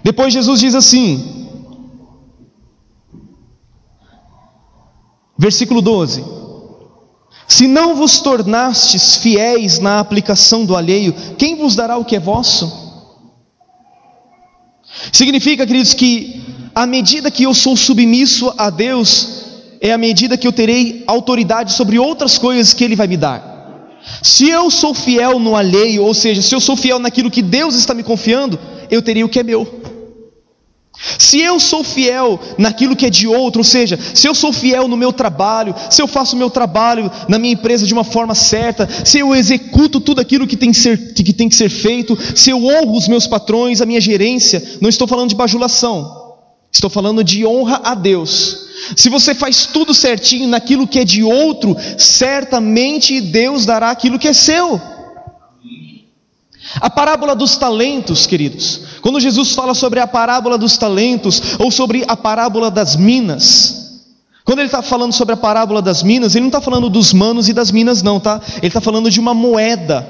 Depois 0.03 0.33
Jesus 0.33 0.59
diz 0.59 0.75
assim, 0.75 1.46
versículo 5.37 5.81
12: 5.81 6.23
Se 7.47 7.67
não 7.67 7.95
vos 7.95 8.19
tornastes 8.19 9.17
fiéis 9.17 9.79
na 9.79 9.99
aplicação 9.99 10.65
do 10.65 10.75
alheio, 10.75 11.13
quem 11.37 11.55
vos 11.55 11.75
dará 11.75 11.97
o 11.97 12.05
que 12.05 12.15
é 12.15 12.19
vosso? 12.19 12.85
Significa, 15.11 15.65
queridos, 15.65 15.93
que 15.93 16.41
à 16.73 16.85
medida 16.85 17.31
que 17.31 17.43
eu 17.43 17.53
sou 17.53 17.75
submisso 17.75 18.53
a 18.57 18.69
Deus, 18.69 19.45
é 19.81 19.91
a 19.91 19.97
medida 19.97 20.37
que 20.37 20.47
eu 20.47 20.51
terei 20.51 21.03
autoridade 21.07 21.73
sobre 21.73 21.99
outras 21.99 22.37
coisas 22.37 22.73
que 22.73 22.83
Ele 22.83 22.95
vai 22.95 23.07
me 23.07 23.17
dar. 23.17 23.55
Se 24.21 24.49
eu 24.49 24.69
sou 24.71 24.93
fiel 24.93 25.39
no 25.39 25.55
alheio, 25.55 26.03
ou 26.03 26.13
seja, 26.13 26.41
se 26.41 26.53
eu 26.55 26.59
sou 26.59 26.75
fiel 26.75 26.99
naquilo 26.99 27.31
que 27.31 27.41
Deus 27.41 27.75
está 27.75 27.93
me 27.93 28.03
confiando, 28.03 28.59
eu 28.89 29.01
terei 29.01 29.23
o 29.23 29.29
que 29.29 29.39
é 29.39 29.43
meu. 29.43 29.81
Se 31.17 31.39
eu 31.39 31.59
sou 31.59 31.83
fiel 31.83 32.39
naquilo 32.57 32.95
que 32.95 33.05
é 33.05 33.09
de 33.09 33.27
outro, 33.27 33.61
ou 33.61 33.65
seja, 33.65 33.97
se 34.13 34.27
eu 34.27 34.35
sou 34.35 34.51
fiel 34.51 34.87
no 34.87 34.97
meu 34.97 35.13
trabalho, 35.13 35.75
se 35.89 36.01
eu 36.01 36.07
faço 36.07 36.35
o 36.35 36.39
meu 36.39 36.49
trabalho 36.49 37.09
na 37.27 37.37
minha 37.37 37.53
empresa 37.53 37.85
de 37.85 37.93
uma 37.93 38.03
forma 38.03 38.35
certa, 38.35 38.87
se 39.05 39.19
eu 39.19 39.35
executo 39.35 39.99
tudo 39.99 40.21
aquilo 40.21 40.47
que 40.47 40.57
tem 40.57 40.71
que 40.71 40.77
ser, 40.77 41.13
que 41.13 41.33
tem 41.33 41.49
que 41.49 41.55
ser 41.55 41.69
feito, 41.69 42.17
se 42.35 42.49
eu 42.49 42.63
honro 42.65 42.97
os 42.97 43.07
meus 43.07 43.27
patrões, 43.27 43.81
a 43.81 43.85
minha 43.85 44.01
gerência, 44.01 44.63
não 44.81 44.89
estou 44.89 45.07
falando 45.07 45.29
de 45.29 45.35
bajulação, 45.35 46.35
estou 46.71 46.89
falando 46.89 47.23
de 47.23 47.45
honra 47.45 47.81
a 47.83 47.95
Deus. 47.95 48.67
Se 48.95 49.09
você 49.09 49.33
faz 49.33 49.65
tudo 49.65 49.93
certinho 49.93 50.47
naquilo 50.47 50.87
que 50.87 50.99
é 50.99 51.03
de 51.03 51.23
outro, 51.23 51.75
certamente 51.97 53.19
Deus 53.19 53.65
dará 53.65 53.89
aquilo 53.91 54.19
que 54.19 54.27
é 54.27 54.33
seu. 54.33 54.96
A 56.75 56.89
parábola 56.89 57.35
dos 57.35 57.55
talentos, 57.55 58.27
queridos, 58.27 58.81
quando 59.01 59.19
Jesus 59.19 59.53
fala 59.53 59.73
sobre 59.73 59.99
a 59.99 60.07
parábola 60.07 60.57
dos 60.57 60.77
talentos 60.77 61.41
ou 61.59 61.71
sobre 61.71 62.03
a 62.07 62.15
parábola 62.15 62.69
das 62.69 62.95
minas, 62.95 63.77
quando 64.43 64.59
ele 64.59 64.67
está 64.67 64.81
falando 64.81 65.13
sobre 65.13 65.33
a 65.33 65.37
parábola 65.37 65.81
das 65.81 66.03
minas, 66.03 66.35
ele 66.35 66.43
não 66.43 66.49
está 66.49 66.61
falando 66.61 66.89
dos 66.89 67.13
manos 67.13 67.49
e 67.49 67.53
das 67.53 67.71
minas, 67.71 68.01
não, 68.01 68.19
tá? 68.19 68.41
Ele 68.57 68.67
está 68.67 68.81
falando 68.81 69.09
de 69.09 69.19
uma 69.19 69.33
moeda. 69.33 70.07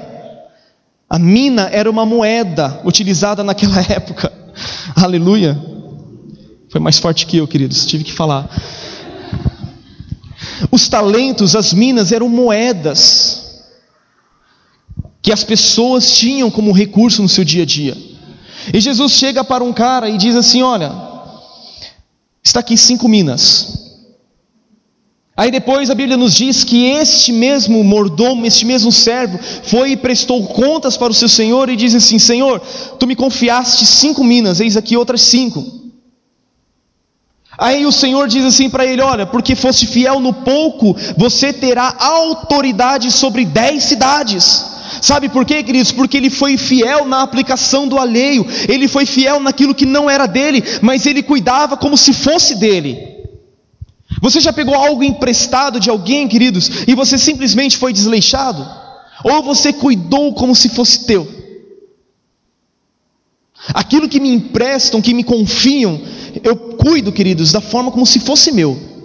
A 1.08 1.18
mina 1.18 1.68
era 1.72 1.90
uma 1.90 2.04
moeda 2.04 2.80
utilizada 2.84 3.42
naquela 3.42 3.80
época. 3.90 4.32
Aleluia. 4.94 5.58
Foi 6.70 6.80
mais 6.80 6.98
forte 6.98 7.26
que 7.26 7.38
eu, 7.38 7.48
queridos, 7.48 7.86
tive 7.86 8.04
que 8.04 8.12
falar. 8.12 8.48
Os 10.70 10.88
talentos, 10.88 11.56
as 11.56 11.72
minas 11.72 12.12
eram 12.12 12.28
moedas 12.28 13.47
que 15.28 15.32
as 15.32 15.44
pessoas 15.44 16.10
tinham 16.12 16.50
como 16.50 16.72
recurso 16.72 17.20
no 17.20 17.28
seu 17.28 17.44
dia 17.44 17.62
a 17.62 17.66
dia. 17.66 17.94
E 18.72 18.80
Jesus 18.80 19.12
chega 19.12 19.44
para 19.44 19.62
um 19.62 19.74
cara 19.74 20.08
e 20.08 20.16
diz 20.16 20.34
assim: 20.34 20.62
Olha, 20.62 20.90
está 22.42 22.60
aqui 22.60 22.78
cinco 22.78 23.06
minas. 23.06 24.06
Aí 25.36 25.50
depois 25.50 25.90
a 25.90 25.94
Bíblia 25.94 26.16
nos 26.16 26.32
diz 26.34 26.64
que 26.64 26.86
este 26.86 27.30
mesmo 27.30 27.84
mordomo, 27.84 28.46
este 28.46 28.64
mesmo 28.64 28.90
servo, 28.90 29.38
foi 29.64 29.90
e 29.90 29.96
prestou 29.98 30.46
contas 30.46 30.96
para 30.96 31.12
o 31.12 31.14
seu 31.14 31.28
senhor 31.28 31.68
e 31.68 31.76
diz 31.76 31.94
assim: 31.94 32.18
Senhor, 32.18 32.58
tu 32.98 33.06
me 33.06 33.14
confiaste 33.14 33.84
cinco 33.84 34.24
minas, 34.24 34.60
eis 34.60 34.78
aqui 34.78 34.96
outras 34.96 35.20
cinco. 35.20 35.62
Aí 37.58 37.84
o 37.84 37.92
Senhor 37.92 38.28
diz 38.28 38.46
assim 38.46 38.70
para 38.70 38.86
ele: 38.86 39.02
Olha, 39.02 39.26
porque 39.26 39.54
fosse 39.54 39.86
fiel 39.86 40.20
no 40.20 40.32
pouco, 40.32 40.96
você 41.18 41.52
terá 41.52 41.96
autoridade 41.98 43.10
sobre 43.10 43.44
dez 43.44 43.82
cidades. 43.82 44.77
Sabe 45.02 45.28
por 45.28 45.44
quê, 45.44 45.62
queridos? 45.62 45.92
Porque 45.92 46.16
ele 46.16 46.30
foi 46.30 46.56
fiel 46.56 47.06
na 47.06 47.22
aplicação 47.22 47.86
do 47.86 47.98
alheio, 47.98 48.46
ele 48.68 48.88
foi 48.88 49.06
fiel 49.06 49.40
naquilo 49.40 49.74
que 49.74 49.86
não 49.86 50.08
era 50.08 50.26
dele, 50.26 50.62
mas 50.82 51.06
ele 51.06 51.22
cuidava 51.22 51.76
como 51.76 51.96
se 51.96 52.12
fosse 52.12 52.54
dele. 52.56 53.16
Você 54.20 54.40
já 54.40 54.52
pegou 54.52 54.74
algo 54.74 55.04
emprestado 55.04 55.78
de 55.78 55.90
alguém, 55.90 56.26
queridos, 56.26 56.70
e 56.86 56.94
você 56.94 57.16
simplesmente 57.16 57.76
foi 57.76 57.92
desleixado? 57.92 58.66
Ou 59.24 59.42
você 59.42 59.72
cuidou 59.72 60.32
como 60.34 60.54
se 60.54 60.68
fosse 60.68 61.04
teu? 61.04 61.28
Aquilo 63.74 64.08
que 64.08 64.20
me 64.20 64.30
emprestam, 64.30 65.02
que 65.02 65.12
me 65.12 65.24
confiam, 65.24 66.00
eu 66.42 66.56
cuido, 66.56 67.12
queridos, 67.12 67.52
da 67.52 67.60
forma 67.60 67.90
como 67.90 68.06
se 68.06 68.20
fosse 68.20 68.52
meu. 68.52 68.97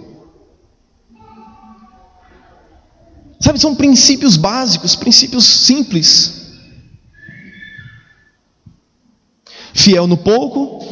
Sabe, 3.40 3.58
são 3.58 3.74
princípios 3.74 4.36
básicos, 4.36 4.96
princípios 4.96 5.44
simples. 5.44 6.44
Fiel 9.72 10.06
no 10.06 10.16
pouco, 10.16 10.86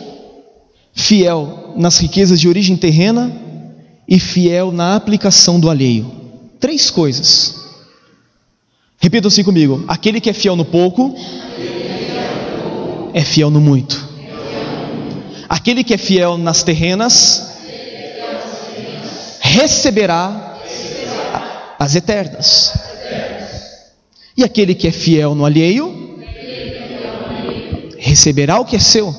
fiel 0.92 1.74
nas 1.76 1.98
riquezas 1.98 2.38
de 2.40 2.48
origem 2.48 2.76
terrena 2.76 3.32
e 4.08 4.18
fiel 4.18 4.72
na 4.72 4.96
aplicação 4.96 5.58
do 5.58 5.70
alheio. 5.70 6.10
Três 6.60 6.90
coisas. 6.90 7.62
Repita 8.98 9.28
assim 9.28 9.42
comigo: 9.42 9.84
aquele 9.88 10.20
que 10.20 10.30
é 10.30 10.32
fiel 10.32 10.56
no 10.56 10.64
pouco, 10.64 11.14
é 13.14 13.22
fiel 13.22 13.50
no 13.50 13.60
muito. 13.60 14.10
Aquele 15.48 15.84
que 15.84 15.94
é 15.94 15.98
fiel 15.98 16.38
nas 16.38 16.62
terrenas 16.62 17.52
receberá 19.40 20.51
as 21.82 21.96
eternas. 21.96 22.72
E 24.36 24.44
aquele 24.44 24.74
que 24.74 24.86
é 24.86 24.92
fiel 24.92 25.34
no 25.34 25.44
alheio 25.44 26.20
receberá 27.98 28.60
o 28.60 28.64
que 28.64 28.76
é 28.76 28.78
seu. 28.78 29.14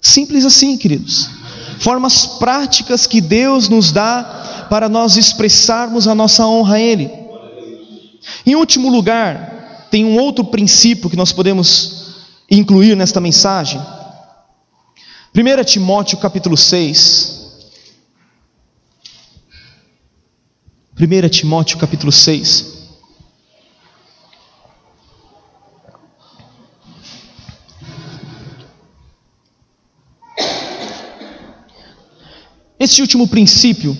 Simples 0.00 0.44
assim, 0.44 0.76
queridos. 0.76 1.30
Formas 1.78 2.26
práticas 2.26 3.06
que 3.06 3.20
Deus 3.20 3.68
nos 3.68 3.92
dá 3.92 4.66
para 4.68 4.88
nós 4.88 5.16
expressarmos 5.16 6.08
a 6.08 6.14
nossa 6.14 6.44
honra 6.44 6.74
a 6.74 6.80
Ele. 6.80 7.08
Em 8.44 8.56
último 8.56 8.90
lugar, 8.90 9.86
tem 9.90 10.04
um 10.04 10.18
outro 10.18 10.44
princípio 10.44 11.08
que 11.08 11.16
nós 11.16 11.32
podemos 11.32 12.16
incluir 12.50 12.96
nesta 12.96 13.20
mensagem 13.20 13.80
1 15.34 15.64
Timóteo 15.64 16.18
capítulo 16.18 16.56
6. 16.56 17.37
1 21.00 21.28
Timóteo 21.28 21.78
capítulo 21.78 22.10
6. 22.10 22.76
Este 32.80 33.00
último 33.00 33.28
princípio 33.28 33.96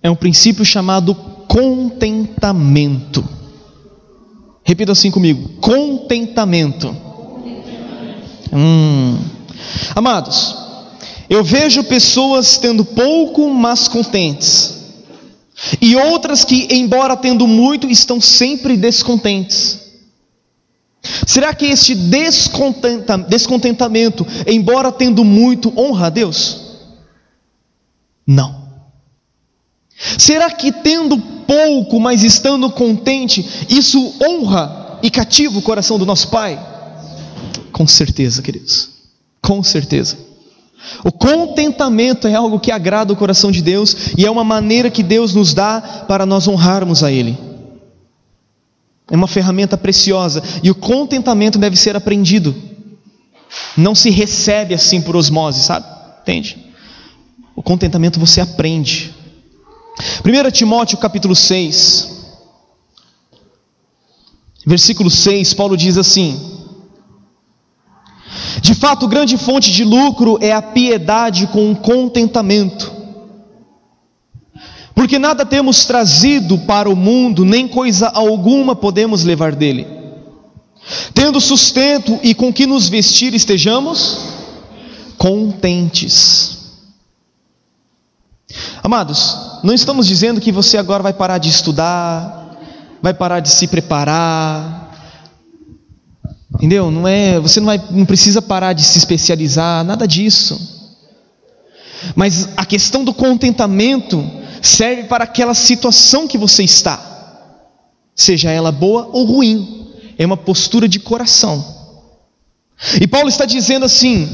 é 0.00 0.08
um 0.08 0.14
princípio 0.14 0.64
chamado 0.64 1.12
contentamento. 1.48 3.28
Repita 4.62 4.92
assim 4.92 5.10
comigo: 5.10 5.60
contentamento. 5.60 6.96
Hum. 8.52 9.18
Amados, 9.96 10.54
Eu 11.28 11.42
vejo 11.42 11.82
pessoas 11.82 12.56
tendo 12.58 12.84
pouco, 12.84 13.52
mas 13.52 13.88
contentes. 13.88 14.75
E 15.80 15.96
outras 15.96 16.44
que, 16.44 16.68
embora 16.70 17.16
tendo 17.16 17.46
muito, 17.46 17.88
estão 17.88 18.20
sempre 18.20 18.76
descontentes. 18.76 19.80
Será 21.26 21.54
que 21.54 21.66
este 21.66 21.94
descontenta, 21.94 23.16
descontentamento, 23.16 24.26
embora 24.46 24.92
tendo 24.92 25.24
muito, 25.24 25.72
honra 25.78 26.06
a 26.06 26.10
Deus? 26.10 26.60
Não. 28.26 28.66
Será 30.18 30.50
que 30.50 30.72
tendo 30.72 31.16
pouco, 31.18 31.98
mas 32.00 32.22
estando 32.22 32.70
contente, 32.70 33.46
isso 33.68 34.14
honra 34.22 34.98
e 35.02 35.10
cativa 35.10 35.58
o 35.58 35.62
coração 35.62 35.98
do 35.98 36.04
nosso 36.04 36.28
Pai? 36.28 36.58
Com 37.72 37.86
certeza, 37.86 38.42
queridos. 38.42 38.90
Com 39.40 39.62
certeza. 39.62 40.18
O 41.04 41.10
contentamento 41.10 42.28
é 42.28 42.34
algo 42.34 42.60
que 42.60 42.70
agrada 42.70 43.12
o 43.12 43.16
coração 43.16 43.50
de 43.50 43.62
Deus 43.62 44.14
e 44.16 44.24
é 44.24 44.30
uma 44.30 44.44
maneira 44.44 44.90
que 44.90 45.02
Deus 45.02 45.34
nos 45.34 45.52
dá 45.52 46.04
para 46.06 46.26
nós 46.26 46.46
honrarmos 46.46 47.02
a 47.02 47.10
Ele. 47.10 47.36
É 49.10 49.16
uma 49.16 49.28
ferramenta 49.28 49.76
preciosa 49.76 50.42
e 50.62 50.70
o 50.70 50.74
contentamento 50.74 51.58
deve 51.58 51.76
ser 51.76 51.96
aprendido. 51.96 52.54
Não 53.76 53.94
se 53.94 54.10
recebe 54.10 54.74
assim 54.74 55.00
por 55.00 55.16
osmose, 55.16 55.62
sabe? 55.62 55.86
Entende? 56.22 56.72
O 57.54 57.62
contentamento 57.62 58.18
você 58.18 58.40
aprende. 58.40 59.14
1 60.24 60.50
Timóteo 60.50 60.98
capítulo 60.98 61.34
6, 61.34 62.16
versículo 64.66 65.10
6, 65.10 65.54
Paulo 65.54 65.76
diz 65.76 65.96
assim: 65.96 66.65
de 68.60 68.74
fato, 68.74 69.08
grande 69.08 69.36
fonte 69.36 69.70
de 69.70 69.84
lucro 69.84 70.38
é 70.40 70.52
a 70.52 70.62
piedade 70.62 71.46
com 71.48 71.74
contentamento. 71.74 72.92
Porque 74.94 75.18
nada 75.18 75.44
temos 75.44 75.84
trazido 75.84 76.58
para 76.58 76.88
o 76.88 76.96
mundo, 76.96 77.44
nem 77.44 77.68
coisa 77.68 78.08
alguma 78.08 78.74
podemos 78.74 79.24
levar 79.24 79.54
dele. 79.54 79.86
Tendo 81.12 81.40
sustento 81.40 82.18
e 82.22 82.34
com 82.34 82.52
que 82.52 82.66
nos 82.66 82.88
vestir, 82.88 83.34
estejamos 83.34 84.18
contentes. 85.18 86.56
Amados, 88.82 89.36
não 89.62 89.74
estamos 89.74 90.06
dizendo 90.06 90.40
que 90.40 90.52
você 90.52 90.78
agora 90.78 91.02
vai 91.02 91.12
parar 91.12 91.38
de 91.38 91.48
estudar, 91.48 92.56
vai 93.02 93.12
parar 93.12 93.40
de 93.40 93.50
se 93.50 93.66
preparar, 93.66 94.85
Entendeu? 96.56 96.90
Não 96.90 97.06
é, 97.06 97.38
você 97.38 97.60
não, 97.60 97.66
vai, 97.66 97.80
não 97.90 98.06
precisa 98.06 98.40
parar 98.40 98.72
de 98.72 98.82
se 98.82 98.96
especializar, 98.98 99.84
nada 99.84 100.06
disso. 100.08 100.58
Mas 102.14 102.48
a 102.56 102.64
questão 102.64 103.04
do 103.04 103.12
contentamento 103.12 104.24
serve 104.62 105.04
para 105.04 105.24
aquela 105.24 105.54
situação 105.54 106.26
que 106.26 106.38
você 106.38 106.62
está, 106.62 106.98
seja 108.14 108.50
ela 108.50 108.72
boa 108.72 109.08
ou 109.12 109.24
ruim, 109.24 109.86
é 110.18 110.24
uma 110.24 110.36
postura 110.36 110.88
de 110.88 110.98
coração. 110.98 111.64
E 113.00 113.06
Paulo 113.06 113.28
está 113.28 113.44
dizendo 113.44 113.84
assim: 113.84 114.28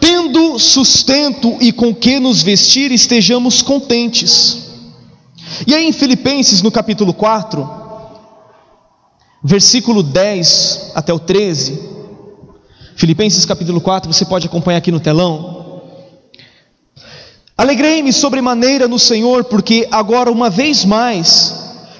tendo 0.00 0.58
sustento 0.58 1.56
e 1.60 1.72
com 1.72 1.94
que 1.94 2.20
nos 2.20 2.42
vestir, 2.42 2.92
estejamos 2.92 3.62
contentes. 3.62 4.68
E 5.66 5.74
aí 5.74 5.86
em 5.86 5.92
Filipenses, 5.92 6.62
no 6.62 6.70
capítulo 6.70 7.14
4, 7.14 7.77
versículo 9.42 10.02
10 10.02 10.92
até 10.94 11.12
o 11.12 11.18
13, 11.18 11.98
Filipenses 12.96 13.44
capítulo 13.44 13.80
4, 13.80 14.12
você 14.12 14.24
pode 14.24 14.46
acompanhar 14.46 14.78
aqui 14.78 14.90
no 14.90 14.98
telão. 14.98 15.82
Alegrei-me 17.56 18.12
sobremaneira 18.12 18.88
no 18.88 18.98
Senhor, 18.98 19.44
porque 19.44 19.86
agora, 19.90 20.30
uma 20.30 20.50
vez 20.50 20.84
mais, 20.84 21.54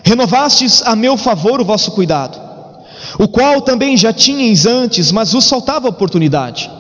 renovastes 0.05 0.83
a 0.83 0.97
meu 0.97 1.17
favor 1.17 1.61
o 1.61 1.65
vosso 1.65 1.93
cuidado, 1.93 2.39
o 3.19 3.29
qual 3.29 3.61
também 3.61 3.97
já 3.97 4.13
tinhais 4.13 4.67
antes, 4.67 5.13
mas 5.13 5.33
vos 5.33 5.49
faltava 5.49 5.89
oportunidade. 5.89 6.71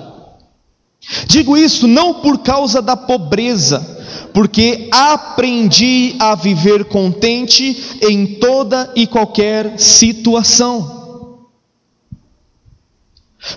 Digo 1.27 1.57
isso 1.57 1.87
não 1.87 2.15
por 2.15 2.39
causa 2.39 2.83
da 2.83 2.97
pobreza, 2.97 3.98
porque 4.33 4.89
aprendi 4.93 6.15
a 6.19 6.35
viver 6.35 6.85
contente 6.85 7.99
em 8.03 8.27
toda 8.39 8.93
e 8.95 9.07
qualquer 9.07 9.79
situação. 9.79 10.99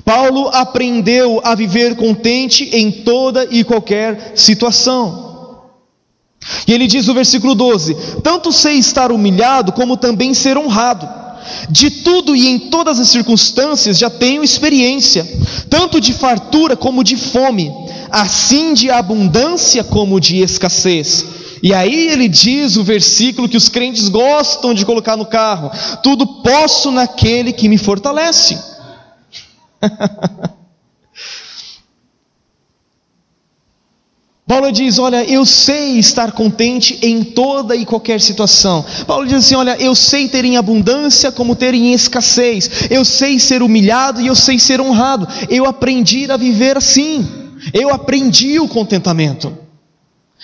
Paulo 0.06 0.48
aprendeu 0.50 1.42
a 1.44 1.56
viver 1.56 1.96
contente 1.96 2.70
em 2.72 2.92
toda 2.92 3.48
e 3.50 3.64
qualquer 3.64 4.34
situação. 4.36 5.32
E 6.68 6.74
ele 6.74 6.88
diz 6.88 7.08
no 7.08 7.14
versículo 7.14 7.56
12: 7.56 7.96
Tanto 8.24 8.52
sei 8.52 8.76
estar 8.76 9.12
humilhado, 9.12 9.72
como 9.72 9.98
também 9.98 10.34
ser 10.34 10.58
honrado. 10.58 11.22
De 11.70 11.90
tudo 11.90 12.36
e 12.36 12.48
em 12.48 12.60
todas 12.60 13.00
as 13.00 13.10
circunstâncias 13.10 13.98
já 13.98 14.10
tenho 14.10 14.44
experiência, 14.44 15.28
tanto 15.70 16.00
de 16.00 16.14
fartura 16.14 16.76
como 16.78 17.04
de 17.04 17.18
fome 17.18 17.72
assim 18.12 18.74
de 18.74 18.90
abundância 18.90 19.84
como 19.84 20.20
de 20.20 20.42
escassez. 20.42 21.26
E 21.64 21.74
aí 21.74 22.10
ele 22.10 22.28
diz 22.28 22.76
o 22.76 22.84
versículo 22.84 23.48
que 23.48 23.58
os 23.58 23.70
crentes 23.70 24.10
gostam 24.10 24.74
de 24.74 24.86
colocar 24.86 25.16
no 25.16 25.26
carro: 25.26 25.72
tudo 26.02 26.42
posso 26.42 26.92
naquele 26.92 27.54
que 27.54 27.70
me 27.70 27.78
fortalece. 27.78 28.60
Paulo 34.52 34.70
diz: 34.70 35.00
Olha, 35.00 35.24
eu 35.24 35.46
sei 35.46 35.98
estar 35.98 36.34
contente 36.34 37.00
em 37.02 37.24
toda 37.24 37.74
e 37.74 37.86
qualquer 37.86 38.20
situação. 38.20 38.84
Paulo 39.08 39.26
diz 39.26 39.46
assim: 39.46 39.56
Olha, 39.56 39.78
eu 39.80 39.96
sei 39.96 40.28
ter 40.28 40.44
em 40.44 40.58
abundância 40.58 41.32
como 41.32 41.56
ter 41.56 41.74
em 41.74 41.94
escassez. 41.94 42.70
Eu 42.90 43.06
sei 43.06 43.40
ser 43.40 43.64
humilhado 43.64 44.20
e 44.20 44.28
eu 44.28 44.36
sei 44.36 44.60
ser 44.60 44.82
honrado. 44.82 45.26
Eu 45.50 45.66
aprendi 45.66 46.30
a 46.30 46.36
viver 46.36 46.76
assim. 46.76 47.41
Eu 47.74 47.94
aprendi 47.94 48.60
o 48.60 48.68
contentamento. 48.68 49.58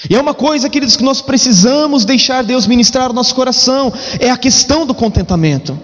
E 0.09 0.15
é 0.15 0.21
uma 0.21 0.33
coisa, 0.33 0.69
queridos, 0.69 0.95
que 0.95 1.03
nós 1.03 1.21
precisamos 1.21 2.05
deixar 2.05 2.43
Deus 2.43 2.67
ministrar 2.67 3.09
o 3.09 3.13
nosso 3.13 3.33
coração, 3.33 3.91
é 4.19 4.29
a 4.29 4.37
questão 4.37 4.85
do 4.85 4.93
contentamento. 4.93 5.77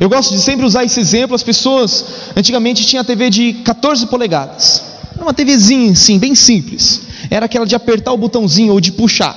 Eu 0.00 0.08
gosto 0.08 0.34
de 0.34 0.40
sempre 0.40 0.64
usar 0.64 0.84
esse 0.84 0.98
exemplo, 0.98 1.34
as 1.34 1.42
pessoas 1.42 2.04
antigamente 2.36 2.86
tinham 2.86 3.02
a 3.02 3.04
TV 3.04 3.30
de 3.30 3.52
14 3.64 4.06
polegadas. 4.06 4.82
Era 5.14 5.22
uma 5.22 5.34
TVzinha 5.34 5.92
assim, 5.92 6.18
bem 6.18 6.34
simples. 6.34 7.02
Era 7.30 7.46
aquela 7.46 7.66
de 7.66 7.74
apertar 7.74 8.12
o 8.12 8.16
botãozinho 8.16 8.72
ou 8.72 8.80
de 8.80 8.92
puxar. 8.92 9.36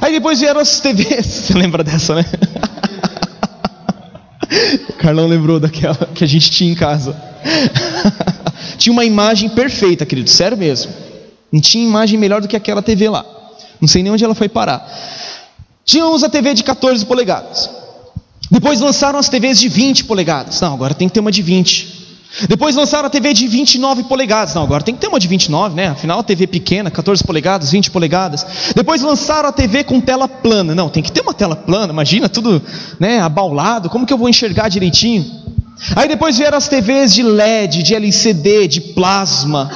Aí 0.00 0.12
depois 0.12 0.40
vieram 0.40 0.60
as 0.60 0.80
TVs, 0.80 1.26
você 1.46 1.54
lembra 1.54 1.84
dessa, 1.84 2.14
né? 2.14 2.24
o 4.88 4.92
Carlão 4.98 5.26
lembrou 5.26 5.60
daquela 5.60 6.08
que 6.14 6.24
a 6.24 6.26
gente 6.26 6.50
tinha 6.50 6.72
em 6.72 6.74
casa. 6.74 7.16
tinha 8.78 8.92
uma 8.92 9.04
imagem 9.04 9.50
perfeita, 9.50 10.06
querido, 10.06 10.30
sério 10.30 10.56
mesmo. 10.56 10.92
Não 11.52 11.60
tinha 11.60 11.86
imagem 11.86 12.18
melhor 12.18 12.40
do 12.40 12.48
que 12.48 12.56
aquela 12.56 12.80
TV 12.80 13.08
lá. 13.08 13.24
Não 13.80 13.88
sei 13.88 14.02
nem 14.02 14.12
onde 14.12 14.24
ela 14.24 14.34
foi 14.34 14.48
parar. 14.48 14.86
Tínhamos 15.84 16.22
a 16.22 16.28
TV 16.28 16.54
de 16.54 16.64
14 16.64 17.04
polegadas. 17.04 17.70
Depois 18.50 18.80
lançaram 18.80 19.18
as 19.18 19.28
TVs 19.28 19.58
de 19.58 19.68
20 19.68 20.04
polegadas. 20.04 20.60
Não, 20.60 20.74
agora 20.74 20.94
tem 20.94 21.08
que 21.08 21.14
ter 21.14 21.20
uma 21.20 21.32
de 21.32 21.42
20. 21.42 21.98
Depois 22.48 22.76
lançaram 22.76 23.06
a 23.06 23.10
TV 23.10 23.32
de 23.32 23.48
29 23.48 24.04
polegadas. 24.04 24.54
Não, 24.54 24.62
agora 24.62 24.82
tem 24.82 24.94
que 24.94 25.00
ter 25.00 25.08
uma 25.08 25.18
de 25.18 25.26
29, 25.26 25.74
né? 25.74 25.88
Afinal, 25.88 26.20
a 26.20 26.22
TV 26.22 26.46
pequena, 26.46 26.90
14 26.90 27.24
polegadas, 27.24 27.70
20 27.70 27.90
polegadas. 27.90 28.46
Depois 28.74 29.02
lançaram 29.02 29.48
a 29.48 29.52
TV 29.52 29.82
com 29.82 30.00
tela 30.00 30.28
plana. 30.28 30.74
Não, 30.74 30.88
tem 30.88 31.02
que 31.02 31.10
ter 31.10 31.22
uma 31.22 31.34
tela 31.34 31.56
plana. 31.56 31.92
Imagina 31.92 32.28
tudo, 32.28 32.62
né, 33.00 33.20
abaulado. 33.20 33.88
Como 33.88 34.06
que 34.06 34.12
eu 34.12 34.18
vou 34.18 34.28
enxergar 34.28 34.68
direitinho? 34.68 35.47
Aí 35.94 36.08
depois 36.08 36.36
vieram 36.36 36.58
as 36.58 36.68
TVs 36.68 37.14
de 37.14 37.22
LED, 37.22 37.82
de 37.82 37.94
LCD, 37.94 38.68
de 38.68 38.80
plasma. 38.80 39.70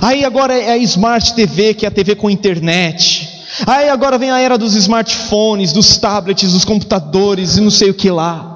Aí 0.00 0.24
agora 0.24 0.54
é 0.54 0.72
a 0.72 0.76
Smart 0.78 1.34
TV, 1.34 1.74
que 1.74 1.84
é 1.84 1.88
a 1.88 1.92
TV 1.92 2.14
com 2.14 2.30
internet. 2.30 3.28
Aí 3.66 3.88
agora 3.88 4.16
vem 4.18 4.30
a 4.30 4.38
era 4.38 4.56
dos 4.56 4.74
smartphones, 4.74 5.72
dos 5.72 5.96
tablets, 5.96 6.52
dos 6.52 6.64
computadores 6.64 7.56
e 7.56 7.60
não 7.60 7.70
sei 7.70 7.90
o 7.90 7.94
que 7.94 8.10
lá. 8.10 8.50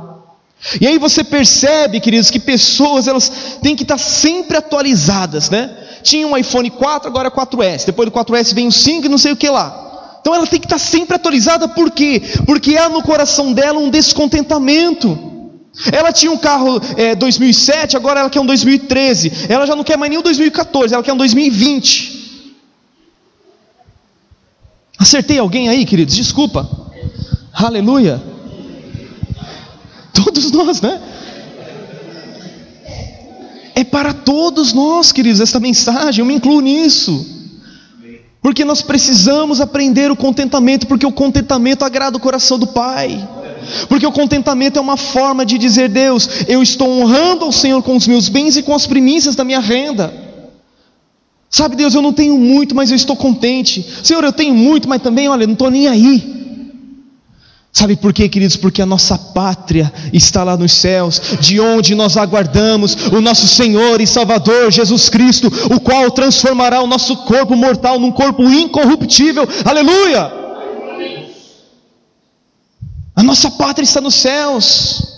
E 0.80 0.86
aí 0.86 0.98
você 0.98 1.22
percebe, 1.22 2.00
queridos, 2.00 2.30
que 2.30 2.40
pessoas 2.40 3.06
elas 3.06 3.58
têm 3.62 3.76
que 3.76 3.82
estar 3.82 3.98
sempre 3.98 4.56
atualizadas, 4.56 5.50
né? 5.50 5.70
Tinha 6.02 6.26
um 6.26 6.36
iPhone 6.36 6.70
4, 6.70 7.08
agora 7.08 7.28
é 7.28 7.30
4S. 7.30 7.84
Depois 7.86 8.08
do 8.08 8.16
4S 8.16 8.54
vem 8.54 8.66
o 8.66 8.72
5 8.72 9.06
e 9.06 9.08
não 9.08 9.18
sei 9.18 9.32
o 9.32 9.36
que 9.36 9.48
lá. 9.48 10.18
Então 10.20 10.34
ela 10.34 10.46
tem 10.46 10.58
que 10.58 10.66
estar 10.66 10.78
sempre 10.78 11.14
atualizada, 11.14 11.68
por 11.68 11.90
quê? 11.90 12.20
Porque 12.46 12.76
há 12.76 12.88
no 12.88 13.02
coração 13.02 13.52
dela 13.52 13.78
um 13.78 13.90
descontentamento. 13.90 15.35
Ela 15.92 16.12
tinha 16.12 16.32
um 16.32 16.38
carro 16.38 16.80
é, 16.96 17.14
2007, 17.14 17.96
agora 17.96 18.20
ela 18.20 18.30
quer 18.30 18.40
um 18.40 18.46
2013. 18.46 19.32
Ela 19.48 19.66
já 19.66 19.76
não 19.76 19.84
quer 19.84 19.96
mais 19.96 20.10
nem 20.10 20.18
um 20.18 20.22
2014, 20.22 20.94
ela 20.94 21.02
quer 21.02 21.12
um 21.12 21.16
2020. 21.16 22.54
Acertei 24.98 25.38
alguém 25.38 25.68
aí, 25.68 25.84
queridos? 25.84 26.16
Desculpa. 26.16 26.68
Aleluia. 27.52 28.22
Todos 30.12 30.50
nós, 30.50 30.80
né? 30.80 31.00
É 33.74 33.84
para 33.84 34.14
todos 34.14 34.72
nós, 34.72 35.12
queridos, 35.12 35.40
esta 35.40 35.60
mensagem, 35.60 36.20
eu 36.20 36.26
me 36.26 36.34
incluo 36.34 36.60
nisso. 36.60 37.34
Porque 38.40 38.64
nós 38.64 38.80
precisamos 38.80 39.60
aprender 39.60 40.10
o 40.10 40.16
contentamento, 40.16 40.86
porque 40.86 41.04
o 41.04 41.12
contentamento 41.12 41.84
agrada 41.84 42.16
o 42.16 42.20
coração 42.20 42.58
do 42.58 42.66
Pai. 42.66 43.28
Porque 43.88 44.06
o 44.06 44.12
contentamento 44.12 44.78
é 44.78 44.82
uma 44.82 44.96
forma 44.96 45.44
de 45.44 45.58
dizer: 45.58 45.88
Deus, 45.88 46.28
eu 46.48 46.62
estou 46.62 46.88
honrando 46.88 47.44
ao 47.44 47.52
Senhor 47.52 47.82
com 47.82 47.96
os 47.96 48.06
meus 48.06 48.28
bens 48.28 48.56
e 48.56 48.62
com 48.62 48.74
as 48.74 48.86
primícias 48.86 49.34
da 49.34 49.44
minha 49.44 49.60
renda. 49.60 50.12
Sabe, 51.48 51.76
Deus, 51.76 51.94
eu 51.94 52.02
não 52.02 52.12
tenho 52.12 52.36
muito, 52.36 52.74
mas 52.74 52.90
eu 52.90 52.96
estou 52.96 53.16
contente. 53.16 53.86
Senhor, 54.02 54.22
eu 54.24 54.32
tenho 54.32 54.54
muito, 54.54 54.88
mas 54.88 55.00
também, 55.00 55.28
olha, 55.28 55.46
não 55.46 55.54
estou 55.54 55.70
nem 55.70 55.88
aí. 55.88 56.36
Sabe 57.76 57.94
por 57.94 58.10
quê, 58.10 58.26
queridos? 58.26 58.56
Porque 58.56 58.80
a 58.80 58.86
nossa 58.86 59.18
pátria 59.18 59.92
está 60.10 60.42
lá 60.42 60.56
nos 60.56 60.72
céus, 60.72 61.20
de 61.38 61.60
onde 61.60 61.94
nós 61.94 62.16
aguardamos 62.16 62.94
o 63.12 63.20
nosso 63.20 63.46
Senhor 63.46 64.00
e 64.00 64.06
Salvador 64.06 64.72
Jesus 64.72 65.10
Cristo, 65.10 65.52
o 65.70 65.78
qual 65.78 66.10
transformará 66.10 66.80
o 66.80 66.86
nosso 66.86 67.14
corpo 67.24 67.54
mortal 67.54 68.00
num 68.00 68.10
corpo 68.10 68.42
incorruptível. 68.44 69.46
Aleluia! 69.62 70.45
A 73.16 73.22
nossa 73.22 73.50
pátria 73.50 73.84
está 73.84 73.98
nos 73.98 74.14
céus. 74.14 75.16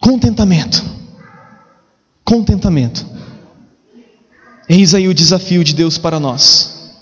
Contentamento. 0.00 0.82
Contentamento. 2.24 3.06
Eis 4.66 4.94
aí 4.94 5.06
o 5.06 5.14
desafio 5.14 5.62
de 5.62 5.74
Deus 5.74 5.98
para 5.98 6.18
nós. 6.18 6.92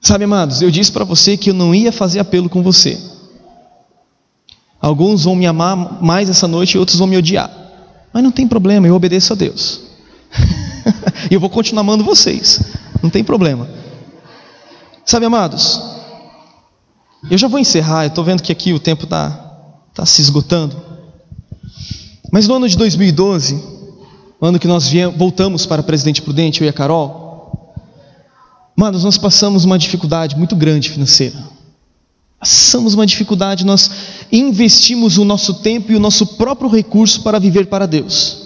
Sabe, 0.00 0.24
amados, 0.24 0.62
eu 0.62 0.70
disse 0.70 0.90
para 0.90 1.04
você 1.04 1.36
que 1.36 1.50
eu 1.50 1.54
não 1.54 1.74
ia 1.74 1.92
fazer 1.92 2.18
apelo 2.18 2.48
com 2.48 2.62
você. 2.62 2.98
Alguns 4.80 5.24
vão 5.24 5.36
me 5.36 5.46
amar 5.46 6.02
mais 6.02 6.28
essa 6.30 6.48
noite 6.48 6.72
e 6.74 6.78
outros 6.78 6.98
vão 6.98 7.06
me 7.06 7.16
odiar. 7.16 7.50
Mas 8.12 8.22
não 8.22 8.32
tem 8.32 8.48
problema, 8.48 8.86
eu 8.86 8.94
obedeço 8.94 9.34
a 9.34 9.36
Deus. 9.36 9.82
e 11.30 11.34
eu 11.36 11.38
vou 11.38 11.50
continuar 11.50 11.82
amando 11.82 12.02
vocês. 12.02 12.60
Não 13.02 13.10
tem 13.10 13.22
problema. 13.22 13.81
Sabe, 15.04 15.26
amados, 15.26 15.80
eu 17.30 17.36
já 17.36 17.48
vou 17.48 17.58
encerrar, 17.58 18.04
eu 18.04 18.08
estou 18.08 18.24
vendo 18.24 18.42
que 18.42 18.52
aqui 18.52 18.72
o 18.72 18.80
tempo 18.80 19.04
está 19.04 19.30
tá 19.94 20.06
se 20.06 20.22
esgotando. 20.22 20.76
Mas 22.30 22.48
no 22.48 22.54
ano 22.54 22.68
de 22.68 22.76
2012, 22.76 23.62
ano 24.40 24.58
que 24.58 24.66
nós 24.66 24.88
viemos, 24.88 25.16
voltamos 25.18 25.66
para 25.66 25.82
Presidente 25.82 26.22
Prudente, 26.22 26.60
eu 26.60 26.66
e 26.66 26.68
a 26.68 26.72
Carol, 26.72 27.22
Manos, 28.76 29.04
nós 29.04 29.18
passamos 29.18 29.64
uma 29.64 29.78
dificuldade 29.78 30.36
muito 30.36 30.56
grande 30.56 30.90
financeira. 30.90 31.36
Passamos 32.38 32.94
uma 32.94 33.06
dificuldade, 33.06 33.64
nós 33.64 33.90
investimos 34.32 35.18
o 35.18 35.24
nosso 35.24 35.54
tempo 35.54 35.92
e 35.92 35.96
o 35.96 36.00
nosso 36.00 36.26
próprio 36.26 36.68
recurso 36.68 37.22
para 37.22 37.38
viver 37.38 37.66
para 37.66 37.86
Deus. 37.86 38.38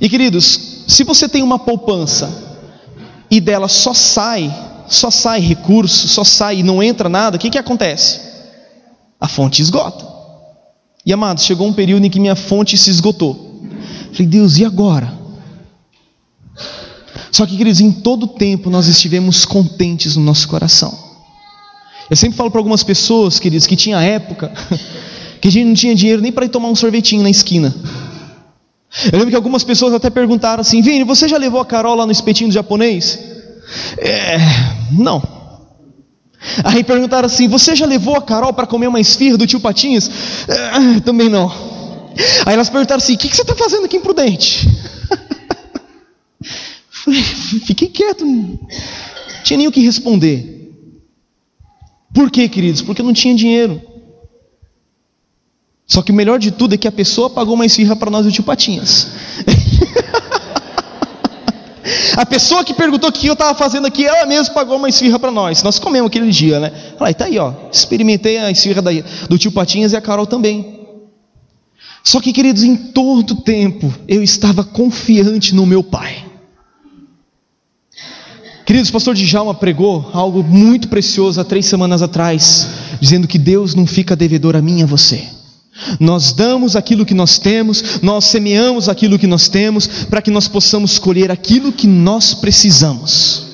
E 0.00 0.08
queridos, 0.08 0.84
se 0.86 1.04
você 1.04 1.28
tem 1.28 1.42
uma 1.42 1.58
poupança 1.58 2.30
e 3.30 3.40
dela 3.40 3.68
só 3.68 3.94
sai, 3.94 4.52
só 4.88 5.10
sai 5.10 5.40
recurso, 5.40 6.08
só 6.08 6.24
sai 6.24 6.58
e 6.58 6.62
não 6.62 6.82
entra 6.82 7.08
nada, 7.08 7.36
o 7.36 7.40
que, 7.40 7.50
que 7.50 7.58
acontece? 7.58 8.20
A 9.20 9.28
fonte 9.28 9.62
esgota. 9.62 10.06
E 11.04 11.12
amados, 11.12 11.44
chegou 11.44 11.66
um 11.66 11.72
período 11.72 12.04
em 12.04 12.10
que 12.10 12.20
minha 12.20 12.36
fonte 12.36 12.76
se 12.76 12.90
esgotou. 12.90 13.62
Falei, 14.12 14.26
Deus, 14.26 14.58
e 14.58 14.64
agora? 14.64 15.12
Só 17.30 17.46
que, 17.46 17.56
queridos, 17.56 17.80
em 17.80 17.92
todo 17.92 18.26
tempo 18.26 18.70
nós 18.70 18.86
estivemos 18.88 19.44
contentes 19.44 20.16
no 20.16 20.24
nosso 20.24 20.48
coração. 20.48 20.96
Eu 22.10 22.16
sempre 22.16 22.36
falo 22.36 22.50
para 22.50 22.58
algumas 22.58 22.82
pessoas, 22.82 23.38
queridos, 23.38 23.66
que 23.66 23.76
tinha 23.76 24.00
época 24.00 24.50
que 25.40 25.48
a 25.48 25.52
gente 25.52 25.66
não 25.66 25.74
tinha 25.74 25.94
dinheiro 25.94 26.22
nem 26.22 26.32
para 26.32 26.46
ir 26.46 26.48
tomar 26.48 26.68
um 26.68 26.74
sorvetinho 26.74 27.22
na 27.22 27.30
esquina. 27.30 27.74
Eu 29.12 29.18
lembro 29.18 29.28
que 29.28 29.36
algumas 29.36 29.62
pessoas 29.62 29.92
até 29.92 30.08
perguntaram 30.08 30.62
assim: 30.62 30.80
Vini, 30.80 31.04
você 31.04 31.28
já 31.28 31.36
levou 31.36 31.60
a 31.60 31.66
Carol 31.66 31.94
lá 31.94 32.06
no 32.06 32.12
espetinho 32.12 32.48
do 32.48 32.54
japonês? 32.54 33.37
É, 33.98 34.38
não. 34.92 35.22
Aí 36.64 36.84
perguntaram 36.84 37.26
assim: 37.26 37.48
Você 37.48 37.74
já 37.74 37.86
levou 37.86 38.16
a 38.16 38.22
Carol 38.22 38.52
para 38.52 38.66
comer 38.66 38.86
uma 38.86 39.00
esfirra 39.00 39.36
do 39.36 39.46
tio 39.46 39.60
Patinhas? 39.60 40.10
É, 40.48 41.00
também 41.00 41.28
não. 41.28 41.50
Aí 42.46 42.54
elas 42.54 42.70
perguntaram 42.70 43.02
assim: 43.02 43.14
O 43.14 43.18
que, 43.18 43.28
que 43.28 43.36
você 43.36 43.42
está 43.42 43.54
fazendo 43.54 43.84
aqui 43.84 43.96
imprudente? 43.96 44.68
Fiquei 47.66 47.88
quieto, 47.88 48.24
não 48.24 48.58
tinha 49.48 49.56
nem 49.56 49.66
o 49.66 49.72
que 49.72 49.80
responder. 49.80 50.56
Por 52.14 52.30
quê, 52.30 52.48
queridos? 52.48 52.82
Porque 52.82 53.00
eu 53.00 53.06
não 53.06 53.12
tinha 53.12 53.34
dinheiro. 53.34 53.80
Só 55.86 56.02
que 56.02 56.12
o 56.12 56.14
melhor 56.14 56.38
de 56.38 56.50
tudo 56.50 56.74
é 56.74 56.78
que 56.78 56.86
a 56.86 56.92
pessoa 56.92 57.30
pagou 57.30 57.54
uma 57.54 57.64
esfirra 57.64 57.96
para 57.96 58.10
nós 58.10 58.26
do 58.26 58.32
tio 58.32 58.44
Patinhas. 58.44 59.08
a 62.16 62.26
pessoa 62.26 62.64
que 62.64 62.74
perguntou 62.74 63.10
o 63.10 63.12
que 63.12 63.26
eu 63.26 63.32
estava 63.32 63.56
fazendo 63.56 63.86
aqui, 63.86 64.06
ela 64.06 64.26
mesma 64.26 64.54
pagou 64.54 64.76
uma 64.76 64.88
esfirra 64.88 65.18
para 65.18 65.30
nós. 65.30 65.62
Nós 65.62 65.78
comemos 65.78 66.08
aquele 66.08 66.30
dia, 66.30 66.60
né? 66.60 66.72
Falei, 66.98 67.14
tá 67.14 67.26
aí, 67.26 67.38
ó. 67.38 67.52
Experimentei 67.72 68.38
a 68.38 68.50
esfirra 68.50 68.82
do 69.28 69.38
tio 69.38 69.52
Patinhas 69.52 69.92
e 69.92 69.96
a 69.96 70.00
Carol 70.00 70.26
também. 70.26 70.78
Só 72.02 72.20
que, 72.20 72.32
queridos, 72.32 72.62
em 72.62 72.76
todo 72.76 73.42
tempo 73.42 73.92
eu 74.06 74.22
estava 74.22 74.64
confiante 74.64 75.54
no 75.54 75.66
meu 75.66 75.82
pai. 75.82 76.24
Queridos, 78.64 78.90
o 78.90 78.92
pastor 78.92 79.14
Djalma 79.14 79.54
pregou 79.54 80.10
algo 80.12 80.42
muito 80.42 80.88
precioso 80.88 81.40
há 81.40 81.44
três 81.44 81.64
semanas 81.64 82.02
atrás, 82.02 82.68
dizendo 83.00 83.26
que 83.26 83.38
Deus 83.38 83.74
não 83.74 83.86
fica 83.86 84.14
devedor 84.14 84.54
a 84.56 84.60
mim 84.60 84.80
e 84.80 84.82
a 84.82 84.86
você. 84.86 85.37
Nós 86.00 86.32
damos 86.32 86.76
aquilo 86.76 87.06
que 87.06 87.14
nós 87.14 87.38
temos, 87.38 88.00
nós 88.02 88.24
semeamos 88.24 88.88
aquilo 88.88 89.18
que 89.18 89.26
nós 89.26 89.48
temos, 89.48 89.86
para 89.86 90.22
que 90.22 90.30
nós 90.30 90.48
possamos 90.48 90.98
colher 90.98 91.30
aquilo 91.30 91.72
que 91.72 91.86
nós 91.86 92.34
precisamos. 92.34 93.46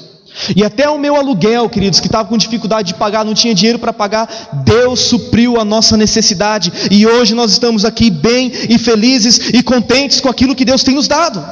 E 0.57 0.65
até 0.65 0.89
o 0.89 0.99
meu 0.99 1.15
aluguel, 1.15 1.69
queridos, 1.69 2.01
que 2.01 2.07
estava 2.07 2.29
com 2.29 2.37
dificuldade 2.37 2.89
de 2.89 2.99
pagar, 2.99 3.25
não 3.25 3.35
tinha 3.35 3.55
dinheiro 3.55 3.79
para 3.79 3.93
pagar, 3.93 4.63
Deus 4.65 5.01
supriu 5.01 5.61
a 5.61 5.65
nossa 5.65 5.97
necessidade, 5.97 6.73
e 6.91 7.07
hoje 7.07 7.35
nós 7.35 7.53
estamos 7.53 7.85
aqui 7.85 8.11
bem 8.11 8.51
e 8.69 8.79
felizes 8.79 9.51
e 9.53 9.63
contentes 9.63 10.21
com 10.21 10.29
aquilo 10.29 10.55
que 10.55 10.65
Deus 10.65 10.83
tem 10.83 10.95
nos 10.95 11.07
dado. 11.07 11.45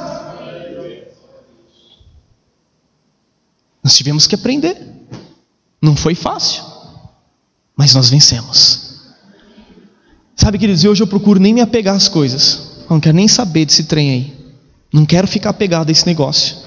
Nós 3.83 3.95
tivemos 3.95 4.27
que 4.27 4.35
aprender. 4.35 4.77
Não 5.81 5.97
foi 5.97 6.15
fácil, 6.15 6.63
mas 7.75 7.93
nós 7.93 8.09
vencemos. 8.09 8.92
Sabe, 10.43 10.57
queridos, 10.57 10.83
hoje 10.83 11.01
eu 11.01 11.07
procuro 11.07 11.39
nem 11.39 11.53
me 11.53 11.61
apegar 11.61 11.95
às 11.95 12.09
coisas. 12.09 12.73
Eu 12.81 12.89
não 12.89 12.99
quero 12.99 13.15
nem 13.15 13.29
saber 13.29 13.63
desse 13.63 13.85
trem 13.85 14.11
aí. 14.11 14.33
Não 14.91 15.05
quero 15.05 15.25
ficar 15.25 15.51
apegado 15.51 15.87
a 15.87 15.91
esse 15.93 16.05
negócio. 16.05 16.57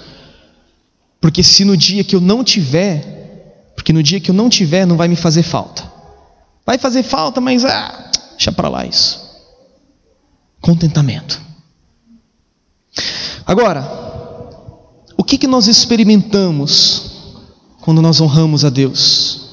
Porque 1.20 1.42
se 1.42 1.62
no 1.62 1.76
dia 1.76 2.02
que 2.02 2.16
eu 2.16 2.20
não 2.20 2.42
tiver, 2.42 3.68
porque 3.74 3.92
no 3.92 4.02
dia 4.02 4.18
que 4.18 4.30
eu 4.30 4.34
não 4.34 4.48
tiver, 4.48 4.86
não 4.86 4.96
vai 4.96 5.08
me 5.08 5.14
fazer 5.14 5.42
falta. 5.42 5.84
Vai 6.64 6.78
fazer 6.78 7.02
falta, 7.02 7.38
mas 7.38 7.66
ah, 7.66 8.10
deixa 8.30 8.50
para 8.50 8.70
lá 8.70 8.86
isso. 8.86 9.20
Contentamento. 10.58 11.38
Agora, 13.44 13.82
o 15.18 15.22
que, 15.22 15.36
que 15.36 15.46
nós 15.46 15.66
experimentamos 15.66 17.10
quando 17.82 18.00
nós 18.00 18.22
honramos 18.22 18.64
a 18.64 18.70
Deus? 18.70 19.45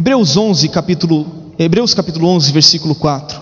Hebreus 0.00 0.34
11, 0.34 0.70
capítulo, 0.70 1.26
Hebreus 1.58 1.92
capítulo 1.92 2.26
11, 2.28 2.52
versículo 2.52 2.94
4. 2.94 3.38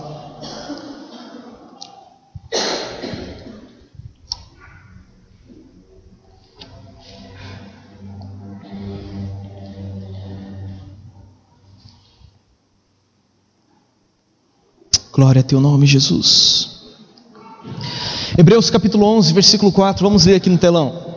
Glória 15.13 15.39
a 15.39 15.43
teu 15.43 15.61
nome, 15.61 15.85
Jesus. 15.85 16.91
Hebreus 18.37 18.69
capítulo 18.69 19.05
11, 19.05 19.31
versículo 19.31 19.71
4, 19.71 20.05
vamos 20.05 20.25
ler 20.25 20.35
aqui 20.35 20.49
no 20.49 20.57
telão. 20.57 21.08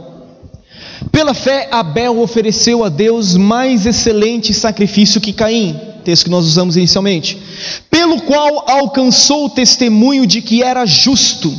Pela 1.11 1.35
fé, 1.35 1.69
Abel 1.71 2.21
ofereceu 2.21 2.85
a 2.85 2.89
Deus 2.89 3.37
mais 3.37 3.87
excelente 3.87 4.55
sacrifício 4.55 5.21
que 5.21 5.33
Caim, 5.33 5.79
texto 6.05 6.25
que 6.25 6.31
nós 6.31 6.47
usamos 6.47 6.77
inicialmente, 6.77 7.39
pelo 7.91 8.21
qual 8.23 8.65
alcançou 8.71 9.47
o 9.47 9.51
testemunho 9.51 10.27
de 10.27 10.41
que 10.43 10.63
era 10.63 10.85
justo. 10.87 11.53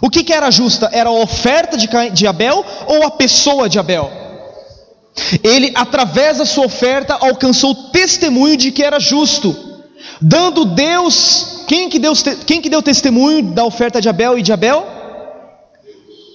O 0.00 0.08
que, 0.08 0.22
que 0.22 0.32
era 0.32 0.50
justa? 0.50 0.88
Era 0.92 1.08
a 1.08 1.12
oferta 1.12 1.76
de, 1.76 1.88
Caim, 1.88 2.12
de 2.12 2.26
Abel 2.26 2.64
ou 2.86 3.04
a 3.04 3.10
pessoa 3.10 3.68
de 3.68 3.78
Abel? 3.78 4.10
Ele, 5.42 5.72
através 5.74 6.38
da 6.38 6.46
sua 6.46 6.66
oferta, 6.66 7.14
alcançou 7.14 7.72
o 7.72 7.90
testemunho 7.90 8.56
de 8.56 8.70
que 8.70 8.82
era 8.82 9.00
justo, 9.00 9.56
dando 10.20 10.64
Deus, 10.64 11.64
quem 11.66 11.88
que, 11.88 11.98
Deus, 11.98 12.22
quem 12.46 12.60
que 12.60 12.70
deu 12.70 12.82
testemunho 12.82 13.42
da 13.42 13.64
oferta 13.64 14.00
de 14.00 14.08
Abel 14.08 14.38
e 14.38 14.42
de 14.42 14.52
Abel? 14.52 14.86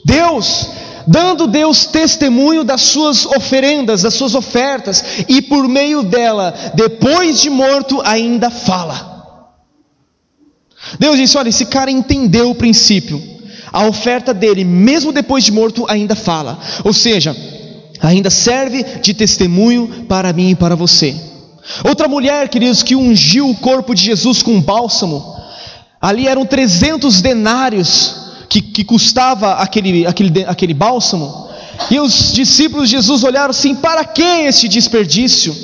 Deus, 0.06 0.68
dando 1.08 1.48
Deus 1.48 1.86
testemunho 1.86 2.64
das 2.64 2.82
suas 2.82 3.26
oferendas, 3.26 4.02
das 4.02 4.14
suas 4.14 4.36
ofertas, 4.36 5.04
e 5.28 5.42
por 5.42 5.68
meio 5.68 6.04
dela, 6.04 6.54
depois 6.74 7.42
de 7.42 7.50
morto, 7.50 8.02
ainda 8.04 8.50
fala. 8.50 9.14
Deus 11.00 11.18
disse: 11.18 11.38
olha, 11.38 11.50
esse 11.50 11.66
cara 11.66 11.92
entendeu 11.92 12.50
o 12.50 12.56
princípio. 12.56 13.22
A 13.72 13.88
oferta 13.88 14.34
dele, 14.34 14.64
mesmo 14.64 15.12
depois 15.12 15.44
de 15.44 15.52
morto, 15.52 15.86
ainda 15.90 16.16
fala. 16.16 16.60
Ou 16.84 16.94
seja, 16.94 17.36
ainda 18.00 18.30
serve 18.30 18.84
de 19.02 19.14
testemunho 19.14 20.06
para 20.08 20.32
mim 20.32 20.52
e 20.52 20.56
para 20.56 20.76
você. 20.76 21.16
Outra 21.84 22.08
mulher, 22.08 22.50
queridos, 22.50 22.84
que 22.84 22.96
ungiu 22.96 23.50
o 23.50 23.56
corpo 23.56 23.96
de 23.96 24.04
Jesus 24.04 24.44
com 24.44 24.62
bálsamo, 24.62 25.36
ali 26.00 26.28
eram 26.28 26.46
300 26.46 27.22
denários 27.22 28.23
que, 28.54 28.62
que 28.62 28.84
custava 28.84 29.54
aquele, 29.54 30.06
aquele, 30.06 30.46
aquele 30.46 30.74
bálsamo, 30.76 31.50
e 31.90 32.00
os 32.00 32.32
discípulos 32.34 32.88
de 32.88 32.98
Jesus 32.98 33.24
olharam 33.24 33.50
assim: 33.50 33.74
para 33.74 34.06
que 34.06 34.22
esse 34.22 34.68
desperdício? 34.68 35.56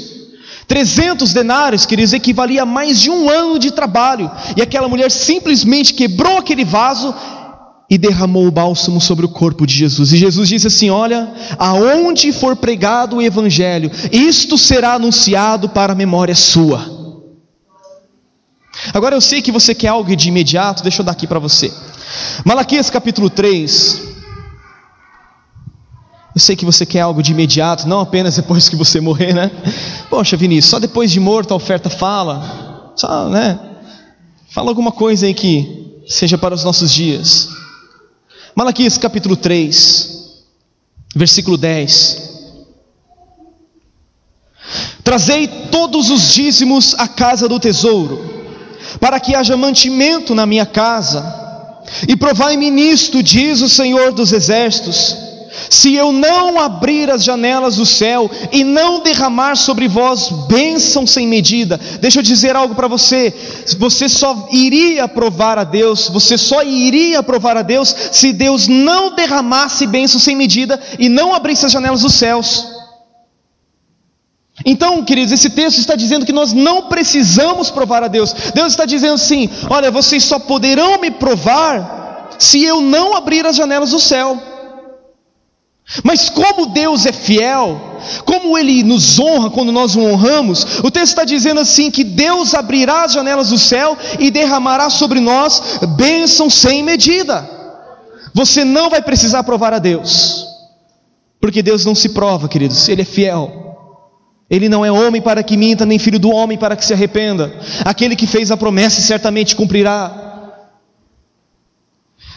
300 0.67 1.33
denários, 1.33 1.85
queridos, 1.85 2.13
equivalia 2.13 2.63
a 2.63 2.65
mais 2.65 2.99
de 2.99 3.09
um 3.09 3.29
ano 3.29 3.59
de 3.59 3.71
trabalho, 3.71 4.29
e 4.57 4.61
aquela 4.61 4.87
mulher 4.87 5.11
simplesmente 5.11 5.93
quebrou 5.93 6.37
aquele 6.37 6.65
vaso 6.65 7.13
e 7.87 7.97
derramou 7.97 8.47
o 8.47 8.51
bálsamo 8.51 8.99
sobre 8.99 9.25
o 9.25 9.29
corpo 9.29 9.67
de 9.67 9.75
Jesus. 9.75 10.11
E 10.11 10.17
Jesus 10.17 10.49
disse 10.49 10.65
assim: 10.65 10.89
Olha, 10.89 11.31
aonde 11.59 12.31
for 12.31 12.55
pregado 12.55 13.17
o 13.17 13.21
evangelho, 13.21 13.91
isto 14.11 14.57
será 14.57 14.93
anunciado 14.93 15.69
para 15.69 15.93
a 15.93 15.95
memória 15.95 16.33
sua. 16.33 16.97
Agora 18.93 19.15
eu 19.15 19.21
sei 19.21 19.41
que 19.43 19.51
você 19.51 19.75
quer 19.75 19.89
algo 19.89 20.15
de 20.15 20.29
imediato, 20.29 20.81
deixa 20.81 21.01
eu 21.01 21.05
dar 21.05 21.11
aqui 21.11 21.27
para 21.27 21.39
você. 21.39 21.71
Malaquias 22.43 22.89
capítulo 22.89 23.29
3. 23.29 24.09
Eu 26.35 26.41
sei 26.41 26.55
que 26.55 26.65
você 26.65 26.85
quer 26.85 27.01
algo 27.01 27.21
de 27.21 27.31
imediato, 27.31 27.87
não 27.87 27.99
apenas 27.99 28.35
depois 28.35 28.69
que 28.69 28.75
você 28.75 29.01
morrer, 29.01 29.33
né? 29.33 29.51
Poxa, 30.09 30.37
Vinícius, 30.37 30.69
só 30.69 30.79
depois 30.79 31.11
de 31.11 31.19
morto 31.19 31.53
a 31.53 31.57
oferta 31.57 31.89
fala. 31.89 32.93
Só, 32.95 33.29
né? 33.29 33.59
Fala 34.51 34.69
alguma 34.69 34.91
coisa 34.91 35.25
aí 35.25 35.33
que 35.33 36.01
seja 36.07 36.37
para 36.37 36.55
os 36.55 36.63
nossos 36.63 36.91
dias. 36.93 37.49
Malaquias 38.55 38.97
capítulo 38.97 39.35
3, 39.35 40.43
versículo 41.15 41.57
10. 41.57 42.29
Trazei 45.03 45.47
todos 45.47 46.09
os 46.09 46.33
dízimos 46.33 46.95
à 46.97 47.07
casa 47.07 47.47
do 47.47 47.59
tesouro, 47.59 48.45
para 48.99 49.19
que 49.19 49.33
haja 49.33 49.57
mantimento 49.57 50.35
na 50.35 50.45
minha 50.45 50.65
casa, 50.65 51.38
e 52.07 52.15
provai-me 52.15 52.69
nisto, 52.69 53.21
diz 53.23 53.61
o 53.61 53.69
Senhor 53.69 54.11
dos 54.11 54.31
Exércitos 54.31 55.29
se 55.69 55.93
eu 55.95 56.11
não 56.11 56.59
abrir 56.59 57.09
as 57.09 57.23
janelas 57.23 57.75
do 57.75 57.85
céu 57.85 58.29
e 58.51 58.63
não 58.63 59.01
derramar 59.01 59.55
sobre 59.55 59.87
vós 59.87 60.29
bênção 60.47 61.05
sem 61.05 61.27
medida, 61.27 61.79
deixa 61.99 62.19
eu 62.19 62.23
dizer 62.23 62.55
algo 62.55 62.75
para 62.75 62.87
você: 62.87 63.33
você 63.77 64.07
só 64.07 64.47
iria 64.51 65.07
provar 65.07 65.57
a 65.57 65.63
Deus, 65.63 66.09
você 66.09 66.37
só 66.37 66.63
iria 66.63 67.23
provar 67.23 67.57
a 67.57 67.61
Deus 67.61 67.93
se 68.11 68.31
Deus 68.31 68.67
não 68.67 69.15
derramasse 69.15 69.85
bênção 69.87 70.19
sem 70.19 70.35
medida 70.35 70.79
e 70.97 71.09
não 71.09 71.33
abrisse 71.33 71.65
as 71.65 71.71
janelas 71.71 72.01
dos 72.01 72.13
céus. 72.13 72.78
Então, 74.65 75.03
queridos, 75.03 75.31
esse 75.31 75.49
texto 75.49 75.77
está 75.77 75.95
dizendo 75.95 76.25
que 76.25 76.33
nós 76.33 76.51
não 76.53 76.83
precisamos 76.83 77.71
provar 77.71 78.03
a 78.03 78.07
Deus. 78.07 78.33
Deus 78.53 78.73
está 78.73 78.85
dizendo 78.85 79.13
assim: 79.13 79.49
olha, 79.69 79.89
vocês 79.89 80.23
só 80.23 80.37
poderão 80.37 80.99
me 80.99 81.11
provar 81.11 82.35
se 82.37 82.63
eu 82.63 82.81
não 82.81 83.15
abrir 83.15 83.45
as 83.45 83.55
janelas 83.55 83.91
do 83.91 83.99
céu. 83.99 84.41
Mas 86.03 86.29
como 86.29 86.67
Deus 86.67 87.05
é 87.05 87.11
fiel, 87.11 87.99
como 88.23 88.55
Ele 88.57 88.83
nos 88.83 89.19
honra 89.19 89.49
quando 89.49 89.71
nós 89.71 89.95
o 89.95 90.01
honramos, 90.01 90.79
o 90.83 90.91
texto 90.91 91.09
está 91.09 91.23
dizendo 91.23 91.59
assim: 91.59 91.89
que 91.89 92.03
Deus 92.03 92.53
abrirá 92.53 93.03
as 93.05 93.13
janelas 93.13 93.49
do 93.49 93.57
céu 93.57 93.97
e 94.19 94.29
derramará 94.29 94.89
sobre 94.89 95.19
nós 95.19 95.79
bênção 95.95 96.49
sem 96.49 96.83
medida. 96.83 97.49
Você 98.33 98.63
não 98.63 98.89
vai 98.89 99.01
precisar 99.01 99.43
provar 99.43 99.73
a 99.73 99.79
Deus, 99.79 100.45
porque 101.41 101.63
Deus 101.63 101.83
não 101.85 101.95
se 101.95 102.09
prova, 102.09 102.47
queridos, 102.47 102.87
Ele 102.87 103.01
é 103.01 103.05
fiel. 103.05 103.68
Ele 104.49 104.67
não 104.67 104.83
é 104.83 104.91
homem 104.91 105.21
para 105.21 105.43
que 105.43 105.55
minta, 105.55 105.85
nem 105.85 105.99
filho 105.99 106.17
do 106.17 106.31
homem 106.31 106.57
para 106.57 106.75
que 106.75 106.83
se 106.83 106.93
arrependa. 106.93 107.53
Aquele 107.85 108.15
que 108.15 108.25
fez 108.25 108.49
a 108.49 108.57
promessa 108.57 108.99
certamente 109.01 109.55
cumprirá. 109.55 110.28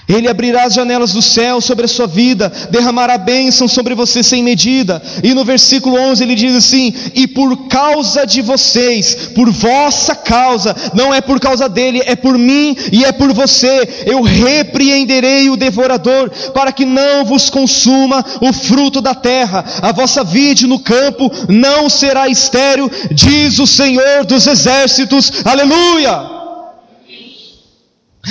Ele 0.09 0.29
abrirá 0.29 0.65
as 0.65 0.75
janelas 0.75 1.13
do 1.13 1.23
céu 1.23 1.61
sobre 1.61 1.85
a 1.85 1.89
sua 1.89 2.07
vida, 2.07 2.53
derramará 2.71 3.17
bênção 3.17 3.69
sobre 3.69 3.95
você 3.95 4.23
sem 4.23 4.43
medida. 4.43 5.01
E 5.23 5.33
no 5.33 5.45
versículo 5.45 5.97
11 5.97 6.23
ele 6.23 6.35
diz 6.35 6.57
assim: 6.57 6.93
E 7.15 7.27
por 7.27 7.69
causa 7.69 8.27
de 8.27 8.43
vocês, 8.43 9.29
por 9.35 9.51
vossa 9.51 10.15
causa, 10.15 10.75
não 10.93 11.15
é 11.15 11.21
por 11.21 11.39
causa 11.39 11.69
dele, 11.69 12.03
é 12.05 12.17
por 12.17 12.37
mim 12.37 12.77
e 12.91 13.05
é 13.05 13.13
por 13.13 13.33
você, 13.33 14.05
eu 14.05 14.23
repreenderei 14.23 15.49
o 15.49 15.57
devorador, 15.57 16.31
para 16.53 16.73
que 16.73 16.85
não 16.85 17.25
vos 17.25 17.49
consuma 17.49 18.25
o 18.41 18.53
fruto 18.53 19.01
da 19.01 19.15
terra. 19.15 19.65
A 19.81 19.93
vossa 19.93 20.25
vide 20.25 20.67
no 20.67 20.81
campo 20.81 21.31
não 21.49 21.89
será 21.89 22.29
estéril, 22.29 22.91
diz 23.13 23.59
o 23.59 23.67
Senhor 23.67 24.25
dos 24.25 24.47
exércitos. 24.47 25.33
Aleluia! 25.45 26.42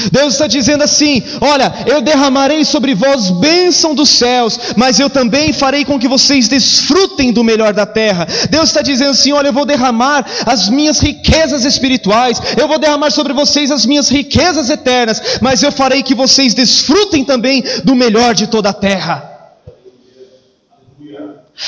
Deus 0.09 0.33
está 0.33 0.47
dizendo 0.47 0.83
assim: 0.85 1.21
Olha, 1.41 1.73
eu 1.85 2.01
derramarei 2.01 2.63
sobre 2.63 2.95
vós 2.95 3.29
bênção 3.29 3.93
dos 3.93 4.07
céus, 4.07 4.57
mas 4.77 4.99
eu 4.99 5.09
também 5.09 5.51
farei 5.51 5.83
com 5.83 5.99
que 5.99 6.07
vocês 6.07 6.47
desfrutem 6.47 7.33
do 7.33 7.43
melhor 7.43 7.73
da 7.73 7.85
terra. 7.85 8.25
Deus 8.49 8.69
está 8.69 8.81
dizendo 8.81 9.11
assim: 9.11 9.33
Olha, 9.33 9.49
eu 9.49 9.53
vou 9.53 9.65
derramar 9.65 10.25
as 10.45 10.69
minhas 10.69 11.01
riquezas 11.01 11.65
espirituais, 11.65 12.41
eu 12.57 12.69
vou 12.69 12.79
derramar 12.79 13.11
sobre 13.11 13.33
vocês 13.33 13.69
as 13.69 13.85
minhas 13.85 14.07
riquezas 14.07 14.69
eternas, 14.69 15.39
mas 15.41 15.61
eu 15.61 15.73
farei 15.73 16.01
que 16.01 16.15
vocês 16.15 16.53
desfrutem 16.53 17.25
também 17.25 17.61
do 17.83 17.93
melhor 17.93 18.33
de 18.33 18.47
toda 18.47 18.69
a 18.69 18.73
terra. 18.73 19.29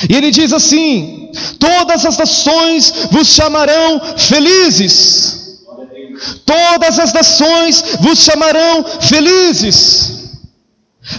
E 0.09 0.15
ele 0.15 0.32
diz 0.32 0.53
assim: 0.53 1.30
Todas 1.59 2.05
as 2.05 2.17
nações 2.17 2.93
vos 3.11 3.28
chamarão 3.28 3.99
felizes 4.17 5.43
todas 6.45 6.99
as 6.99 7.14
nações 7.14 7.84
vos 7.99 8.20
chamarão 8.20 8.84
felizes. 9.01 10.24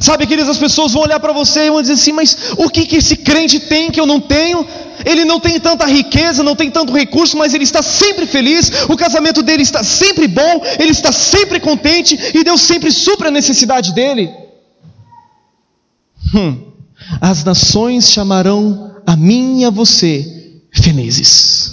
Sabe, 0.01 0.27
queridos, 0.27 0.49
as 0.49 0.59
pessoas 0.59 0.93
vão 0.93 1.03
olhar 1.03 1.21
para 1.21 1.33
você 1.33 1.67
e 1.67 1.71
vão 1.71 1.83
dizer 1.83 1.95
assim: 1.95 2.13
mas 2.13 2.37
o 2.57 2.71
que, 2.71 2.87
que 2.87 2.97
esse 2.97 3.17
crente 3.17 3.61
tem 3.61 3.91
que 3.91 4.01
eu 4.01 4.07
não 4.07 4.19
tenho? 4.19 4.67
Ele 5.05 5.25
não 5.27 5.39
tem 5.39 5.61
tanta 5.61 5.87
riqueza, 5.87 6.43
não 6.43 6.57
tem 6.57 6.71
tanto 6.71 6.93
recurso, 6.93 7.37
mas 7.37 7.53
ele 7.53 7.65
está 7.65 7.83
sempre 7.83 8.27
feliz, 8.27 8.71
o 8.89 8.97
casamento 8.97 9.43
dele 9.43 9.63
está 9.63 9.85
sempre 9.85 10.27
bom, 10.27 10.63
ele 10.79 10.91
está 10.91 11.13
sempre 11.13 11.61
contente 11.61 12.19
e 12.33 12.43
Deus 12.43 12.63
sempre 12.63 12.91
supra 12.91 13.29
a 13.29 13.33
necessidade 13.33 13.93
dele. 13.93 14.33
Hum, 16.35 16.73
as 17.21 17.45
nações 17.45 18.09
chamarão 18.11 18.97
a 19.07 19.15
mim 19.15 19.61
e 19.61 19.65
a 19.67 19.71
você 19.71 20.63
felizes. 20.73 21.64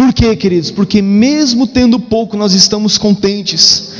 Por 0.00 0.14
quê, 0.14 0.34
queridos? 0.34 0.70
Porque 0.70 1.02
mesmo 1.02 1.66
tendo 1.66 2.00
pouco, 2.00 2.34
nós 2.34 2.54
estamos 2.54 2.96
contentes. 2.96 3.92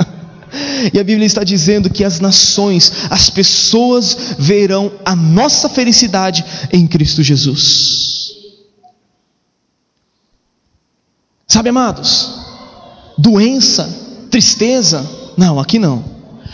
e 0.90 0.98
a 0.98 1.04
Bíblia 1.04 1.26
está 1.26 1.44
dizendo 1.44 1.90
que 1.90 2.02
as 2.02 2.18
nações, 2.18 2.90
as 3.10 3.28
pessoas 3.28 4.16
verão 4.38 4.90
a 5.04 5.14
nossa 5.14 5.68
felicidade 5.68 6.42
em 6.72 6.86
Cristo 6.86 7.22
Jesus. 7.22 8.30
Sabe, 11.46 11.68
amados? 11.68 12.30
Doença, 13.18 13.86
tristeza, 14.30 15.06
não, 15.36 15.60
aqui 15.60 15.78
não. 15.78 16.02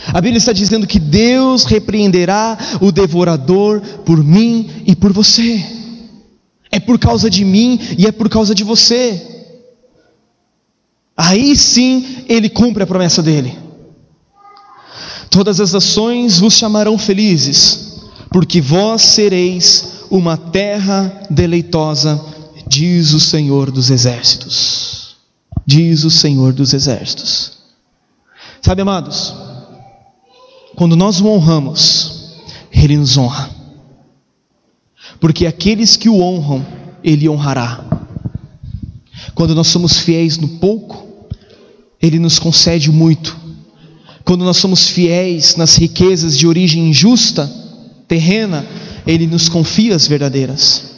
A 0.07 0.19
Bíblia 0.19 0.37
está 0.37 0.51
dizendo 0.51 0.85
que 0.85 0.99
Deus 0.99 1.63
repreenderá 1.63 2.57
o 2.81 2.91
devorador 2.91 3.79
por 4.03 4.21
mim 4.21 4.69
e 4.85 4.93
por 4.97 5.13
você 5.13 5.84
é 6.75 6.79
por 6.79 6.99
causa 6.99 7.29
de 7.29 7.45
mim 7.45 7.79
e 7.97 8.05
é 8.05 8.11
por 8.11 8.27
causa 8.27 8.53
de 8.53 8.61
você. 8.61 9.45
Aí 11.15 11.55
sim 11.55 12.25
ele 12.27 12.49
cumpre 12.49 12.83
a 12.83 12.87
promessa 12.87 13.23
dele. 13.23 13.57
Todas 15.29 15.61
as 15.61 15.71
nações 15.71 16.37
vos 16.37 16.53
chamarão 16.53 16.97
felizes, 16.97 18.01
porque 18.29 18.59
vós 18.59 19.01
sereis 19.01 20.03
uma 20.11 20.35
terra 20.35 21.23
deleitosa, 21.29 22.21
diz 22.67 23.13
o 23.13 23.21
Senhor 23.21 23.71
dos 23.71 23.89
Exércitos. 23.89 25.15
Diz 25.65 26.03
o 26.03 26.11
Senhor 26.11 26.51
dos 26.51 26.73
Exércitos. 26.73 27.53
Sabe, 28.61 28.81
amados, 28.81 29.33
quando 30.75 30.97
nós 30.97 31.21
o 31.21 31.27
honramos, 31.27 32.33
Ele 32.69 32.97
nos 32.97 33.15
honra 33.15 33.54
porque 35.19 35.45
aqueles 35.45 35.95
que 35.95 36.09
o 36.09 36.21
honram, 36.21 36.65
ele 37.03 37.29
honrará. 37.29 37.83
Quando 39.33 39.55
nós 39.55 39.67
somos 39.67 39.97
fiéis 39.97 40.37
no 40.37 40.47
pouco, 40.47 41.05
ele 42.01 42.19
nos 42.19 42.39
concede 42.39 42.91
muito. 42.91 43.37
Quando 44.23 44.43
nós 44.43 44.57
somos 44.57 44.87
fiéis 44.87 45.55
nas 45.55 45.75
riquezas 45.75 46.37
de 46.37 46.47
origem 46.47 46.89
injusta, 46.89 47.51
terrena, 48.07 48.65
ele 49.05 49.27
nos 49.27 49.47
confia 49.49 49.95
as 49.95 50.07
verdadeiras. 50.07 50.95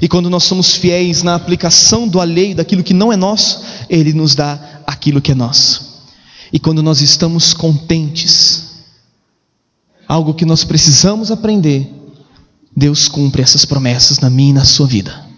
E 0.00 0.08
quando 0.08 0.30
nós 0.30 0.44
somos 0.44 0.72
fiéis 0.72 1.22
na 1.22 1.34
aplicação 1.34 2.06
do 2.06 2.20
alheio, 2.20 2.54
daquilo 2.54 2.82
que 2.82 2.94
não 2.94 3.12
é 3.12 3.16
nosso, 3.16 3.62
ele 3.88 4.12
nos 4.12 4.34
dá 4.34 4.82
aquilo 4.86 5.20
que 5.20 5.32
é 5.32 5.34
nosso. 5.34 5.90
E 6.52 6.58
quando 6.58 6.82
nós 6.82 7.00
estamos 7.00 7.52
contentes, 7.52 8.70
algo 10.06 10.34
que 10.34 10.44
nós 10.44 10.64
precisamos 10.64 11.30
aprender 11.30 11.99
Deus 12.76 13.08
cumpre 13.08 13.42
essas 13.42 13.64
promessas 13.64 14.18
na 14.18 14.30
minha 14.30 14.50
e 14.50 14.54
na 14.54 14.64
sua 14.64 14.86
vida. 14.86 15.29